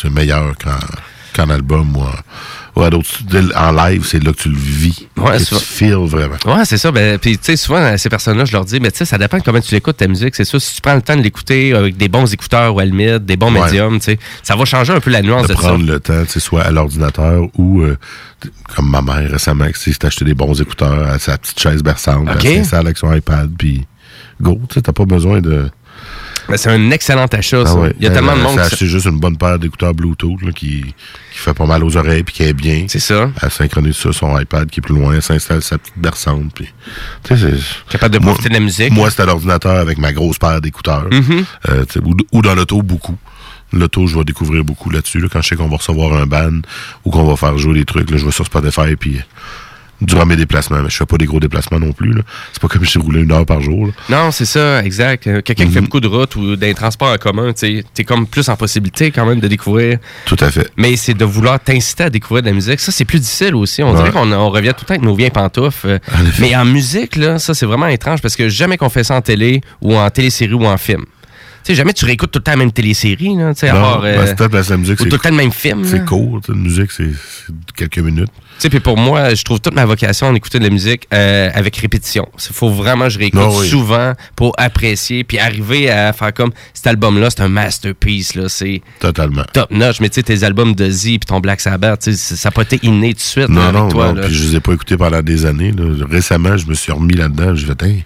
[0.00, 0.76] c'est meilleur qu'en
[1.34, 2.10] qu'en album ou en,
[2.76, 3.08] ou à d'autres.
[3.56, 5.06] En live, c'est là que tu le vis.
[5.16, 6.36] Ouais, que tu feels vraiment.
[6.46, 6.90] Ouais, c'est ça.
[6.92, 9.18] Ben, puis, tu sais, souvent, à ces personnes-là, je leur dis, mais tu sais, ça
[9.18, 10.34] dépend de comment tu l'écoutes, ta musique.
[10.34, 13.24] C'est sûr, si tu prends le temps de l'écouter avec des bons écouteurs ou limite,
[13.24, 13.64] des bons Ouais.
[13.64, 15.92] médiums, tu sais, ça va changer un peu la nuance de de, prendre ça.
[15.92, 17.96] le temps, tu sais, soit à l'ordinateur ou, euh,
[18.74, 22.28] comme ma mère récemment, qui s'est acheté des bons écouteurs à sa petite chaise berçante,
[22.28, 22.44] Ok.
[22.44, 23.84] elle s'installe avec son iPad, puis
[24.40, 25.68] go, tu sais, t'as pas besoin de...
[26.50, 27.72] Ben, c'est un excellent achat, ça.
[27.74, 27.92] Ah ouais.
[27.98, 30.42] Il y a Elle- tellement de elle monde acheté juste une bonne paire d'écouteurs Bluetooth
[30.42, 32.84] là, qui, qui fait pas mal aux oreilles puis qui est bien.
[32.88, 33.30] C'est ça.
[33.42, 36.52] Elle synchronise ça sur son iPad qui est plus loin, elle s'installe sa petite berçante.
[36.54, 36.68] Puis,
[37.28, 37.38] c'est-
[37.88, 38.92] Capable de profiter de la musique.
[38.92, 41.08] Moi, c'était à l'ordinateur avec ma grosse paire d'écouteurs.
[41.10, 41.44] Mhm.
[41.70, 43.16] Euh, ou, ou dans l'auto, beaucoup.
[43.72, 45.20] L'auto, je vais découvrir beaucoup là-dessus.
[45.20, 46.60] là, quand je sais qu'on va recevoir un ban
[47.04, 49.20] ou qu'on va faire jouer des trucs, je vais sur Spotify puis
[50.00, 50.80] durant mes déplacements.
[50.82, 52.14] Mais je fais pas des gros déplacements non plus.
[52.52, 53.86] C'est pas comme si je roulais une heure par jour.
[53.86, 53.92] là.
[54.24, 55.26] Non, c'est ça, exact.
[55.26, 55.68] Euh, Quelqu'un Mhm.
[55.68, 58.56] qui fait beaucoup de routes ou d'un transport en commun, tu t'es comme plus en
[58.56, 59.98] possibilité quand même de découvrir.
[60.26, 60.70] Tout à fait.
[60.76, 62.80] Mais c'est de vouloir t'inciter à découvrir de la musique.
[62.80, 63.82] Ça, c'est plus difficile aussi.
[63.82, 63.96] On Ouais.
[63.96, 66.00] dirait qu'on on revient tout le temps avec nos vieilles pantoufles.
[66.38, 69.20] mais en musique, là, ça, c'est vraiment étrange parce que jamais qu'on fait ça en
[69.20, 71.04] télé ou en télésérie ou en film.
[71.62, 74.02] Tu sais, jamais tu réécoutes tout le temps la même télésérie, là, tu sais, Non,
[74.02, 75.84] euh, ben, c'est peut-être parce que la musique, ou tout le temps le même film.
[75.84, 76.40] C'est court.
[76.48, 77.10] La musique, c'est
[77.76, 78.30] quelques minutes.
[78.58, 81.50] Tu sais, puis pour moi, je trouve toute ma vocation d'écouter de la musique euh,
[81.54, 82.28] avec répétition.
[82.48, 83.68] Il faut vraiment que je réécoute oui.
[83.68, 88.82] souvent pour apprécier, puis arriver à faire comme cet album-là, c'est un masterpiece, là, c'est
[88.98, 89.44] Totalement.
[89.52, 90.00] top notch.
[90.00, 92.78] Mais tu sais, tes albums de Z puis ton Black Sabbath, ça n'a pas été
[92.82, 94.12] inné tout de suite là, Non, avec non, toi.
[94.12, 94.22] non.
[94.22, 95.72] Puis je les ai pas écoutés pendant des années.
[95.72, 95.84] là.
[96.10, 97.54] Récemment, je me suis remis là-dedans.
[97.54, 98.04] Je fait,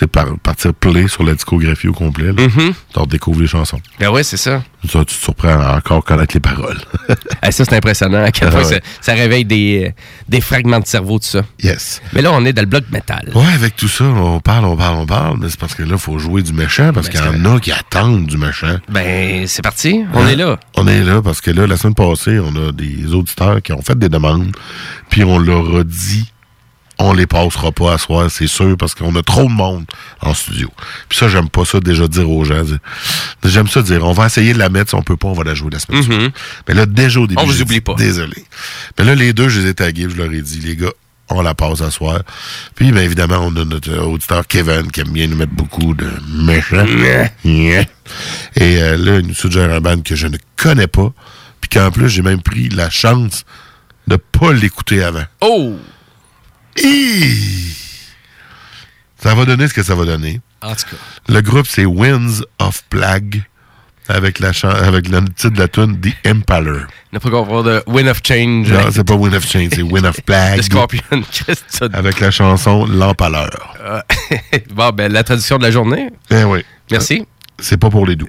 [0.00, 2.32] sais, par, partir play sur la discographie au complet.
[2.32, 2.72] Mhm.
[2.92, 3.80] Tu redécouvres les chansons.
[4.00, 4.62] Ben ouais, c'est ça.
[4.88, 6.78] Ça, tu te surprends à encore connaître les paroles.
[7.46, 9.92] Ah, ça, c'est impressionnant à quel Ah point ça, ça réveille des,
[10.28, 11.42] des fragments de cerveau, tout ça.
[11.62, 12.00] Yes.
[12.14, 13.30] Mais là, on est dans le bloc métal.
[13.34, 15.90] Ouais, avec tout ça, on parle, on parle, on parle, mais c'est parce que là,
[15.92, 18.78] il faut jouer du méchant, parce Ben, qu'il y en a qui attendent du méchant.
[18.88, 20.04] Ben, c'est parti.
[20.14, 20.28] On Hein?
[20.28, 20.58] est là.
[20.76, 23.82] On est là, parce que là, la semaine passée, on a des auditeurs qui ont
[23.82, 24.56] fait des demandes,
[25.10, 26.32] puis on leur a dit
[26.98, 29.84] on les passera pas à soir, c'est sûr, parce qu'on a trop de monde
[30.20, 30.70] en studio.
[31.08, 32.62] Puis ça, j'aime pas ça déjà dire aux gens.
[33.44, 35.44] J'aime ça dire, on va essayer de la mettre, si on peut pas, on va
[35.44, 36.04] la jouer la semaine Mhm.
[36.12, 36.32] suivante.
[36.68, 37.94] Mais là, déjà au début, On vous oublie dit, pas.
[37.94, 38.44] Désolé.
[38.98, 40.92] Mais là, les deux, je les ai tagués, je leur ai dit, les gars,
[41.30, 42.20] on la passe à soir.
[42.74, 45.94] Puis, bien évidemment, on a notre euh, auditeur Kevin qui aime bien nous mettre beaucoup
[45.94, 46.84] de méchants.
[47.44, 47.82] Et
[48.82, 51.12] euh, là, il nous suggère un band que je ne connais pas.
[51.60, 53.44] Puis qu'en plus, j'ai même pris la chance
[54.06, 55.24] de pas l'écouter avant.
[55.40, 55.76] Oh!
[59.16, 60.40] Ça va donner ce que ça va donner.
[60.62, 60.96] En tout cas.
[61.32, 63.42] Le groupe, c'est Winds of Plague.
[64.06, 66.80] Avec, la avec le titre de la tune The Impaler.
[67.14, 68.70] Ne pas confondre de Win of Change.
[68.70, 70.60] Non, c'est pas Wind of Change, c'est Wind of Plague.
[70.60, 71.00] Scorpion.
[71.94, 73.74] Avec la chanson L'Empaleur.
[73.80, 74.02] Euh,
[74.74, 76.10] bon, ben, la tradition de la journée.
[76.30, 76.62] Eh oui.
[76.90, 77.24] Merci.
[77.58, 78.28] C'est pas pour les doux.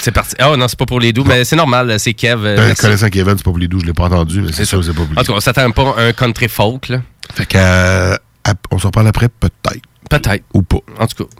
[0.00, 0.34] C'est parti.
[0.38, 2.46] Ah non, c'est pas pour les doux, mais c'est normal, c'est Kev.
[2.46, 4.64] euh, Ben, connaissant Kevin, c'est pas pour les doux, je l'ai pas entendu, mais c'est
[4.64, 6.48] sûr que c'est pas pour les En tout cas, on s'attend pas à un country
[6.48, 7.02] folk, là.
[7.34, 8.16] Fait que, euh,
[8.70, 9.80] on s'en parle après, peut-être.
[10.10, 10.44] Peut-être.
[10.54, 10.78] Ou pas.
[10.98, 11.30] En tout cas.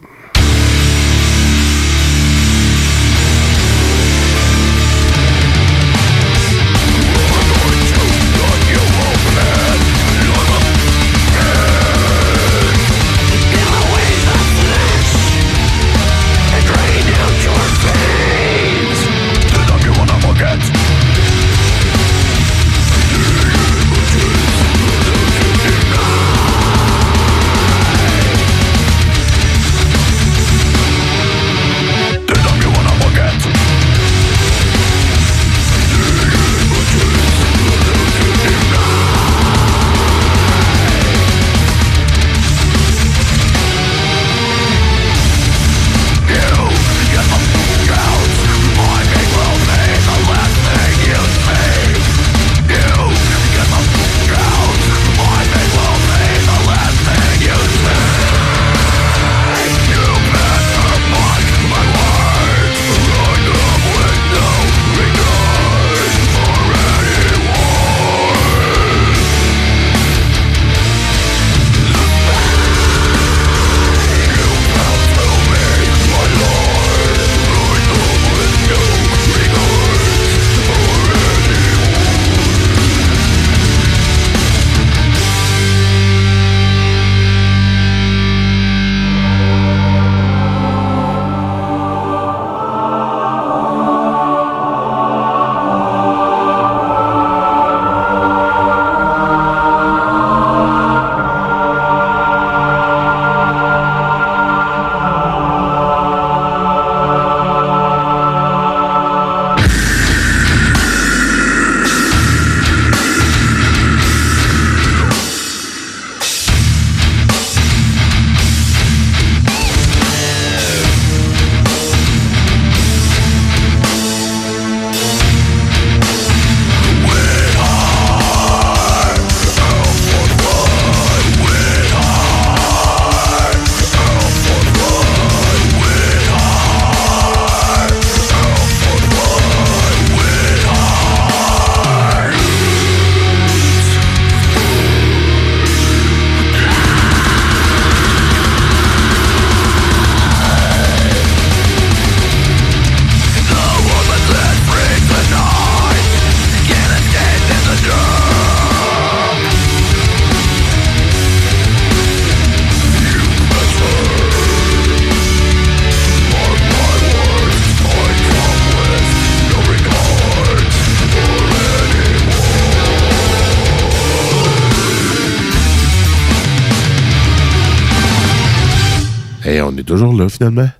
[180.42, 180.70] Finalement?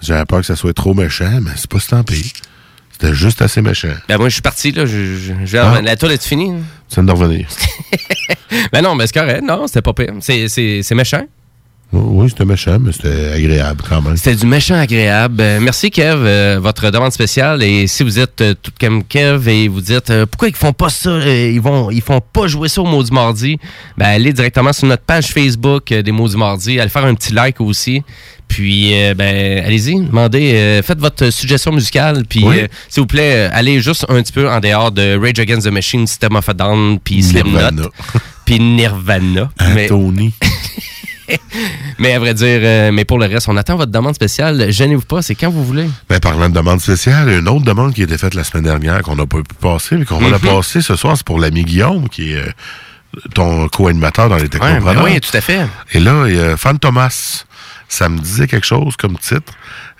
[0.00, 2.32] J'avais peur que ça soit trop méchant, mais c'est pas si tant pis.
[2.92, 3.88] C'était juste assez méchant.
[4.08, 4.86] Ben, moi, je suis parti, là.
[4.86, 5.80] Je, je- je vais Ah.
[5.82, 6.52] La toile est finie?
[6.88, 7.48] Tu viens de revenir.
[8.72, 9.42] ben non, mais c'est correct.
[9.42, 10.12] Non, c'était pas pire.
[10.20, 11.26] C'est méchant.
[11.92, 14.16] Oui, c'était méchant, mais c'était agréable quand même.
[14.16, 15.36] C'était du méchant agréable.
[15.40, 16.18] Euh, merci, Kev.
[16.26, 17.62] euh, votre demande spéciale.
[17.62, 20.88] Et si vous êtes euh, tout comme Kev et vous dites pourquoi ils font pas
[20.88, 23.58] ça, ils vont ils font pas jouer ça au Maudit Mardi,
[23.96, 26.80] ben allez directement sur notre page Facebook des Maudits Mardi.
[26.80, 28.02] Allez faire un petit like aussi.
[28.46, 32.24] Puis, ben, allez-y, demandez, faites votre suggestion musicale.
[32.28, 32.56] Puis, Oui.
[32.88, 36.06] s'il vous plaît, allez juste un petit peu en dehors de Rage Against the Machine,
[36.06, 37.84] System of a Down, puis Slim Nirvana.
[38.44, 39.50] Puis Nirvana.
[39.58, 40.34] Anthony.
[40.40, 40.48] mais
[42.14, 44.70] à vrai dire, euh, mais pour le reste, on attend votre demande spéciale.
[44.70, 45.88] Gênez-vous pas, c'est quand vous voulez.
[46.08, 49.02] Ben, parlant de demande spéciale, une autre demande qui a été faite la semaine dernière
[49.02, 50.42] qu'on n'a pas pu passer, mais qu'on va la Mhm.
[50.56, 52.50] passer ce soir, c'est pour l'ami Guillaume, qui est euh,
[53.34, 54.94] ton co-animateur dans les technopreneurs.
[54.94, 55.66] ben oui, tout à fait.
[55.92, 57.44] Et là, il y a Fan Thomas.
[57.94, 59.52] Ça me disait quelque chose comme titre.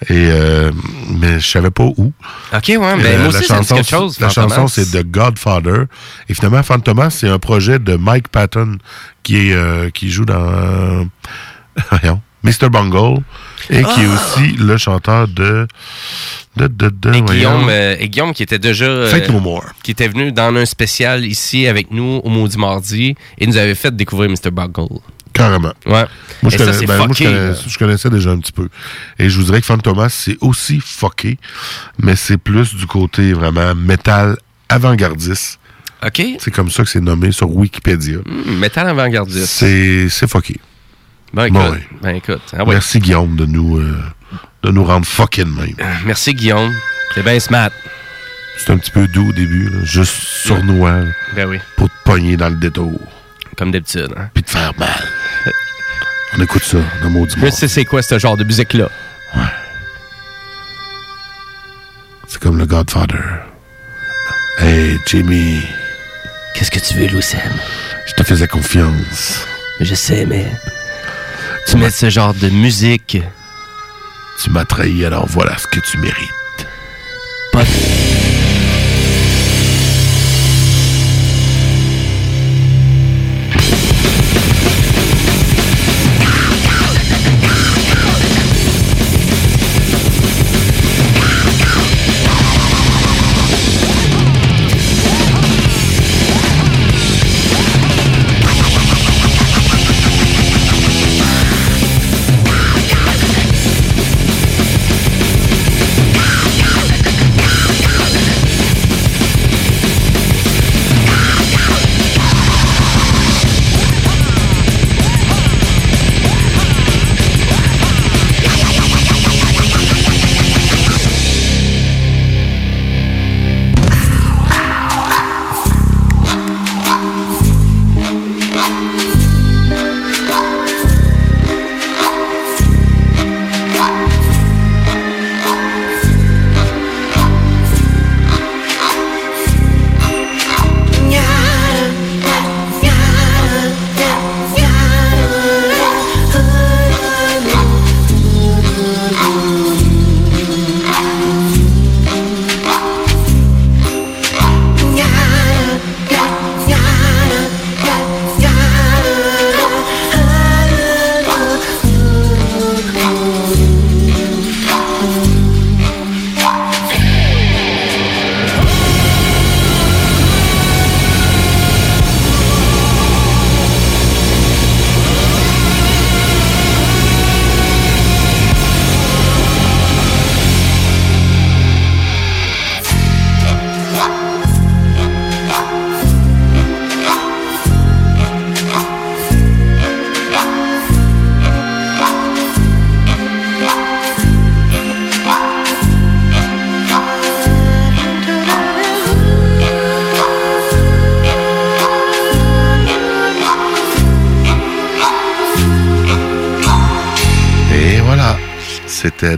[0.08, 0.72] Et euh,
[1.10, 2.12] mais je savais pas où.
[2.52, 4.66] OK, ouais, ben, Euh, moi la aussi, ça me dit chanson, quelque chose, La chanson,
[4.66, 5.84] c'est The Godfather.
[6.28, 8.78] Et finalement, Fan Thomas, c'est un projet de Mike Patton
[9.22, 11.06] qui est euh, qui joue dans
[11.90, 12.68] voyons, Mr.
[12.68, 13.20] Bungle
[13.70, 14.14] et qui est Ah!
[14.14, 15.66] aussi le chanteur de
[16.56, 17.22] de de, de Et.
[17.22, 18.84] Guillaume, euh, et Guillaume qui était déjà.
[18.86, 19.10] euh.
[19.82, 23.74] Qui était venu dans un spécial ici avec nous au Maudit Mardi et nous avait
[23.74, 24.50] fait découvrir Mr.
[24.50, 24.98] Bungle.
[25.34, 25.74] Carrément.
[25.84, 26.06] Ouais.
[26.42, 28.68] Moi, je, ça, connais- c'est ben, moi, je connais- je connaissais déjà un petit peu.
[29.18, 31.38] Et je vous dirais que Fan Thomas, c'est aussi fucké,
[31.98, 34.36] mais c'est plus du côté vraiment métal
[34.68, 35.58] avant-gardiste.
[36.06, 36.22] OK.
[36.38, 38.18] C'est comme ça que c'est nommé sur Wikipédia.
[38.24, 39.46] Hmm, métal avant-gardiste.
[39.46, 40.56] C'est c'est fucké.
[41.32, 41.60] Ben écoute.
[41.60, 41.88] Bon, ouais.
[42.02, 42.42] Ben écoute.
[42.56, 42.74] Ah ouais.
[42.74, 43.96] Merci Guillaume de nous, euh,
[44.62, 45.74] de nous rendre fucking même.
[46.06, 46.72] Merci Guillaume.
[47.14, 47.70] C'est bien smart.
[48.58, 51.00] C'est un petit peu doux au début, là, juste sournois,
[51.34, 51.58] Ben oui.
[51.76, 53.00] pour te pogner dans le détour.
[53.56, 54.12] Comme d'habitude.
[54.16, 54.28] Hein?
[54.34, 54.88] Puis te faire mal.
[56.36, 58.88] On écoute ça dans Maudit Je sais c'est quoi ce genre de musique-là.
[62.26, 63.22] C'est comme le Godfather.
[64.58, 65.60] Hey, Jimmy.
[66.54, 67.40] Qu'est-ce que tu veux, Lucien?
[68.06, 69.46] Je te faisais confiance.
[69.80, 70.46] Je sais, mais.
[71.68, 73.18] Tu mets ce genre de musique.
[74.42, 76.43] Tu m'as trahi, alors voilà ce que tu mérites.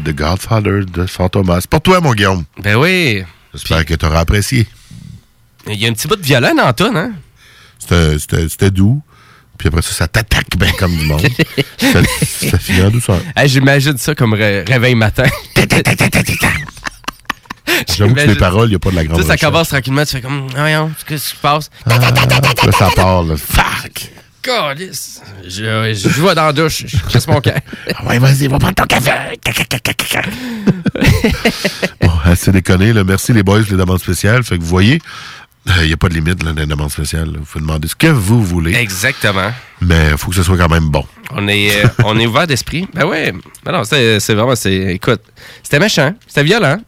[0.07, 1.65] The Godfather de Fan Thomas.
[1.69, 2.45] Pour toi, mon Guillaume.
[2.63, 3.25] Ben oui.
[3.53, 4.67] J'espère que tu auras apprécié.
[5.67, 7.13] Il y a un petit bout de violon dans toune, hein?
[7.79, 9.03] C'était- doux.
[9.59, 11.27] Puis après ça, ça t'attaque bien comme du monde.
[11.79, 13.19] C'était c'était fini en douceur.
[13.35, 15.25] Hey, J'imagine ça comme ré- réveil matin.
[17.97, 19.69] J'avoue que les paroles, il n'y a pas de la grande Tu sais, ça commence
[19.69, 21.69] tranquillement, tu fais comme, voyons, qu'est-ce qui se passe?
[21.85, 23.35] Ah, là, ça part, là.
[24.47, 25.21] Calice.
[25.45, 27.59] Je, je, je vais dans la douche, je casse mon cœur.
[28.07, 29.11] Ouais, vas-y, va prendre ton café.
[32.01, 33.05] Bon, assez déconné, là.
[33.05, 34.43] Merci les boys pour les demandes spéciales.
[34.45, 35.01] Fait que vous voyez,
[35.81, 37.29] il n'y a pas de limite, là, des demandes spéciales.
[37.37, 38.75] Vous pouvez demander ce que vous voulez.
[38.75, 39.51] Exactement.
[39.81, 41.05] Mais il faut que ce soit quand même bon.
[41.33, 42.89] On est, euh, on est ouvert d'esprit.
[42.95, 43.33] Ben ouais.
[43.65, 45.23] Ben non, c'est vraiment, c'est, écoute,
[45.63, 46.79] c'était méchant, c'était violent.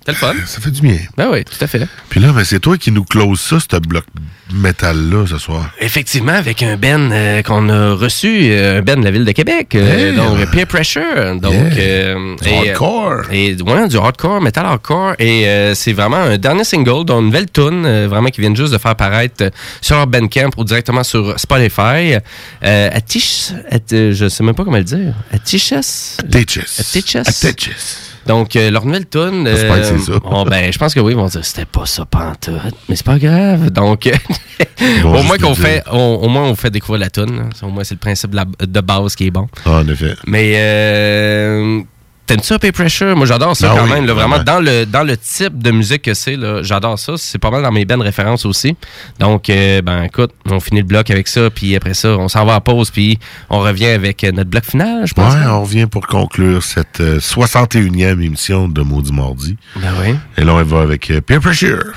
[0.00, 0.34] C'était le fun.
[0.46, 0.98] Ça fait du bien.
[1.16, 1.86] Ben oui, tout à fait.
[2.10, 4.04] Puis là, ben, c'est toi qui nous close ça, ce bloc
[4.52, 5.70] métal-là ce soir.
[5.80, 9.32] Effectivement, avec un Ben euh, qu'on a reçu, euh, un Ben de la Ville de
[9.32, 9.74] Québec.
[9.74, 11.40] Euh, donc, Peer Pressure.
[11.40, 13.22] Donc, du et, hardcore.
[13.30, 15.14] Et, du hardcore, metal hardcore.
[15.18, 18.78] Et c'est vraiment un dernier single, dont une nouvelle tune, vraiment, qui viennent juste de
[18.78, 19.50] faire paraître
[19.80, 22.16] sur leur Bandcamp ou directement sur Spotify.
[22.64, 25.14] Euh, Atish, at, je sais même pas comment le dire.
[25.32, 25.72] Atiches?
[25.72, 26.80] Atiches.
[27.16, 27.70] Atiches.
[28.26, 29.46] Donc, leur nouvelle tune.
[29.46, 30.44] Euh, c'est ça.
[30.48, 32.74] Ben, je pense que oui, ils vont dire c'était pas ça, pantoute.
[32.88, 33.70] Mais c'est pas grave.
[33.70, 34.10] Donc,
[35.04, 37.50] au moins qu'on fait, on, au moins on fait découvrir la tune.
[37.62, 39.48] Au moins c'est le principe de, base qui est bon.
[39.64, 40.14] Ah, en effet.
[40.26, 41.82] Mais euh,
[42.26, 43.14] T'aimes ça, Pay Pressure?
[43.14, 44.06] Moi, j'adore ça ah quand même.
[44.06, 47.14] Vraiment, dans le, dans le type de musique que c'est, j'adore ça.
[47.18, 48.76] C'est pas mal dans mes belles références aussi.
[49.18, 52.46] Donc, euh, ben écoute, on finit le bloc avec ça, puis après ça, on s'en
[52.46, 53.18] va à pause, puis
[53.50, 55.34] on revient avec euh, notre bloc final, je pense.
[55.34, 59.56] Ouais, on revient pour conclure cette euh, 61e émission de Maudit Mardi.
[59.76, 60.14] Ben oui.
[60.38, 61.92] Et là, on va avec Peer Pressure.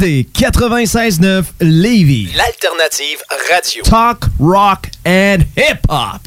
[0.00, 2.32] CJMD 96.9 Levy.
[2.34, 3.82] L'alternative radio.
[3.82, 6.20] Talk, rock and hip-hop.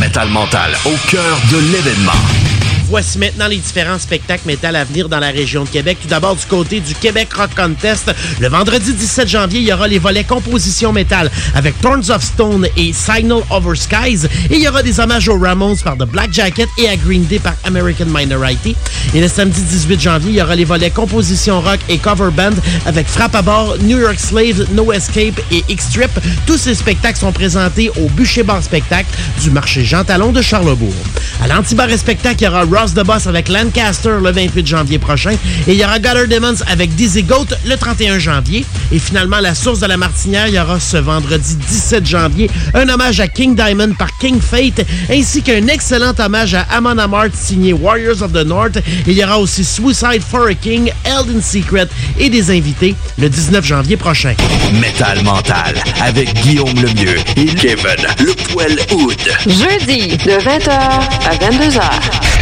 [0.00, 2.51] Metal Mental, au cœur de l'événement.
[2.92, 5.96] Voici maintenant les différents spectacles métal à venir dans la région de Québec.
[6.02, 9.88] Tout d'abord, du côté du Québec Rock Contest, le vendredi 17 janvier, il y aura
[9.88, 14.26] les volets composition métal avec Thorns of Stone et Signal Over Skies.
[14.50, 17.24] Et il y aura des hommages aux Ramones par The Black Jacket et à Green
[17.24, 18.76] Day par American Minority.
[19.14, 22.50] Et le samedi 18 janvier, il y aura les volets composition rock et cover band
[22.84, 26.10] avec Frappe à bord, New York Slave, No Escape et X-Trip.
[26.44, 29.08] Tous ces spectacles sont présentés au Bûcher Bar Spectacle
[29.40, 30.92] du marché Jean Talon de Charlebourg.
[31.42, 35.30] À l'Antibar Spectacle, il y aura The Boss avec Lancaster le 28 janvier prochain
[35.68, 38.64] et il y aura Gutter Demons avec Dizzy Goat le 31 janvier.
[38.90, 42.88] Et finalement, la source de la Martinière, il y aura ce vendredi 17 janvier un
[42.88, 47.72] hommage à King Diamond par King Fate ainsi qu'un excellent hommage à Amon Amart signé
[47.72, 48.76] Warriors of the North.
[48.76, 48.82] Et
[49.12, 51.86] il y aura aussi Suicide for a King, Held in Secret
[52.18, 54.34] et des invités le 19 janvier prochain.
[54.80, 59.20] Métal mental avec Guillaume Lemieux et Kevin Le Poil Hood.
[59.46, 62.41] Jeudi, de 20h à 22h.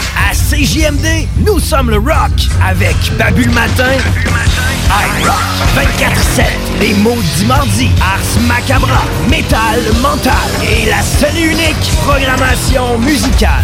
[0.17, 2.31] À CJMD, nous sommes le rock
[2.65, 3.91] avec Babu le matin,
[4.89, 5.35] iRock
[5.75, 6.43] 24-7,
[6.79, 10.33] les maudits mardis, Ars Macabra, Métal Mental.
[10.63, 13.63] Et la seule unique programmation musicale.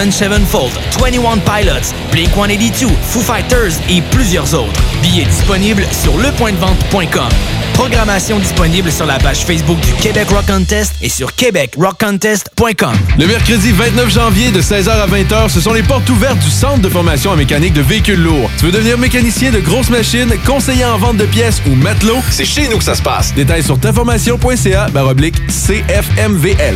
[0.09, 4.81] Sevenfold, 21 Pilots, Blink-182, Foo Fighters et plusieurs autres.
[5.03, 7.29] Billets disponibles sur lepointdevente.com.
[7.73, 12.93] Programmation disponible sur la page Facebook du Québec Rock Contest et sur québecrockcontest.com.
[13.17, 16.79] Le mercredi 29 janvier de 16h à 20h, ce sont les portes ouvertes du Centre
[16.79, 18.49] de formation en mécanique de véhicules lourds.
[18.57, 22.19] Tu veux devenir mécanicien de grosses machines, conseiller en vente de pièces ou matelot?
[22.29, 23.33] C'est chez nous que ça se passe.
[23.33, 26.75] Détails sur taformation.ca baroblique CFMVL.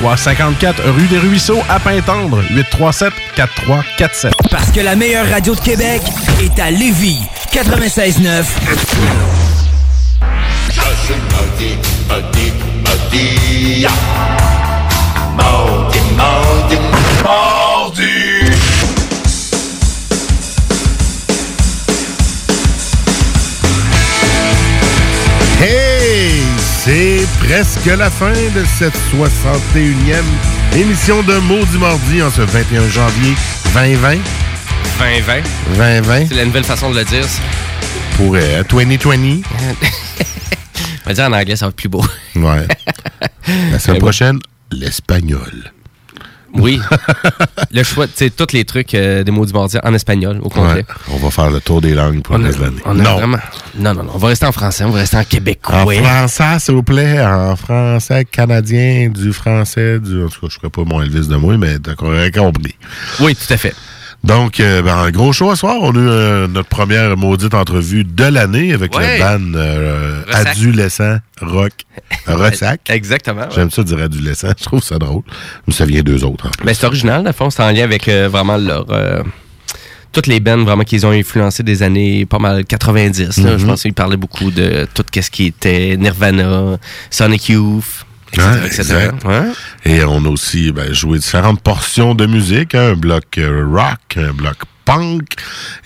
[0.00, 2.42] 354 rue des Ruisseaux à Pintendre.
[2.50, 4.32] 837 4347.
[4.50, 6.02] Parce que la meilleure radio de Québec
[6.40, 7.20] est à Lévis.
[7.52, 8.44] 96.9.
[16.16, 16.76] Mardi,
[27.48, 30.22] presque la fin de cette 61e
[30.76, 33.34] émission de Maudit Mardi en ce 21 janvier
[33.72, 34.16] 2020.
[34.98, 35.42] 2020.
[35.78, 36.26] 2020.
[36.28, 37.24] C'est la nouvelle façon de le dire.
[37.24, 37.40] ça.
[38.18, 39.14] Pour euh, 2020.
[39.24, 42.04] On va dire en anglais, ça va être plus beau.
[42.36, 42.68] Ouais.
[43.72, 44.04] La semaine bon.
[44.04, 44.38] prochaine,
[44.70, 45.72] l'espagnol.
[46.54, 46.80] Oui.
[47.72, 50.48] le choix, tu sais, tous les trucs euh, des mots du mardi en espagnol au
[50.48, 50.74] complet.
[50.74, 53.02] Ouais, on va faire le tour des langues pour On le a, reste de l'année.
[53.02, 53.16] Non.
[53.16, 53.38] vraiment.
[53.78, 54.12] Non, non, non.
[54.14, 55.82] On va rester en français, on va rester en québécois.
[55.82, 60.24] En français, s'il vous plaît, en français canadien, du français, du.
[60.24, 62.74] En tout cas, je ferai pas mon Elvis de moi, mais t'as compris.
[63.20, 63.74] Oui, tout à fait.
[64.24, 65.76] Donc, euh, ben, un gros show à soir.
[65.80, 69.18] On a eu euh, notre première maudite entrevue de l'année avec Ouais.
[69.18, 70.22] le band euh.
[70.32, 71.72] Adolescent Rock
[72.26, 72.80] Ressac.
[72.90, 73.42] Exactement.
[73.42, 73.48] ouais.
[73.54, 75.22] J'aime ça dire adolescent, je trouve ça drôle.
[75.66, 76.46] Mais ça vient d'eux autres.
[76.46, 76.66] en plus.
[76.66, 77.48] Ben, c'est original, dans le fond.
[77.50, 78.86] C'est en lien avec euh, vraiment leur.
[80.12, 83.38] toutes les bands vraiment qu'ils ont influencé des années pas mal 90.
[83.38, 83.52] là.
[83.52, 83.58] Mhm.
[83.58, 86.76] Je pense qu'ils parlaient beaucoup de tout ce qui était Nirvana,
[87.10, 88.04] Sonic Youth.
[88.36, 88.80] Ouais, etc.
[88.80, 89.24] exact.
[89.24, 89.52] Ouais.
[89.84, 92.74] Et on a aussi ben, joué différentes portions de musique.
[92.74, 95.24] hein, un bloc euh, rock, un bloc punk.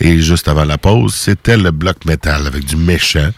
[0.01, 3.31] Et juste avant la pause, c'était le bloc métal avec du méchant.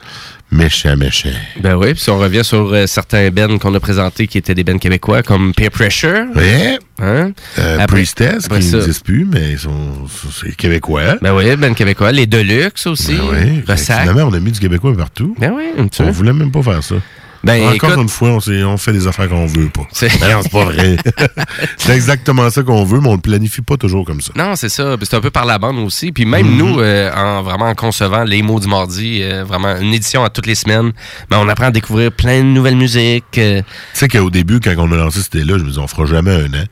[0.53, 1.31] Méchant, méchant.
[1.59, 4.55] Ben oui, puis si on revient sur euh, certains bands qu'on a présentés qui étaient
[4.55, 6.27] des bands québécois, comme Peer Pressure.
[6.37, 6.79] Ouais.
[7.03, 7.33] Hein?
[7.59, 11.17] Euh, Après- Priestess, qui n'existe plus, mais ils sont, c'est québécois.
[11.21, 12.13] Ben oui, band québécois.
[12.13, 13.17] Les Deluxe aussi.
[13.17, 13.77] Ben oui.
[13.77, 15.35] Finalement, on a mis du québécois partout.
[15.41, 16.97] Ben oui, On voulait même pas faire ça.
[17.45, 19.87] Ben, Encore écoute- une fois, on, fait des affaires qu'on veut pas.
[19.93, 20.97] C'est- Ben pas vrai.
[21.77, 24.33] c'est exactement ça qu'on veut, mais on le planifie pas toujours comme ça.
[24.35, 24.97] Non, c'est ça.
[25.03, 26.11] C'est un peu par la bande aussi.
[26.11, 26.57] Puis même Mhm.
[26.57, 30.31] nous, euh, en vraiment en concevant les mots du mardi, euh, vraiment une édition à
[30.31, 30.93] toutes les semaines,
[31.31, 33.37] ben, on apprend à découvrir plein de nouvelles musiques.
[33.39, 33.61] euh,
[33.93, 36.07] Tu sais qu'au début, quand on a lancé cette idée-là, je me disais, on fera
[36.07, 36.65] jamais un an.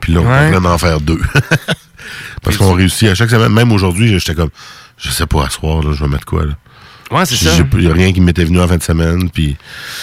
[0.00, 0.50] Puis là, on Ouais.
[0.52, 1.20] est en d'en faire deux.
[2.42, 3.52] Parce qu'on réussit à chaque semaine.
[3.52, 4.50] Même aujourd'hui, j'étais comme,
[4.98, 6.52] je sais pas, à soir, là, je vais mettre quoi, là?
[7.10, 7.50] Ouais, c'est ça.
[7.72, 9.56] Il n'y a rien qui m'était venu en fin de semaine, puis...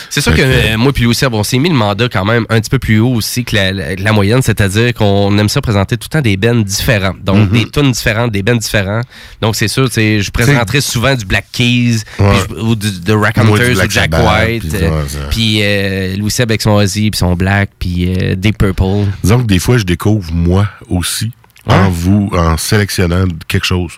[0.09, 2.45] C'est sûr que euh, moi puis Louis Seb, on s'est mis le mandat quand même
[2.49, 5.61] un petit peu plus haut aussi que la, la- la moyenne, c'est-à-dire qu'on aime ça
[5.61, 7.13] présenter tout le temps des bands différents.
[7.23, 7.57] Donc Mhm.
[7.59, 9.01] des tunes différentes, des bands différents.
[9.41, 12.33] Donc c'est sûr, je présenterai souvent du Black Keys, Ouais.
[12.49, 15.59] je- ou du, de Rack Hunters, ou Black Jack Sabbath, White, puis euh, ouais, puis
[15.63, 19.05] euh, Louis Seb avec son Ozzy, puis son Black, puis Deep Purple.
[19.23, 21.31] Disons que des fois, je découvre, moi aussi,
[21.65, 23.93] en vous, en sélectionnant quelque chose.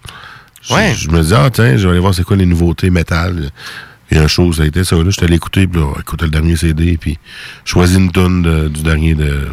[0.62, 0.94] Je, Ouais.
[0.94, 3.50] je me dis, ah, tiens, je vais aller voir c'est quoi les nouveautés métal.
[4.12, 4.96] Il y a un chose, ça a été ça.
[4.96, 7.18] Là, je suis allé écouter, puis là, écouter le dernier CD, puis
[7.64, 9.48] choisis une tonne de- du dernier de.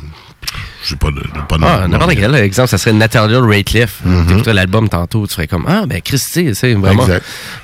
[0.86, 1.20] Je sais pas de.
[1.48, 4.00] pas Ah, n'importe quel exemple, ça serait Natalia Rateliff.
[4.04, 4.26] Mhm.
[4.26, 7.06] Tu écouterais l'album tantôt, tu ferais comme Ah, ben Christy, tu sais, vraiment.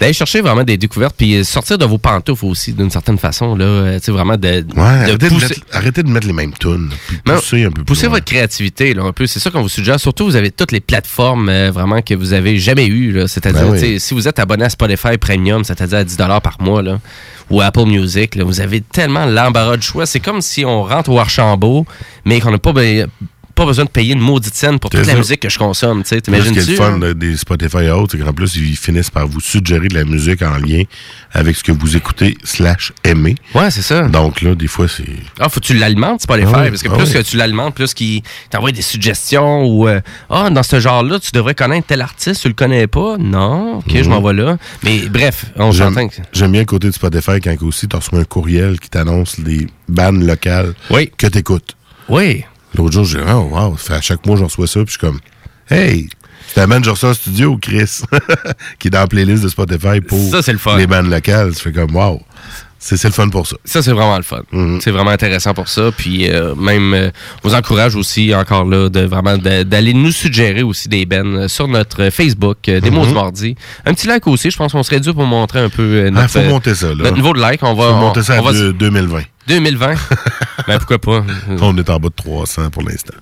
[0.00, 3.54] D'aller chercher vraiment des découvertes, puis euh, sortir de vos pantoufles aussi, d'une certaine façon,
[3.54, 6.32] là, euh, tu sais, vraiment de, Ouais, de arrêtez, de mettre, arrêtez de mettre les
[6.32, 6.90] mêmes tunes.
[7.24, 7.84] Poussez un peu plus.
[7.84, 8.14] Poussez loin.
[8.16, 9.26] votre créativité, là, un peu.
[9.28, 10.00] C'est ça qu'on vous suggère.
[10.00, 13.22] Surtout, vous avez toutes les plateformes, euh, vraiment, que vous avez jamais eues.
[13.28, 13.80] C'est-à-dire, Ben oui.
[13.94, 16.98] tu si vous êtes abonné à Spotify Premium, c'est-à-dire à 10 par mois, là,
[17.50, 20.06] ou Apple Music, là, vous avez tellement l'embarras de choix.
[20.06, 21.86] C'est comme si on rentre au Archambault,
[22.24, 23.06] mais qu'on n'a pas, be-
[23.54, 26.16] pas besoin de payer une maudite scène pour toute la musique que je consomme, tu
[26.16, 27.12] ce qui est fun hein?
[27.14, 30.42] des Spotify et autres, c'est qu'en plus, ils finissent par vous suggérer de la musique
[30.42, 30.82] en lien
[31.32, 33.34] avec ce que vous écoutez slash aimez.
[33.54, 34.08] Ouais, c'est ça.
[34.08, 35.04] Donc là, des fois, c'est...
[35.38, 38.22] Ah, faut que tu l'alimentes, Spotify, oui, parce que plus que tu l'alimentes, plus qu'il
[38.50, 40.00] t'envoie des suggestions ou euh,
[40.30, 43.16] Ah, dans ce genre-là, tu devrais connaître tel artiste, tu le connais pas?
[43.18, 44.08] Non, ok, je Mhm.
[44.08, 44.58] m'en vais là.
[44.82, 46.16] Mais bref, on s'entend que.
[46.32, 49.66] j'aime bien le côté de Spotify quand aussi tu reçois un courriel qui t'annonce les
[49.88, 51.10] bandes locales Oui.
[51.16, 51.76] que tu écoutes.
[52.08, 52.44] Oui.
[52.76, 54.98] L'autre jour, j'ai dit, oh wow, à chaque mois, je reçois ça, puis je suis
[54.98, 55.18] comme,
[55.70, 56.08] hey,
[56.56, 58.00] bande que je reçois en studio, Chris,
[58.78, 60.76] qui est dans la playlist de Spotify pour Ça, le fun.
[60.76, 61.54] les bandes locales.
[61.54, 62.20] Ça fait comme, wow,
[62.78, 63.56] c'est le fun pour ça.
[63.64, 64.42] Ça, c'est vraiment le fun.
[64.50, 64.80] Mhm.
[64.82, 65.90] C'est vraiment intéressant pour ça.
[65.96, 67.10] Puis euh, même, euh,
[67.44, 71.68] on vous encourage aussi, encore là, de vraiment d'aller nous suggérer aussi des bennes sur
[71.68, 73.54] notre Facebook, euh, des mots du mardi.
[73.86, 76.24] Un petit like aussi, je pense qu'on serait dû pour montrer un peu euh, notre,
[76.24, 76.94] Ah, faut euh, monter ça, là.
[76.96, 77.62] notre niveau de like.
[77.62, 79.20] On va, Faut on- monter ça on à va- deux- 2020.
[79.48, 79.94] 2020.
[80.68, 81.24] ben pourquoi pas?
[81.60, 83.14] On est en bas de 300 pour l'instant.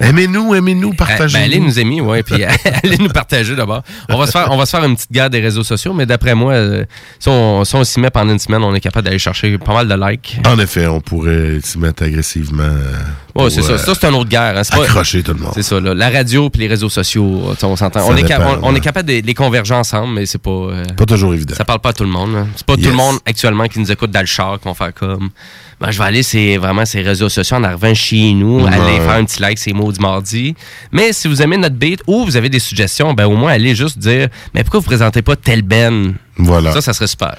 [0.00, 1.36] Aimez-nous, aimez-nous, partagez.
[1.36, 2.44] Euh, ben, allez nous aimer, ouais, puis
[2.82, 3.82] allez nous partager d'abord.
[4.08, 6.04] On va se faire, on va se faire une petite guerre des réseaux sociaux, mais
[6.06, 6.84] d'après moi, euh,
[7.18, 9.88] si on, si s'y met pendant une semaine, on est capable d'aller chercher pas mal
[9.88, 10.38] de likes.
[10.46, 12.62] En effet, on pourrait s'y mettre agressivement.
[12.64, 12.92] euh,
[13.32, 13.72] pour, c'est ça.
[13.72, 14.56] euh, Ça, c'est une autre guerre.
[14.58, 14.62] hein.
[14.70, 15.52] Pas- accrocher tout le monde.
[15.54, 15.94] C'est ça, là.
[15.94, 18.06] La radio puis les réseaux sociaux, on s'entend.
[18.06, 20.50] On, est on, on est capable de les converger ensemble, mais c'est pas.
[20.50, 21.54] euh, Pas toujours évident.
[21.54, 22.34] Ça parle pas à tout le monde.
[22.34, 22.46] là.
[22.54, 25.30] C'est pas tout le monde actuellement qui nous écoute dans le char qu'on fait comme.
[25.80, 28.72] Ben, je vais aller c'est vraiment ces réseaux sociaux en arrivant chez nous, Ouais.
[28.72, 30.54] aller faire un petit like, c'est mots du mardi.
[30.92, 33.74] Mais si vous aimez notre beat ou vous avez des suggestions, ben au moins allez
[33.74, 36.14] juste dire mais pourquoi vous présentez pas tel Ben?
[36.36, 36.72] Voilà.
[36.72, 37.34] Ça, ça serait super.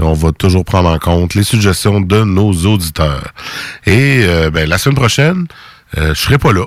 [0.00, 3.32] On va toujours prendre en compte les suggestions de nos auditeurs.
[3.84, 5.46] Et euh, ben, la semaine prochaine,
[5.96, 6.64] euh, je serai pas là.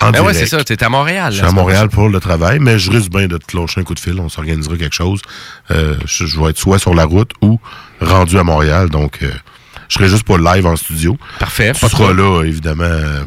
[0.00, 1.32] En Ben ouais, c'est ça, t'es à Montréal.
[1.32, 3.84] Je suis à Montréal pour le travail, mais je risque bien de te lâcher un
[3.84, 4.18] coup de fil.
[4.20, 5.20] On s'organisera quelque chose.
[5.70, 7.58] Euh, je, je vais être soit sur la route ou
[8.00, 8.90] rendu à Montréal.
[8.90, 9.30] Donc, euh,
[9.88, 11.16] Je serai juste pas live en studio.
[11.38, 11.72] Parfait.
[11.78, 12.84] Tu seras là, évidemment,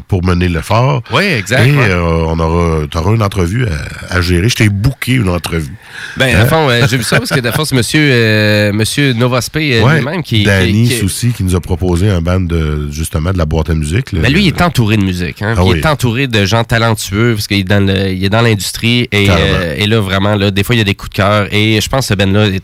[0.08, 1.02] pour mener l'effort.
[1.12, 1.66] Oui, exact.
[1.66, 1.88] Et ouais.
[1.90, 4.48] euh, on aura, t'auras une entrevue à, à gérer.
[4.48, 5.72] Je t'ai booké une entrevue.
[6.16, 6.40] Ben, Hein?
[6.42, 9.78] à fond, euh, j'ai vu ça parce que, de fond, c'est monsieur, euh, monsieur Novospé
[9.78, 10.44] euh, Ouais, lui-même qui.
[10.44, 13.74] Danny qui- Soucy qui nous a proposé un band de, justement, de la boîte à
[13.74, 14.12] musique.
[14.12, 14.20] là.
[14.20, 15.40] Ben lui, il est entouré de musique.
[15.42, 15.72] Hein, Ah oui.
[15.74, 19.08] Il est entouré de gens talentueux parce qu'il est dans le- il est dans l'industrie
[19.12, 19.28] et,
[19.76, 21.88] et là, vraiment, là, des fois, il y a des coups de cœur et je
[21.88, 22.62] pense que ce band-là est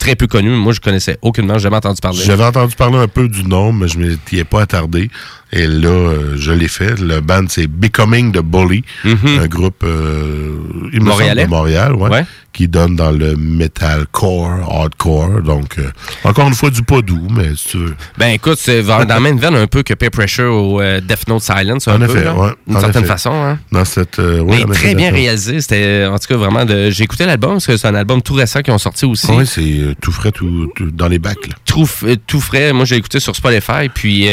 [0.00, 0.50] très peu connu.
[0.50, 2.18] Moi, je connaissais aucunement, j'ai jamais entendu parler.
[2.24, 5.10] J'avais entendu parler un peu du nom, mais je m'y ai pas attardé.
[5.52, 6.98] Et là, euh, je l'ai fait.
[7.00, 10.56] Le band, c'est Becoming the Bully, un groupe euh,
[10.92, 11.44] il Montréalais?
[11.44, 12.24] de Montréal, ouais, Ouais.
[12.52, 15.42] qui donne dans le metalcore, hardcore.
[15.42, 15.90] Donc, euh,
[16.24, 17.94] encore une fois, du pas doux, mais si tu veux.
[18.18, 21.26] Ben écoute, c'est dans la même veine un peu que Peer Pressure ou euh, Death
[21.28, 23.12] Note Silence, un En peu, effet, là, ouais, d'une certaine effet.
[23.12, 23.32] façon.
[23.32, 23.58] Hein.
[23.72, 24.18] Dans cette.
[24.18, 25.60] ouais, Mais très bien réalisé.
[25.60, 26.90] C'était en tout cas vraiment de.
[26.90, 29.26] J'ai écouté l'album parce que c'est un album tout récent qui ont sorti aussi.
[29.30, 31.46] Oui, c'est tout frais, tout, tout dans les bacs.
[31.48, 31.54] là.
[31.64, 31.88] tout,
[32.26, 32.72] tout frais.
[32.72, 34.26] Moi, j'ai écouté sur Spotify, puis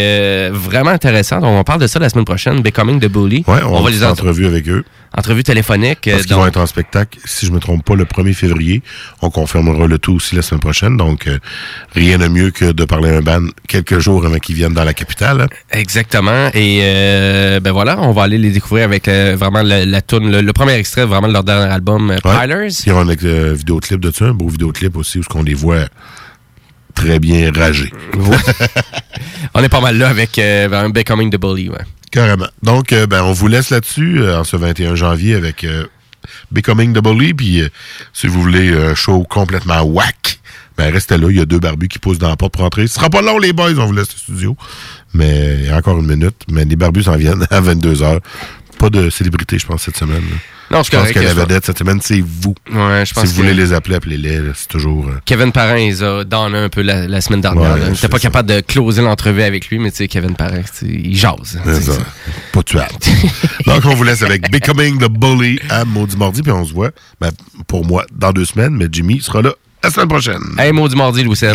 [0.51, 1.39] vraiment intéressant.
[1.41, 3.43] Donc, on parle de ça la semaine prochaine, Becoming the Bully.
[3.47, 4.83] Ouais, on, va va les entrevues avec eux.
[5.17, 6.07] Entrevue téléphonique.
[6.07, 8.33] euh, Parce qu'ils donc- vont être en spectacle, si je me trompe pas, le 1er
[8.33, 8.81] février.
[9.21, 10.97] On confirmera le tout aussi la semaine prochaine.
[10.97, 11.39] Donc, euh,
[11.95, 14.83] rien de mieux que de parler à un band quelques jours avant qu'ils viennent dans
[14.83, 15.41] la capitale.
[15.41, 15.47] hein.
[15.71, 16.49] Exactement.
[16.53, 20.29] Et euh, ben voilà, on va aller les découvrir avec euh, vraiment la, la toune,
[20.31, 22.41] le, le premier extrait vraiment de leur dernier album, euh, Ouais.
[22.41, 22.67] Pilers.
[22.85, 25.53] Il y aura un euh, vidéoclip de ça, un beau vidéoclip aussi, où on les
[25.53, 25.85] voit
[26.97, 27.93] très bien ragés.
[29.53, 31.69] On est pas mal là avec euh, Becoming the Bully.
[31.69, 31.85] Ouais.
[32.11, 32.47] Carrément.
[32.63, 35.85] Donc, euh, ben, on vous laisse là-dessus euh, en ce 21 janvier avec euh,
[36.51, 37.33] Becoming the Bully.
[37.33, 37.61] Puis,
[38.13, 40.39] si vous voulez un show complètement whack,
[40.77, 41.27] ben, restez là.
[41.29, 42.87] Il y a deux barbus qui poussent dans la porte pour entrer.
[42.87, 43.73] Ce sera pas long, les boys.
[43.77, 44.57] On vous laisse le studio.
[45.13, 46.35] Mais il y a encore une minute.
[46.49, 48.19] Mais les barbus s'en viennent à 22h.
[48.77, 50.21] Pas de célébrité, je pense, cette semaine.
[50.21, 50.37] là.
[50.69, 52.53] Non, je pense que la vedette cette semaine, c'est vous.
[52.69, 54.41] Ouais, je pense si vous que- voulez les appeler, appelez-les.
[54.53, 55.07] C'est toujours...
[55.07, 57.75] euh, Kevin Parent, ils ont donné un peu la, la semaine dernière.
[57.75, 61.15] Ouais, n'était pas capable de closer l'entrevue avec lui, mais tu sais, Kevin sais, il
[61.15, 61.57] jase.
[61.63, 61.91] Ça.
[62.51, 62.91] Pas tuable.
[63.65, 66.91] Donc, on vous laisse avec Becoming the Bully à Maudit Mardi, puis on se voit,
[67.21, 67.31] ben,
[67.67, 70.41] pour moi, dans deux semaines, mais Jimmy sera là la semaine prochaine.
[70.57, 71.53] Hey, maudit mardi, Louis Yeah!